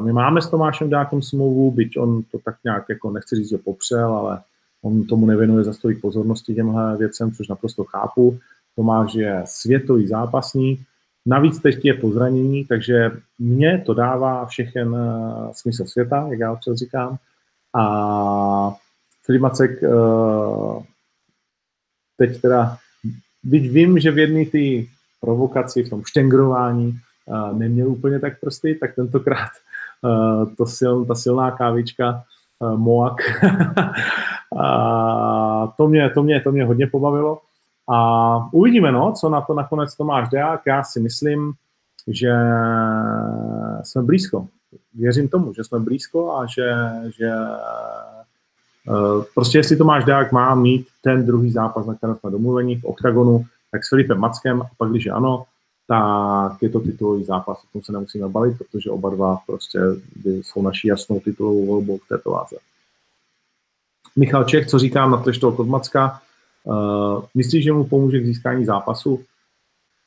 My 0.02 0.14
máme 0.14 0.42
s 0.42 0.50
Tomášem 0.50 0.90
Deákem 0.90 1.22
smlouvu, 1.22 1.72
byť 1.72 1.98
on 1.98 2.24
to 2.24 2.40
tak 2.46 2.56
nějak, 2.64 2.86
jako 2.90 3.12
nechci 3.12 3.36
říct, 3.36 3.50
že 3.50 3.58
popřel, 3.58 4.14
ale 4.14 4.42
on 4.82 5.04
tomu 5.04 5.26
nevěnuje 5.26 5.64
za 5.64 5.74
stolik 5.74 6.02
pozornosti 6.02 6.56
těmhle 6.56 6.98
věcem, 6.98 7.32
což 7.32 7.48
naprosto 7.48 7.84
chápu. 7.84 8.40
Tomáš 8.76 9.14
je 9.14 9.44
světový 9.46 10.08
zápasník, 10.08 10.80
navíc 11.26 11.60
teď 11.60 11.86
je 11.86 11.94
po 11.94 12.12
zranění, 12.12 12.66
takže 12.66 13.12
mně 13.40 13.84
to 13.86 13.94
dává 13.94 14.46
všechen 14.46 14.90
uh, 14.90 15.52
smysl 15.52 15.86
světa, 15.86 16.28
jak 16.30 16.40
já 16.40 16.52
občas 16.52 16.78
říkám. 16.78 17.18
A 17.74 18.76
Filip 19.26 19.42
Macek 19.42 19.84
uh, 19.84 20.84
teď 22.18 22.42
teda, 22.42 22.78
byť 23.44 23.64
vím, 23.72 24.00
že 24.00 24.12
v 24.12 24.18
jedné 24.18 24.46
té 24.46 24.92
provokaci, 25.22 25.84
v 25.84 25.90
tom 25.90 26.02
štengrování 26.06 27.00
uh, 27.26 27.58
neměl 27.58 27.88
úplně 27.88 28.20
tak 28.20 28.40
prsty, 28.40 28.76
tak 28.76 28.96
tentokrát 28.96 29.50
uh, 30.02 30.56
to 30.56 30.66
sil, 30.78 30.96
ta 31.06 31.16
silná 31.16 31.52
kávička 31.52 32.24
uh, 32.60 32.78
Moak, 32.80 33.22
a 34.60 35.74
to 35.78 35.88
mě, 35.88 36.10
to, 36.10 36.24
mě, 36.24 36.42
to 36.42 36.52
mě 36.52 36.66
hodně 36.66 36.88
pobavilo. 36.88 37.42
A 37.90 38.50
uvidíme, 38.52 38.92
no, 38.92 39.12
co 39.12 39.30
na 39.30 39.42
to 39.42 39.54
nakonec 39.54 39.96
Tomáš 39.96 40.30
Deák. 40.30 40.62
Já 40.68 40.84
si 40.84 41.00
myslím, 41.00 41.54
že 42.08 42.34
jsme 43.84 44.02
blízko. 44.04 44.48
Věřím 44.94 45.28
tomu, 45.28 45.54
že 45.54 45.64
jsme 45.64 45.80
blízko 45.80 46.36
a 46.36 46.46
že, 46.46 46.76
že 47.18 47.32
prostě 49.36 49.58
jestli 49.58 49.78
Tomáš 49.78 50.06
Deák 50.06 50.32
má 50.32 50.56
mít 50.56 50.88
ten 51.02 51.26
druhý 51.26 51.52
zápas, 51.52 51.86
na 51.86 51.96
kterém 51.96 52.16
jsme 52.16 52.32
domluveni 52.32 52.76
v 52.76 52.84
oktagonu, 52.84 53.46
tak 53.72 53.86
s 53.86 53.90
Filipem 53.90 54.20
Mackem, 54.20 54.62
a 54.62 54.70
pak 54.78 54.90
když 54.90 55.08
ano, 55.08 55.44
tak 55.88 56.62
je 56.62 56.70
to 56.70 56.80
titulový 56.80 57.24
zápas, 57.24 57.58
o 57.58 57.68
tom 57.74 57.82
se 57.82 57.92
nemusíme 57.92 58.30
bavit, 58.30 58.58
protože 58.58 58.92
oba 58.92 59.10
dva 59.10 59.38
prostě 59.48 59.80
jsou 60.26 60.62
naší 60.62 60.88
jasnou 60.88 61.20
titulovou 61.20 61.66
volbou 61.66 61.98
v 61.98 62.08
této 62.08 62.32
váze. 62.32 62.56
Michal 64.16 64.44
Čech, 64.44 64.68
co 64.68 64.80
říkám 64.80 65.12
na 65.12 65.24
to, 65.42 65.48
od 65.48 65.68
Macka, 65.68 66.22
Uh, 66.68 67.24
myslíš, 67.36 67.64
že 67.64 67.74
mu 67.74 67.84
pomůže 67.84 68.20
k 68.20 68.26
získání 68.26 68.66
zápasu? 68.66 69.24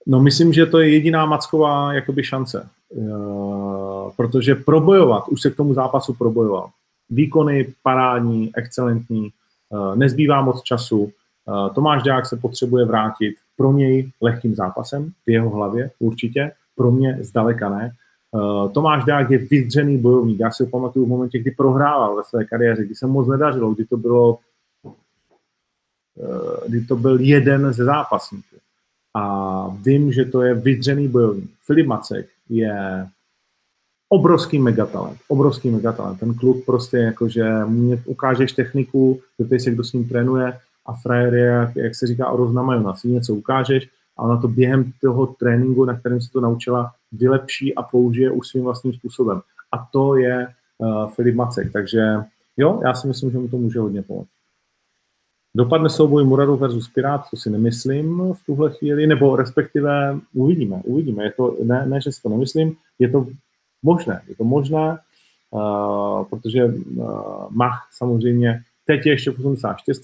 No 0.07 0.23
myslím, 0.23 0.53
že 0.53 0.67
to 0.67 0.79
je 0.79 0.91
jediná 0.91 1.27
Macková 1.27 1.93
jakoby 1.93 2.25
šance, 2.25 2.69
uh, 2.89 4.11
protože 4.17 4.55
probojovat, 4.55 5.29
už 5.29 5.41
se 5.41 5.51
k 5.51 5.57
tomu 5.57 5.75
zápasu 5.75 6.15
probojoval. 6.15 6.71
Výkony 7.11 7.75
parádní, 7.83 8.51
excelentní, 8.57 9.31
uh, 9.69 9.97
nezbývá 9.97 10.43
moc 10.43 10.63
času. 10.63 10.99
Uh, 10.99 11.75
Tomáš 11.75 12.03
Dák 12.03 12.27
se 12.27 12.37
potřebuje 12.37 12.85
vrátit 12.85 13.35
pro 13.57 13.73
něj 13.73 14.11
lehkým 14.21 14.55
zápasem, 14.55 15.13
v 15.27 15.31
jeho 15.31 15.51
hlavě 15.51 15.91
určitě, 15.99 16.53
pro 16.77 16.91
mě 16.91 17.19
zdaleka 17.21 17.69
ne. 17.69 17.93
Uh, 18.31 18.73
Tomáš 18.73 19.05
Dák 19.05 19.31
je 19.31 19.39
vydřený 19.39 19.99
bojovník. 19.99 20.41
Já 20.41 20.51
si 20.51 20.67
pamatuju 20.67 21.07
v 21.07 21.09
momentě, 21.09 21.39
kdy 21.39 21.51
prohrával 21.51 22.17
ve 22.17 22.25
své 22.25 22.45
kariéře, 22.45 22.85
kdy 22.85 22.95
se 22.95 23.07
moc 23.07 23.29
nedařilo, 23.29 23.75
kdy 23.75 23.85
to 23.85 23.97
bylo 23.97 24.39
Eh, 26.21 26.69
kdy 26.69 26.81
to 26.81 26.97
byl 26.97 27.21
jeden 27.21 27.73
ze 27.73 27.85
zápasníků. 27.85 28.57
A 29.15 29.69
vím, 29.69 30.13
že 30.13 30.25
to 30.25 30.43
je 30.43 30.55
vydřený 30.55 31.09
bojovník. 31.09 31.51
Filip 31.67 31.87
Macek 31.87 32.29
je 32.49 33.07
obrovský 34.13 34.59
megatalent, 34.59 35.19
obrovský 35.29 35.71
megatalent. 35.71 36.21
Ten 36.21 36.35
kluk 36.35 36.65
prostě 36.65 36.97
jakože 36.97 37.65
mu 37.65 37.99
ukážeš 38.05 38.53
techniku, 38.53 39.21
zeptej 39.39 39.61
se, 39.61 39.71
kdo 39.71 39.85
s 39.85 39.93
ním 39.93 40.09
trénuje 40.09 40.59
a 40.87 40.93
frajer 40.93 41.35
je, 41.35 41.45
jak, 41.45 41.77
jak 41.77 41.95
se 41.95 42.07
říká, 42.07 42.31
orozna 42.31 42.63
majonas. 42.63 43.03
něco 43.05 43.35
ukážeš 43.35 43.89
a 44.17 44.23
ona 44.23 44.37
to 44.37 44.49
během 44.49 44.93
toho 45.01 45.27
tréninku, 45.27 45.85
na 45.85 45.99
kterém 45.99 46.21
se 46.21 46.31
to 46.31 46.41
naučila, 46.41 46.93
vylepší 47.13 47.75
a 47.75 47.83
použije 47.83 48.31
už 48.31 48.49
svým 48.49 48.65
vlastním 48.65 48.93
způsobem. 48.93 49.41
A 49.73 49.89
to 49.93 50.17
je 50.17 50.49
uh, 50.79 51.11
Filip 51.11 51.35
Macek. 51.35 51.73
Takže 51.73 52.17
jo, 52.57 52.81
já 52.85 52.95
si 52.95 53.09
myslím, 53.09 53.31
že 53.31 53.39
mu 53.39 53.49
to 53.49 53.57
může 53.57 53.81
hodně 53.81 54.03
pomoct. 54.03 54.29
Dopadne 55.57 55.89
souboj 55.89 56.25
Muradu 56.25 56.57
versus 56.57 56.89
Pirát, 56.89 57.31
to 57.31 57.37
si 57.37 57.51
nemyslím 57.51 58.33
v 58.33 58.47
tuhle 58.47 58.71
chvíli, 58.71 59.07
nebo 59.07 59.37
respektive 59.37 60.19
uvidíme, 60.35 60.81
uvidíme. 60.85 61.25
Je 61.25 61.33
to, 61.33 61.57
ne, 61.65 61.87
ne, 61.87 62.01
že 62.01 62.13
si 62.13 62.23
to 62.23 62.29
nemyslím, 62.29 62.77
je 62.99 63.09
to 63.09 63.27
možné, 63.83 64.23
je 64.29 64.37
to 64.37 64.45
možné, 64.45 64.99
uh, 65.51 66.25
protože 66.25 66.65
uh, 66.65 67.47
Mach 67.51 67.89
samozřejmě 67.93 68.63
teď 68.85 69.07
je 69.07 69.13
ještě 69.13 69.31
v 69.31 69.47
84, 69.47 70.03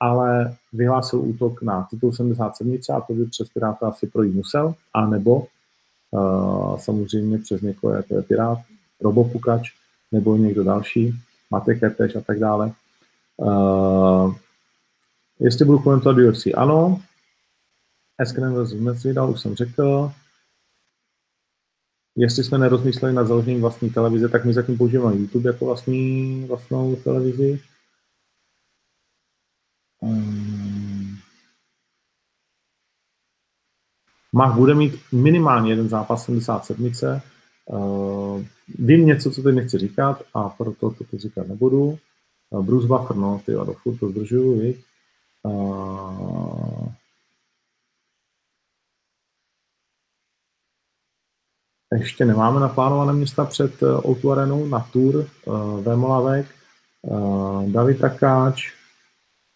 ale 0.00 0.56
vyhlásil 0.72 1.20
útok 1.20 1.62
na 1.62 1.86
titul 1.90 2.12
77 2.12 2.78
a 2.96 3.00
to 3.00 3.12
by 3.12 3.26
přes 3.26 3.48
Piráta 3.48 3.88
asi 3.88 4.06
projít 4.06 4.34
musel, 4.34 4.74
anebo 4.94 5.46
uh, 6.10 6.76
samozřejmě 6.76 7.38
přes 7.38 7.60
někoho, 7.60 7.94
jako 7.94 8.14
je 8.14 8.22
Pirát, 8.22 8.58
Robopukač, 9.00 9.72
nebo 10.12 10.36
někdo 10.36 10.64
další, 10.64 11.14
Matek 11.50 11.82
Ertež 11.82 12.16
a 12.16 12.20
tak 12.20 12.38
dále. 12.38 12.72
Uh, 13.36 14.34
Jestli 15.40 15.64
budu 15.64 15.78
komentovat 15.78 16.16
UFC, 16.18 16.46
ano. 16.56 17.00
Eskren 18.18 18.64
vs. 18.64 18.72
Mesvidal, 18.72 19.30
už 19.30 19.40
jsem 19.40 19.54
řekl. 19.54 20.12
Jestli 22.16 22.44
jsme 22.44 22.58
nerozmysleli 22.58 23.14
na 23.14 23.24
založení 23.24 23.60
vlastní 23.60 23.90
televize, 23.90 24.28
tak 24.28 24.44
my 24.44 24.52
zatím 24.52 24.78
používáme 24.78 25.16
YouTube 25.16 25.50
jako 25.50 25.64
vlastní, 25.64 26.44
vlastnou 26.44 26.96
televizi. 26.96 27.60
Um, 30.00 31.16
Mach 34.32 34.54
bude 34.56 34.74
mít 34.74 34.94
minimálně 35.12 35.72
jeden 35.72 35.88
zápas 35.88 36.24
77. 36.24 36.92
Uh, 37.66 38.44
vím 38.78 39.06
něco, 39.06 39.30
co 39.30 39.42
teď 39.42 39.54
nechci 39.54 39.78
říkat 39.78 40.22
a 40.34 40.48
proto 40.48 40.90
to 40.90 41.04
teď 41.04 41.20
říkat 41.20 41.48
nebudu. 41.48 41.98
Uh, 42.50 42.64
Bruce 42.64 42.86
Buffer, 42.86 43.16
no, 43.16 43.42
ty 43.46 43.52
do 43.52 43.74
furt 43.82 43.96
to 43.98 44.08
zdržuju, 44.08 44.60
viď? 44.60 44.84
Ještě 51.98 52.24
nemáme 52.24 52.60
naplánované 52.60 53.12
města 53.12 53.44
před 53.44 53.80
O2 53.80 54.32
Arenou 54.32 54.66
na 54.66 54.88
tour 54.92 55.26
Vémolavek. 55.82 56.46
David 57.66 58.00
Takáč, 58.00 58.72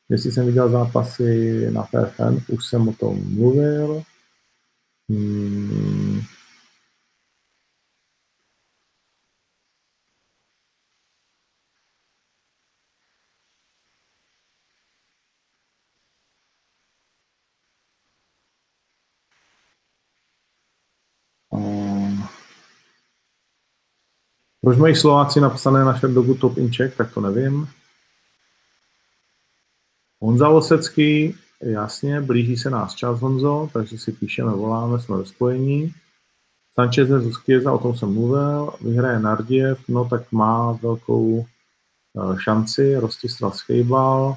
jestli 0.09 0.33
jsem 0.33 0.47
viděl 0.47 0.69
zápasy 0.69 1.67
na 1.71 1.83
PFN, 1.83 2.37
už 2.49 2.67
jsem 2.67 2.89
o 2.89 2.93
tom 2.93 3.35
mluvil. 3.35 4.03
Hmm. 5.09 6.21
Proč 24.65 24.79
mají 24.79 24.97
Slováci 24.97 25.41
napsané 25.41 25.85
na 25.85 26.01
dobu 26.09 26.35
top 26.35 26.59
in 26.59 26.73
Czech, 26.73 26.97
tak 26.97 27.15
to 27.15 27.21
nevím. 27.21 27.69
Honza 30.21 30.49
Osecký, 30.49 31.35
jasně, 31.61 32.21
blíží 32.21 32.57
se 32.57 32.71
nás 32.71 32.95
čas, 32.95 33.21
Honzo, 33.21 33.69
takže 33.73 33.99
si 33.99 34.13
píšeme, 34.13 34.53
voláme, 34.53 34.99
jsme 34.99 35.17
ve 35.17 35.25
spojení. 35.25 35.95
Sanchez 36.75 37.09
Zuskieza, 37.09 37.73
o 37.73 37.79
tom 37.79 37.97
jsem 37.97 38.13
mluvil, 38.13 38.73
vyhraje 38.81 39.19
Nardiev, 39.19 39.79
no 39.89 40.05
tak 40.05 40.33
má 40.33 40.73
velkou 40.73 41.47
eh, 41.47 42.37
šanci, 42.41 42.97
Rostislav 42.97 43.57
Schejbal. 43.57 44.37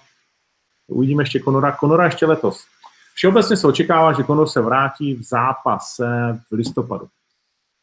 Uvidíme 0.87 1.23
ještě 1.23 1.39
Konora. 1.39 1.71
Konora 1.71 2.05
ještě 2.05 2.25
letos. 2.25 2.65
Všeobecně 3.13 3.57
se 3.57 3.67
očekává, 3.67 4.13
že 4.13 4.23
Konor 4.23 4.47
se 4.47 4.61
vrátí 4.61 5.13
v 5.13 5.23
zápase 5.23 6.05
v 6.51 6.55
listopadu. 6.55 7.07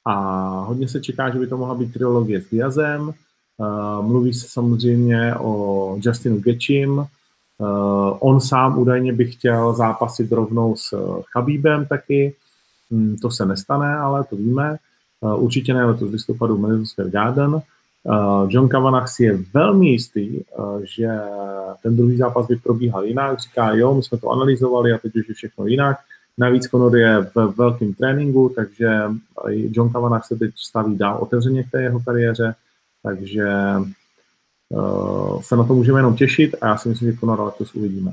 A 0.05 0.15
hodně 0.69 0.89
se 0.89 1.01
čeká, 1.01 1.31
že 1.31 1.39
by 1.39 1.47
to 1.47 1.57
mohla 1.57 1.75
být 1.75 1.93
trilogie 1.93 2.43
s 2.43 2.51
Diazem. 2.51 3.13
Uh, 3.57 4.07
mluví 4.07 4.35
se 4.35 4.49
samozřejmě 4.49 5.35
o 5.35 5.97
Justinu 6.01 6.41
Gečim. 6.41 6.99
Uh, 6.99 7.07
on 8.19 8.41
sám 8.41 8.79
údajně 8.79 9.13
by 9.13 9.25
chtěl 9.25 9.73
zápasit 9.73 10.33
rovnou 10.33 10.77
s 10.77 11.23
Chabíbem 11.33 11.87
taky. 11.87 12.35
Um, 12.91 13.17
to 13.17 13.31
se 13.31 13.47
nestane, 13.47 13.97
ale 13.97 14.25
to 14.25 14.37
víme. 14.37 14.77
Uh, 15.21 15.45
určitě 15.45 15.75
ne 15.75 15.85
letos 15.85 16.11
v 16.11 16.13
listopadu 16.13 16.59
Madison 16.59 16.87
Square 16.87 17.11
Garden. 17.11 17.63
John 18.49 18.69
Kavanagh 18.69 19.09
si 19.09 19.25
je 19.25 19.39
velmi 19.55 19.89
jistý, 19.89 20.41
že 20.83 21.09
ten 21.83 21.97
druhý 21.97 22.17
zápas 22.17 22.47
by 22.47 22.57
probíhal 22.57 23.05
jinak. 23.05 23.39
Říká, 23.39 23.73
jo, 23.73 23.95
my 23.95 24.03
jsme 24.03 24.19
to 24.19 24.31
analyzovali 24.31 24.93
a 24.93 24.99
teď 24.99 25.17
už 25.17 25.29
je 25.29 25.35
všechno 25.35 25.67
jinak. 25.67 25.97
Navíc 26.39 26.69
Conor 26.69 26.97
je 26.97 27.31
v 27.35 27.55
velkém 27.57 27.95
tréninku, 27.95 28.53
takže 28.57 29.03
John 29.49 29.91
Kavanagh 29.91 30.25
se 30.25 30.37
teď 30.37 30.51
staví 30.57 30.97
dál 30.97 31.19
otevřeně 31.21 31.63
v 31.63 31.71
té 31.71 31.83
jeho 31.83 32.01
kariéře, 32.01 32.55
takže 33.03 33.47
uh, 34.69 35.43
se 35.43 35.57
na 35.57 35.65
to 35.65 35.75
můžeme 35.75 35.99
jenom 35.99 36.17
těšit 36.17 36.55
a 36.61 36.67
já 36.67 36.77
si 36.77 36.89
myslím, 36.89 37.13
že 37.13 37.19
Conor 37.19 37.41
letos 37.41 37.75
uvidíme. 37.75 38.13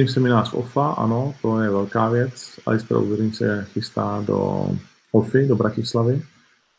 Overeem 0.00 0.14
seminář 0.14 0.50
v 0.50 0.54
OFA, 0.54 0.92
ano, 0.92 1.34
to 1.42 1.60
je 1.60 1.70
velká 1.70 2.08
věc. 2.08 2.60
Alistair 2.66 2.98
Overeem 2.98 3.32
se 3.32 3.66
chystá 3.72 4.24
do 4.26 4.68
OFI, 5.12 5.46
do 5.46 5.56
Bratislavy, 5.56 6.22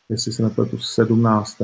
jestli 0.08 0.32
se 0.32 0.42
nepletu 0.42 0.78
17. 0.78 1.58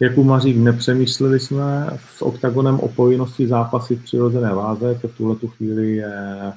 Jakub 0.00 0.26
Mařík, 0.26 0.56
nepřemýšleli 0.56 1.40
jsme 1.40 1.98
s 2.16 2.22
OKTAGONem 2.22 2.80
o 2.80 2.88
povinnosti 2.88 3.46
zápasy 3.46 3.96
v 3.96 4.04
přirozené 4.04 4.54
váze, 4.54 4.98
to 5.02 5.08
v 5.08 5.16
tuhle 5.16 5.36
chvíli 5.48 5.96
je 5.96 6.52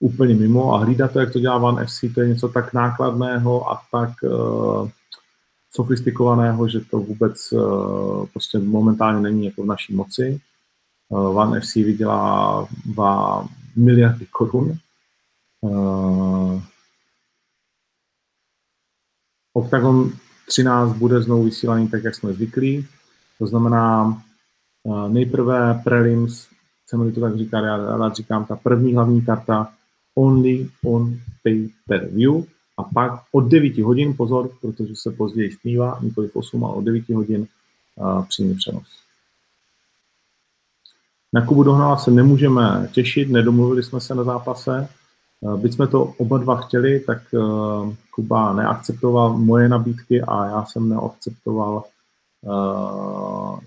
úplně 0.00 0.34
mimo 0.34 0.74
a 0.74 0.78
hlídat 0.78 1.12
to, 1.12 1.20
jak 1.20 1.32
to 1.32 1.38
dělá 1.38 1.58
Van 1.58 1.86
FC, 1.86 2.04
to 2.14 2.20
je 2.20 2.28
něco 2.28 2.48
tak 2.48 2.72
nákladného 2.72 3.70
a 3.70 3.82
tak 3.92 4.10
uh, 4.22 4.88
sofistikovaného, 5.78 6.68
že 6.68 6.80
to 6.80 6.98
vůbec 6.98 7.52
uh, 7.52 8.26
prostě 8.26 8.58
momentálně 8.58 9.20
není 9.20 9.46
jako 9.46 9.62
v 9.62 9.66
naší 9.66 9.94
moci. 9.94 10.40
Uh, 11.08 11.38
One 11.38 11.60
FC 11.60 11.74
vydělává 11.74 13.48
miliardy 13.76 14.26
korun. 14.26 14.74
Uh, 15.60 16.62
Octagon 19.52 20.10
13 20.48 20.92
bude 20.92 21.22
znovu 21.22 21.44
vysílaný 21.44 21.88
tak, 21.88 22.04
jak 22.04 22.14
jsme 22.14 22.32
zvyklí. 22.32 22.86
To 23.38 23.46
znamená 23.46 24.22
nejprve 25.08 25.80
prelims, 25.84 26.48
chceme 26.84 27.12
to 27.12 27.20
tak 27.20 27.36
říkat, 27.36 27.64
já 27.64 27.96
rád 27.96 28.16
říkám, 28.16 28.44
ta 28.44 28.56
první 28.56 28.94
hlavní 28.94 29.22
karta 29.22 29.72
only 30.14 30.70
on 30.84 31.18
pay 31.42 31.68
per 31.86 32.08
view, 32.08 32.44
a 32.78 32.82
pak 32.82 33.12
od 33.32 33.40
9 33.40 33.78
hodin, 33.78 34.14
pozor, 34.16 34.50
protože 34.60 34.96
se 34.96 35.10
později 35.10 35.52
zpívá, 35.52 35.98
nikoli 36.02 36.28
v 36.28 36.36
8, 36.36 36.64
ale 36.64 36.74
od 36.74 36.80
9 36.80 37.08
hodin 37.08 37.46
přímý 38.28 38.54
přenos. 38.54 38.88
Na 41.32 41.46
Kubu 41.46 41.62
Dohnala 41.62 41.96
se 41.96 42.10
nemůžeme 42.10 42.88
těšit, 42.92 43.30
nedomluvili 43.30 43.82
jsme 43.82 44.00
se 44.00 44.14
na 44.14 44.24
zápase. 44.24 44.88
Byť 45.56 45.74
jsme 45.74 45.86
to 45.86 46.04
oba 46.04 46.38
dva 46.38 46.56
chtěli, 46.56 47.00
tak 47.00 47.18
Kuba 48.14 48.52
neakceptoval 48.52 49.38
moje 49.38 49.68
nabídky 49.68 50.22
a 50.22 50.46
já 50.46 50.64
jsem 50.64 50.88
neakceptoval 50.88 51.84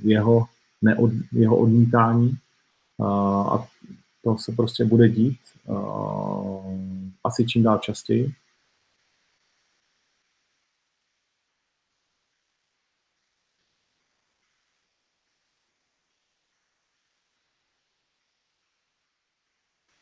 jeho, 0.02 0.46
neod, 0.82 1.12
jeho 1.32 1.58
odmítání. 1.58 2.38
A 3.50 3.66
to 4.24 4.38
se 4.38 4.52
prostě 4.52 4.86
bude 4.86 5.10
dít 5.10 5.40
asi 7.24 7.46
čím 7.46 7.64
dál 7.64 7.78
častěji. 7.78 8.34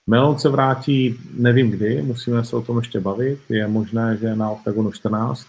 Melon 0.09 0.39
se 0.39 0.49
vrátí, 0.49 1.19
nevím 1.33 1.71
kdy, 1.71 2.01
musíme 2.01 2.45
se 2.45 2.55
o 2.55 2.61
tom 2.61 2.77
ještě 2.77 2.99
bavit. 2.99 3.39
Je 3.49 3.67
možné, 3.67 4.17
že 4.17 4.35
na 4.35 4.49
OKTAGONu 4.49 4.91
14. 4.91 5.47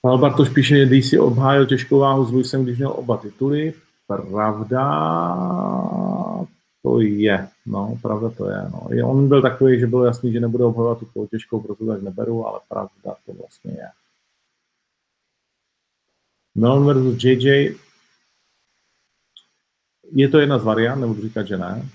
Pavel 0.00 0.18
Bartoš 0.18 0.48
píše, 0.48 0.76
že 0.76 0.86
DC 0.86 1.12
obhájil 1.20 1.66
těžkou 1.66 1.98
váhu 1.98 2.24
s 2.24 2.32
Luisem, 2.32 2.64
když 2.64 2.78
měl 2.78 2.90
oba 2.90 3.16
tituly. 3.16 3.74
Pravda 4.06 4.84
to 6.82 7.00
je, 7.00 7.48
no, 7.66 7.98
pravda 8.02 8.30
to 8.30 8.50
je, 8.50 8.62
no. 8.72 9.08
On 9.08 9.28
byl 9.28 9.42
takový, 9.42 9.80
že 9.80 9.86
bylo 9.86 10.04
jasný, 10.04 10.32
že 10.32 10.40
nebude 10.40 10.64
obhajovat 10.64 10.98
tu 10.98 11.26
těžkou, 11.26 11.60
proto 11.60 11.86
tak 11.86 12.02
neberu, 12.02 12.46
ale 12.46 12.60
pravda 12.68 13.16
to 13.26 13.32
vlastně 13.32 13.70
je. 13.70 13.88
Melon 16.54 16.86
versus 16.86 17.24
JJ, 17.24 17.74
je 20.12 20.28
to 20.28 20.38
jedna 20.38 20.58
z 20.58 20.64
variant, 20.64 21.00
nebudu 21.00 21.22
říkat, 21.22 21.46
že 21.46 21.56
ne. 21.56 21.88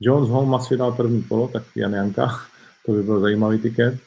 Jones 0.00 0.28
Holm 0.28 0.54
asi 0.54 0.76
dal 0.76 0.92
první 0.92 1.22
kolo, 1.22 1.48
tak 1.48 1.62
Jan 1.76 1.94
Janka, 1.94 2.28
to 2.86 2.92
by 2.92 3.02
byl 3.02 3.20
zajímavý 3.20 3.62
tiket. 3.62 4.00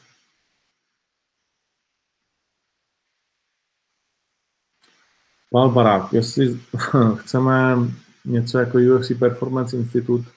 Pál 5.52 5.70
Barák, 5.70 6.12
jestli 6.12 6.60
chceme 7.16 7.76
něco 8.24 8.58
jako 8.58 8.78
UFC 8.78 9.12
Performance 9.18 9.76
Institute, 9.76 10.30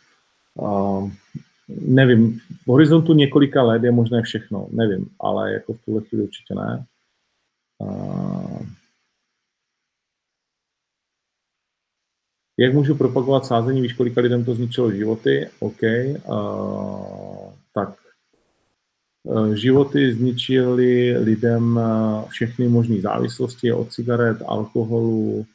nevím, 1.68 2.40
v 2.40 2.68
horizontu 2.68 3.14
několika 3.14 3.64
let 3.64 3.84
je 3.84 3.92
možné 3.92 4.22
všechno, 4.22 4.68
nevím, 4.72 5.10
ale 5.20 5.54
jako 5.54 5.74
v 5.74 5.86
tuhle 5.86 6.02
chvíli 6.02 6.24
určitě 6.24 6.56
ne. 6.56 6.86
Uh, 7.80 8.66
jak 12.60 12.74
můžu 12.74 12.96
propagovat 12.96 13.46
sázení, 13.46 13.82
víš, 13.82 13.94
kolika 13.94 14.22
lidem 14.22 14.46
to 14.46 14.54
zničilo 14.54 14.92
životy? 14.92 15.50
OK. 15.60 15.82
Uh, 16.28 17.54
tak 17.74 17.90
životy 19.54 20.14
zničily 20.14 21.18
lidem 21.18 21.80
všechny 22.28 22.68
možné 22.68 23.02
závislosti 23.02 23.72
od 23.72 23.92
cigaret, 23.92 24.38
alkoholu, 24.46 25.46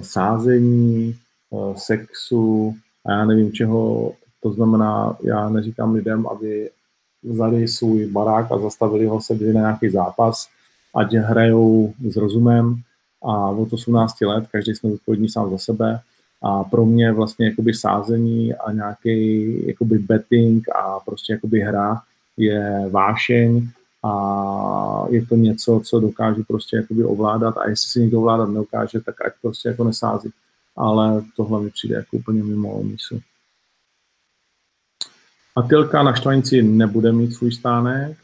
sázení, 0.00 1.18
sexu 1.76 2.76
a 3.06 3.12
já 3.12 3.24
nevím 3.24 3.52
čeho. 3.52 4.12
To 4.46 4.52
znamená, 4.52 5.16
já 5.22 5.48
neříkám 5.48 5.94
lidem, 5.94 6.26
aby 6.26 6.70
vzali 7.22 7.68
svůj 7.68 8.06
barák 8.06 8.52
a 8.52 8.58
zastavili 8.58 9.06
ho 9.06 9.20
se 9.20 9.34
na 9.34 9.60
nějaký 9.60 9.88
zápas, 9.88 10.48
ať 10.94 11.14
hrajou 11.14 11.94
s 12.08 12.16
rozumem 12.16 12.76
a 13.22 13.50
od 13.50 13.72
18 13.72 14.20
let 14.20 14.44
každý 14.52 14.74
jsme 14.74 14.90
zodpovědní 14.90 15.28
sám 15.28 15.50
za 15.50 15.58
sebe 15.58 16.00
a 16.42 16.64
pro 16.64 16.86
mě 16.86 17.12
vlastně 17.12 17.46
jakoby 17.46 17.74
sázení 17.74 18.54
a 18.54 18.72
nějaký 18.72 19.66
jakoby 19.66 19.98
betting 19.98 20.68
a 20.68 21.00
prostě 21.00 21.32
jakoby 21.32 21.60
hra 21.60 22.00
je 22.36 22.88
vášeň 22.90 23.68
a 24.04 25.04
je 25.10 25.26
to 25.26 25.36
něco, 25.36 25.80
co 25.84 26.00
dokážu 26.00 26.44
prostě 26.44 26.76
jakoby 26.76 27.04
ovládat 27.04 27.56
a 27.56 27.68
jestli 27.68 27.90
si 27.90 28.00
někdo 28.00 28.18
ovládat 28.18 28.46
neukáže, 28.46 29.00
tak 29.00 29.26
ať 29.26 29.32
prostě 29.42 29.68
jako 29.68 29.84
nesází. 29.84 30.30
Ale 30.76 31.22
tohle 31.36 31.62
mi 31.62 31.70
přijde 31.70 31.96
jako 31.96 32.16
úplně 32.16 32.42
mimo 32.42 32.82
mísu. 32.82 33.20
Atilka 35.56 36.02
na 36.02 36.14
Štvanici 36.14 36.62
nebude 36.62 37.12
mít 37.12 37.32
svůj 37.32 37.52
stánek. 37.52 38.18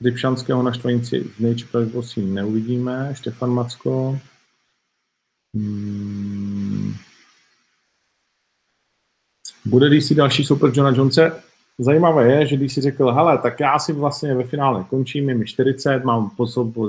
Dybšanského 0.00 0.62
na 0.62 0.72
Štvanici 0.72 1.20
v 1.20 1.36
pravděpodobnosti 1.70 2.20
neuvidíme. 2.20 3.14
Štefan 3.14 3.50
Macko. 3.50 4.18
Hmm. 5.54 6.94
Bude 9.64 9.90
DC 9.90 10.12
další 10.12 10.44
super 10.44 10.70
Johna 10.74 10.90
Jonese? 10.96 11.42
Zajímavé 11.78 12.32
je, 12.32 12.46
že 12.46 12.56
když 12.56 12.74
si 12.74 12.80
řekl, 12.80 13.12
hele, 13.12 13.38
tak 13.38 13.60
já 13.60 13.78
si 13.78 13.92
vlastně 13.92 14.34
ve 14.34 14.44
finále 14.44 14.84
končím, 14.84 15.28
je 15.28 15.34
mi 15.34 15.46
40, 15.46 16.04
mám 16.04 16.30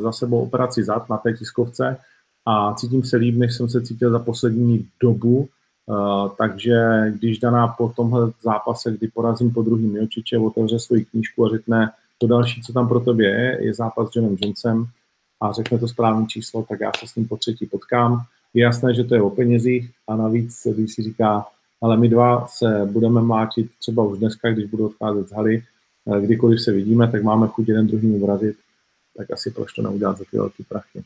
za 0.01 0.11
sebou 0.11 0.43
operaci 0.43 0.83
zad 0.83 1.09
na 1.09 1.17
té 1.17 1.33
tiskovce 1.33 1.97
a 2.45 2.73
cítím 2.73 3.03
se 3.03 3.17
líp, 3.17 3.35
než 3.35 3.53
jsem 3.53 3.69
se 3.69 3.81
cítil 3.81 4.11
za 4.11 4.19
poslední 4.19 4.89
dobu, 4.99 5.49
takže 6.37 6.75
když 7.15 7.39
Daná 7.39 7.67
po 7.67 7.93
tomhle 7.95 8.31
zápase, 8.41 8.91
kdy 8.91 9.07
porazím 9.07 9.51
po 9.51 9.61
druhým 9.61 9.93
Miočiče, 9.93 10.37
otevře 10.37 10.79
svoji 10.79 11.05
knížku 11.05 11.45
a 11.45 11.49
řekne, 11.49 11.91
to 12.17 12.27
další, 12.27 12.61
co 12.61 12.73
tam 12.73 12.87
pro 12.87 12.99
tebe 12.99 13.23
je, 13.23 13.57
je 13.61 13.73
zápas 13.73 14.09
s 14.09 14.15
Johnem 14.15 14.37
Johnsonem 14.41 14.85
a 15.41 15.51
řekne 15.51 15.77
to 15.77 15.87
správné 15.87 16.27
číslo, 16.27 16.63
tak 16.69 16.79
já 16.79 16.91
se 16.99 17.07
s 17.07 17.15
ním 17.15 17.27
po 17.27 17.37
třetí 17.37 17.65
potkám. 17.65 18.21
Je 18.53 18.63
jasné, 18.63 18.93
že 18.93 19.03
to 19.03 19.15
je 19.15 19.21
o 19.21 19.29
penězích 19.29 19.91
a 20.07 20.15
navíc, 20.15 20.67
když 20.75 20.93
si 20.93 21.03
říká, 21.03 21.45
ale 21.81 21.97
my 21.97 22.09
dva 22.09 22.47
se 22.47 22.85
budeme 22.91 23.21
mátit 23.21 23.71
třeba 23.79 24.03
už 24.03 24.19
dneska, 24.19 24.51
když 24.51 24.65
budu 24.65 24.85
odcházet 24.85 25.29
z 25.29 25.31
haly, 25.31 25.63
eh, 26.07 26.21
kdykoliv 26.21 26.61
se 26.61 26.71
vidíme, 26.71 27.11
tak 27.11 27.23
máme 27.23 27.47
chuť 27.47 27.67
jeden 27.67 27.87
druhý 27.87 28.07
urazit, 28.11 28.55
tak 29.17 29.31
asi 29.31 29.51
proč 29.51 29.73
to 29.73 29.81
neudělat 29.81 30.17
za 30.17 30.23
ty 30.31 30.37
velké 30.37 30.63
prachy. 30.69 31.03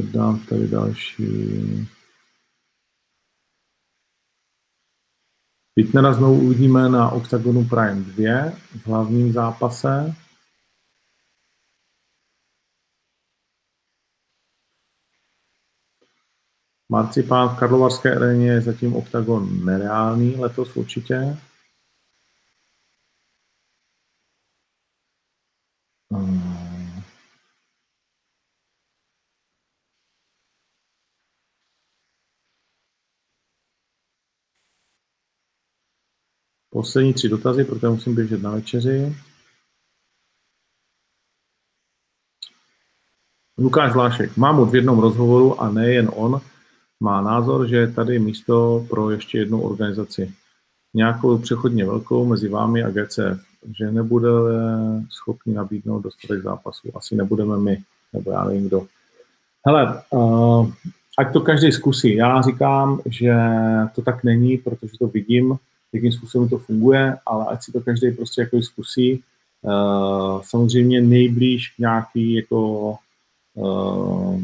Dám 0.00 0.38
tady 0.38 0.68
další. 0.68 1.88
Pitnera 5.74 6.12
znovu 6.12 6.40
uvidíme 6.40 6.88
na 6.88 7.10
Octagonu 7.10 7.68
Prime 7.68 8.00
2 8.00 8.50
v 8.82 8.86
hlavním 8.86 9.32
zápase. 9.32 10.14
Marcipán 16.88 17.48
v 17.48 17.58
Karlovarské 17.58 18.16
aréně 18.16 18.50
je 18.50 18.60
zatím 18.60 18.96
Octagon 18.96 19.64
nereálný 19.64 20.36
letos 20.36 20.76
určitě. 20.76 21.36
Poslední 36.82 37.14
tři 37.14 37.28
dotazy, 37.28 37.64
protože 37.64 37.88
musím 37.88 38.14
běžet 38.14 38.42
na 38.42 38.50
večeři. 38.50 39.16
Lukáš 43.58 43.92
Vlášek. 43.92 44.36
Mám 44.36 44.70
v 44.70 44.74
jednom 44.74 44.98
rozhovoru 44.98 45.60
a 45.60 45.70
nejen 45.70 46.10
on 46.14 46.40
má 47.00 47.20
názor, 47.20 47.68
že 47.68 47.76
je 47.76 47.92
tady 47.92 48.18
místo 48.18 48.86
pro 48.90 49.10
ještě 49.10 49.38
jednu 49.38 49.62
organizaci. 49.62 50.34
Nějakou 50.94 51.38
přechodně 51.38 51.84
velkou 51.84 52.26
mezi 52.26 52.48
vámi 52.48 52.82
a 52.82 52.90
GCF. 52.90 53.40
Že 53.78 53.90
nebude 53.90 54.28
schopni 55.08 55.54
nabídnout 55.54 56.00
dostatek 56.00 56.42
zápasů. 56.42 56.90
Asi 56.94 57.16
nebudeme 57.16 57.58
my, 57.58 57.82
nebo 58.12 58.30
já 58.30 58.44
nevím 58.44 58.66
kdo. 58.68 58.86
Hele, 59.66 60.02
uh, 60.10 60.72
ať 61.18 61.32
to 61.32 61.40
každý 61.40 61.72
zkusí. 61.72 62.16
Já 62.16 62.42
říkám, 62.42 63.00
že 63.06 63.34
to 63.94 64.02
tak 64.02 64.24
není, 64.24 64.58
protože 64.58 64.98
to 64.98 65.06
vidím 65.06 65.58
jakým 65.92 66.12
způsobem 66.12 66.48
to 66.48 66.58
funguje, 66.58 67.16
ale 67.26 67.46
ať 67.46 67.62
si 67.62 67.72
to 67.72 67.80
každý 67.80 68.10
prostě 68.12 68.40
jako 68.40 68.62
zkusí. 68.62 69.22
Uh, 69.62 70.42
samozřejmě 70.42 71.00
nejblíž 71.00 71.68
k 71.68 71.78
nějaký 71.78 72.34
jako 72.34 72.94
uh, 73.54 74.42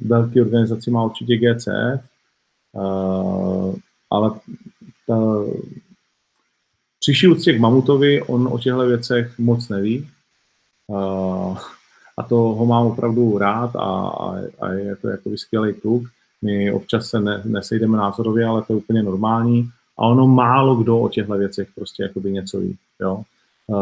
velký 0.00 0.40
organizaci 0.40 0.90
má 0.90 1.04
určitě 1.04 1.36
GCF, 1.36 2.08
uh, 2.72 3.74
ale 4.10 4.30
ta, 5.06 5.16
přišel 7.00 7.32
úctě 7.32 7.52
k 7.52 7.60
Mamutovi, 7.60 8.22
on 8.22 8.48
o 8.52 8.58
těchto 8.58 8.86
věcech 8.86 9.38
moc 9.38 9.68
neví. 9.68 10.08
A 12.18 12.22
to 12.28 12.36
ho 12.36 12.66
mám 12.66 12.86
opravdu 12.86 13.38
rád 13.38 13.76
a, 13.76 14.08
a, 14.08 14.36
a 14.60 14.72
je 14.72 14.96
to 14.96 15.08
jako 15.08 15.30
skvělý 15.36 15.74
kluk. 15.74 16.02
My 16.42 16.72
občas 16.72 17.06
se 17.06 17.20
ne, 17.20 17.42
nesejdeme 17.44 17.98
názorově, 17.98 18.46
ale 18.46 18.62
to 18.62 18.72
je 18.72 18.76
úplně 18.76 19.02
normální 19.02 19.70
a 19.98 20.06
ono 20.06 20.26
málo 20.26 20.76
kdo 20.76 20.98
o 20.98 21.08
těchto 21.08 21.32
věcech 21.32 21.68
prostě 21.74 22.02
jakoby 22.02 22.32
něco 22.32 22.60
ví. 22.60 22.76
Jo? 23.00 23.22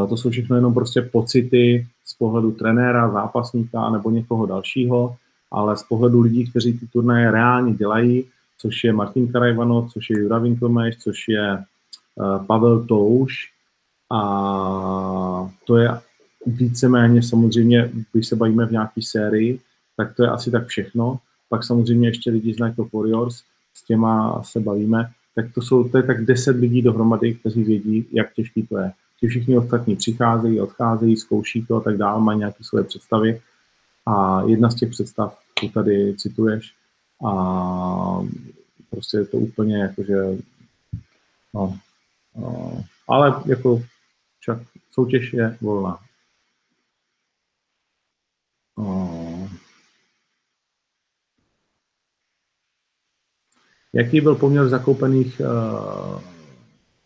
To 0.08 0.16
jsou 0.16 0.30
všechno 0.30 0.56
jenom 0.56 0.74
prostě 0.74 1.02
pocity 1.02 1.86
z 2.04 2.14
pohledu 2.14 2.52
trenéra, 2.52 3.10
zápasníka 3.10 3.90
nebo 3.90 4.10
někoho 4.10 4.46
dalšího, 4.46 5.16
ale 5.50 5.76
z 5.76 5.82
pohledu 5.82 6.20
lidí, 6.20 6.50
kteří 6.50 6.78
ty 6.78 6.86
turnaje 6.86 7.30
reálně 7.30 7.74
dělají, 7.74 8.24
což 8.58 8.84
je 8.84 8.92
Martin 8.92 9.32
Karajvanov, 9.32 9.92
což 9.92 10.10
je 10.10 10.18
Jura 10.18 10.38
Winkelmeš, 10.38 10.96
což 10.96 11.28
je 11.28 11.64
uh, 12.14 12.46
Pavel 12.46 12.84
Touš 12.84 13.52
a 14.10 15.50
to 15.66 15.76
je 15.76 16.00
víceméně 16.46 17.22
samozřejmě, 17.22 17.90
když 18.12 18.28
se 18.28 18.36
bavíme 18.36 18.66
v 18.66 18.72
nějaké 18.72 19.02
sérii, 19.02 19.60
tak 19.96 20.16
to 20.16 20.22
je 20.22 20.28
asi 20.28 20.50
tak 20.50 20.66
všechno. 20.66 21.18
Pak 21.48 21.64
samozřejmě 21.64 22.08
ještě 22.08 22.30
lidi 22.30 22.54
z 22.54 22.58
Night 22.58 22.78
of 22.78 22.92
Warriors, 22.92 23.42
s 23.74 23.84
těma 23.84 24.42
se 24.42 24.60
bavíme, 24.60 25.10
tak 25.42 25.54
to 25.54 25.62
jsou 25.62 25.88
to 25.88 25.96
je 25.96 26.02
tak 26.02 26.24
deset 26.24 26.56
lidí 26.56 26.82
dohromady, 26.82 27.34
kteří 27.34 27.64
vědí, 27.64 28.06
jak 28.12 28.32
těžký 28.34 28.66
to 28.66 28.78
je. 28.78 28.92
Ti 29.20 29.26
všichni 29.26 29.58
ostatní 29.58 29.96
přicházejí, 29.96 30.60
odcházejí, 30.60 31.16
zkouší 31.16 31.66
to 31.66 31.76
a 31.76 31.80
tak 31.80 31.96
dále, 31.96 32.20
mají 32.20 32.38
nějaké 32.38 32.64
svoje 32.64 32.84
představy. 32.84 33.40
A 34.06 34.42
jedna 34.42 34.70
z 34.70 34.74
těch 34.74 34.90
představ, 34.90 35.38
tu 35.60 35.68
tady 35.68 36.14
cituješ, 36.16 36.74
a 37.26 38.20
prostě 38.90 39.16
je 39.16 39.24
to 39.24 39.36
úplně 39.36 39.76
jakože, 39.78 40.16
no, 41.54 41.78
no 42.36 42.84
ale 43.08 43.42
jako 43.46 43.82
však 44.40 44.58
soutěž 44.90 45.32
je 45.32 45.56
volná. 45.60 45.98
No. 48.78 49.19
Jaký 53.92 54.20
byl 54.20 54.34
poměr 54.34 54.68
zakoupených 54.68 55.40
uh, 55.40 56.20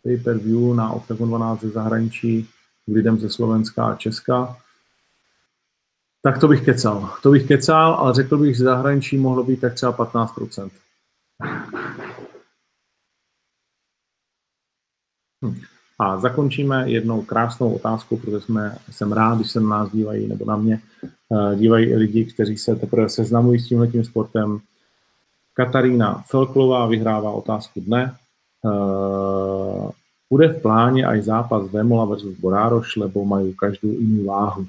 pay-per-view 0.03 0.75
na 0.75 0.91
Octagon 0.91 1.27
12 1.27 1.61
ze 1.61 1.69
zahraničí 1.69 2.43
k 2.85 2.93
lidem 2.93 3.19
ze 3.19 3.29
Slovenska 3.29 3.85
a 3.85 3.95
Česka? 3.95 4.57
Tak 6.21 6.39
to 6.39 6.47
bych 6.47 6.65
kecal. 6.65 7.13
To 7.23 7.31
bych 7.31 7.47
kecal, 7.47 7.93
ale 7.93 8.13
řekl 8.13 8.37
bych, 8.37 8.57
že 8.57 8.63
zahraničí 8.63 9.17
mohlo 9.17 9.43
být 9.43 9.61
tak 9.61 9.73
třeba 9.73 9.93
15%. 9.93 10.69
Hm. 15.45 15.61
A 15.99 16.19
zakončíme 16.19 16.91
jednou 16.91 17.21
krásnou 17.21 17.73
otázkou, 17.73 18.17
protože 18.17 18.41
jsme, 18.41 18.77
jsem 18.91 19.11
rád, 19.11 19.35
když 19.35 19.51
se 19.51 19.59
na 19.59 19.69
nás 19.69 19.91
dívají, 19.91 20.27
nebo 20.27 20.45
na 20.45 20.55
mě 20.55 20.81
dívají 21.55 21.85
i 21.85 21.95
lidi, 21.95 22.25
kteří 22.25 22.57
se 22.57 22.75
teprve 22.75 23.09
seznamují 23.09 23.59
s 23.59 23.67
tímhletím 23.67 24.03
sportem. 24.03 24.59
Katarína 25.55 26.23
Felklová 26.27 26.85
vyhrává 26.85 27.31
otázku 27.31 27.79
dne. 27.79 28.15
Bude 30.29 30.47
v 30.47 30.61
pláně 30.61 31.05
aj 31.05 31.21
zápas 31.21 31.71
Vemola 31.71 32.05
versus 32.05 32.37
Borároš, 32.39 32.95
lebo 32.95 33.25
mají 33.25 33.55
každou 33.55 33.89
jinou 33.89 34.25
váhu. 34.25 34.67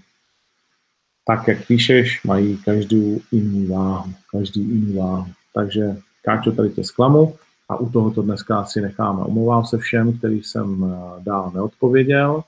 Tak, 1.27 1.49
jak 1.49 1.67
píšeš, 1.67 2.25
mají 2.25 2.57
každou 2.57 3.19
jinou 3.33 3.75
váhu. 3.75 4.13
Každý 4.31 4.61
jinou 4.61 5.03
váhu. 5.03 5.27
Takže 5.55 5.97
Káčo, 6.27 6.53
tady 6.53 6.71
tě 6.71 6.85
zklamu 6.85 7.35
a 7.69 7.77
u 7.77 7.91
tohoto 7.91 8.23
dneska 8.23 8.65
si 8.65 8.81
necháme. 8.81 9.25
Omlouvám 9.25 9.65
se 9.65 9.79
všem, 9.79 10.19
který 10.19 10.43
jsem 10.43 10.85
eh, 10.85 11.23
dál 11.23 11.51
neodpověděl, 11.55 12.43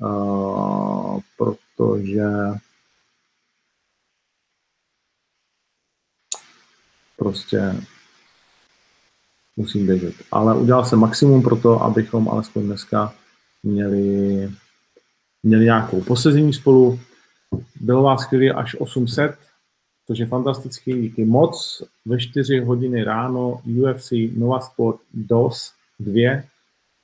uh, 0.00 1.20
protože 1.38 2.26
prostě 7.20 7.76
musím 9.56 9.86
běžet. 9.86 10.14
Ale 10.32 10.56
udělal 10.56 10.84
jsem 10.84 10.98
maximum 10.98 11.42
pro 11.42 11.56
to, 11.56 11.82
abychom 11.82 12.28
alespoň 12.28 12.62
dneska 12.62 13.14
měli, 13.62 14.50
měli 15.42 15.64
nějakou 15.64 16.00
posezení 16.00 16.52
spolu. 16.52 17.00
Bylo 17.80 18.02
vás 18.02 18.24
chvíli 18.24 18.50
až 18.50 18.76
800, 18.78 19.38
což 20.06 20.18
je 20.18 20.26
fantastický, 20.26 20.92
díky 20.92 21.24
moc. 21.24 21.82
Ve 22.04 22.18
4 22.18 22.60
hodiny 22.60 23.04
ráno 23.04 23.60
UFC 23.64 24.12
Nova 24.36 24.60
Sport 24.60 25.00
DOS 25.14 25.72
2, 25.98 26.42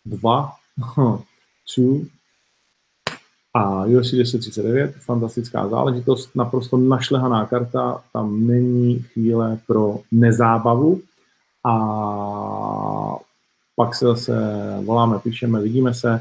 2, 0.04 0.52
2 0.86 1.22
a 3.56 3.84
UFC 3.86 4.10
239, 4.10 4.94
fantastická 5.00 5.68
záležitost, 5.68 6.30
naprosto 6.34 6.76
našlehaná 6.76 7.46
karta, 7.46 8.02
tam 8.12 8.46
není 8.46 8.98
chvíle 8.98 9.58
pro 9.66 9.98
nezábavu 10.12 11.00
a 11.64 13.16
pak 13.76 13.94
se 13.94 14.04
zase 14.04 14.34
voláme, 14.84 15.18
píšeme, 15.18 15.62
vidíme 15.62 15.94
se. 15.94 16.20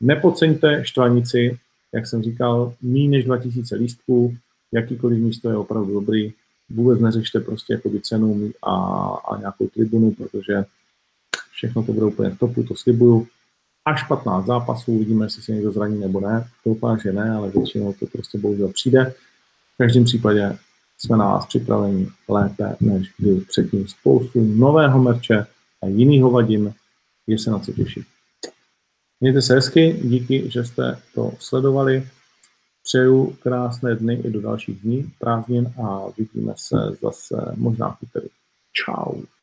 Nepodceňte 0.00 0.84
štvanici, 0.84 1.58
jak 1.92 2.06
jsem 2.06 2.22
říkal, 2.22 2.72
méně 2.82 3.08
než 3.08 3.24
2000 3.24 3.76
lístků, 3.76 4.36
jakýkoliv 4.72 5.18
místo 5.18 5.50
je 5.50 5.56
opravdu 5.56 5.94
dobrý, 5.94 6.32
vůbec 6.70 7.00
neřešte 7.00 7.40
prostě 7.40 7.72
jakoby 7.72 8.00
cenu 8.00 8.50
a, 8.62 8.74
a 9.30 9.38
nějakou 9.38 9.66
tribunu, 9.66 10.10
protože 10.10 10.64
všechno 11.52 11.82
to 11.82 11.92
bude 11.92 12.06
úplně 12.06 12.30
v 12.30 12.38
topu, 12.38 12.62
to 12.62 12.74
slibuju. 12.74 13.26
Až 13.86 14.02
15 14.02 14.46
zápasů, 14.46 14.92
uvidíme, 14.92 15.26
jestli 15.26 15.42
se 15.42 15.52
někdo 15.52 15.72
zraní 15.72 16.00
nebo 16.00 16.20
ne. 16.20 16.48
Doufám, 16.64 16.98
že 16.98 17.12
ne, 17.12 17.30
ale 17.30 17.50
většinou 17.50 17.92
to 17.92 18.06
prostě 18.06 18.38
bohužel 18.38 18.68
přijde. 18.68 19.14
V 19.74 19.78
každém 19.78 20.04
případě 20.04 20.58
jsme 20.98 21.16
na 21.16 21.24
vás 21.24 21.46
připraveni 21.46 22.08
lépe 22.28 22.76
než 22.80 23.12
kdy 23.18 23.40
předtím. 23.40 23.88
Spoustu 23.88 24.40
nového 24.40 25.02
merče 25.02 25.46
a 25.82 25.86
jiného 25.86 26.30
vadin. 26.30 26.74
Je 27.26 27.38
se 27.38 27.50
na 27.50 27.58
co 27.58 27.72
těšit. 27.72 28.06
Mějte 29.20 29.42
se 29.42 29.54
hezky, 29.54 30.00
díky, 30.02 30.50
že 30.50 30.64
jste 30.64 30.98
to 31.14 31.32
sledovali. 31.38 32.08
Přeju 32.82 33.36
krásné 33.42 33.94
dny 33.94 34.14
i 34.14 34.30
do 34.30 34.40
dalších 34.40 34.80
dní 34.80 35.12
prázdnin 35.18 35.72
a 35.84 36.02
vidíme 36.18 36.52
se 36.56 36.76
zase 37.02 37.52
možná 37.56 37.90
v. 37.90 38.28
Ciao. 38.84 39.35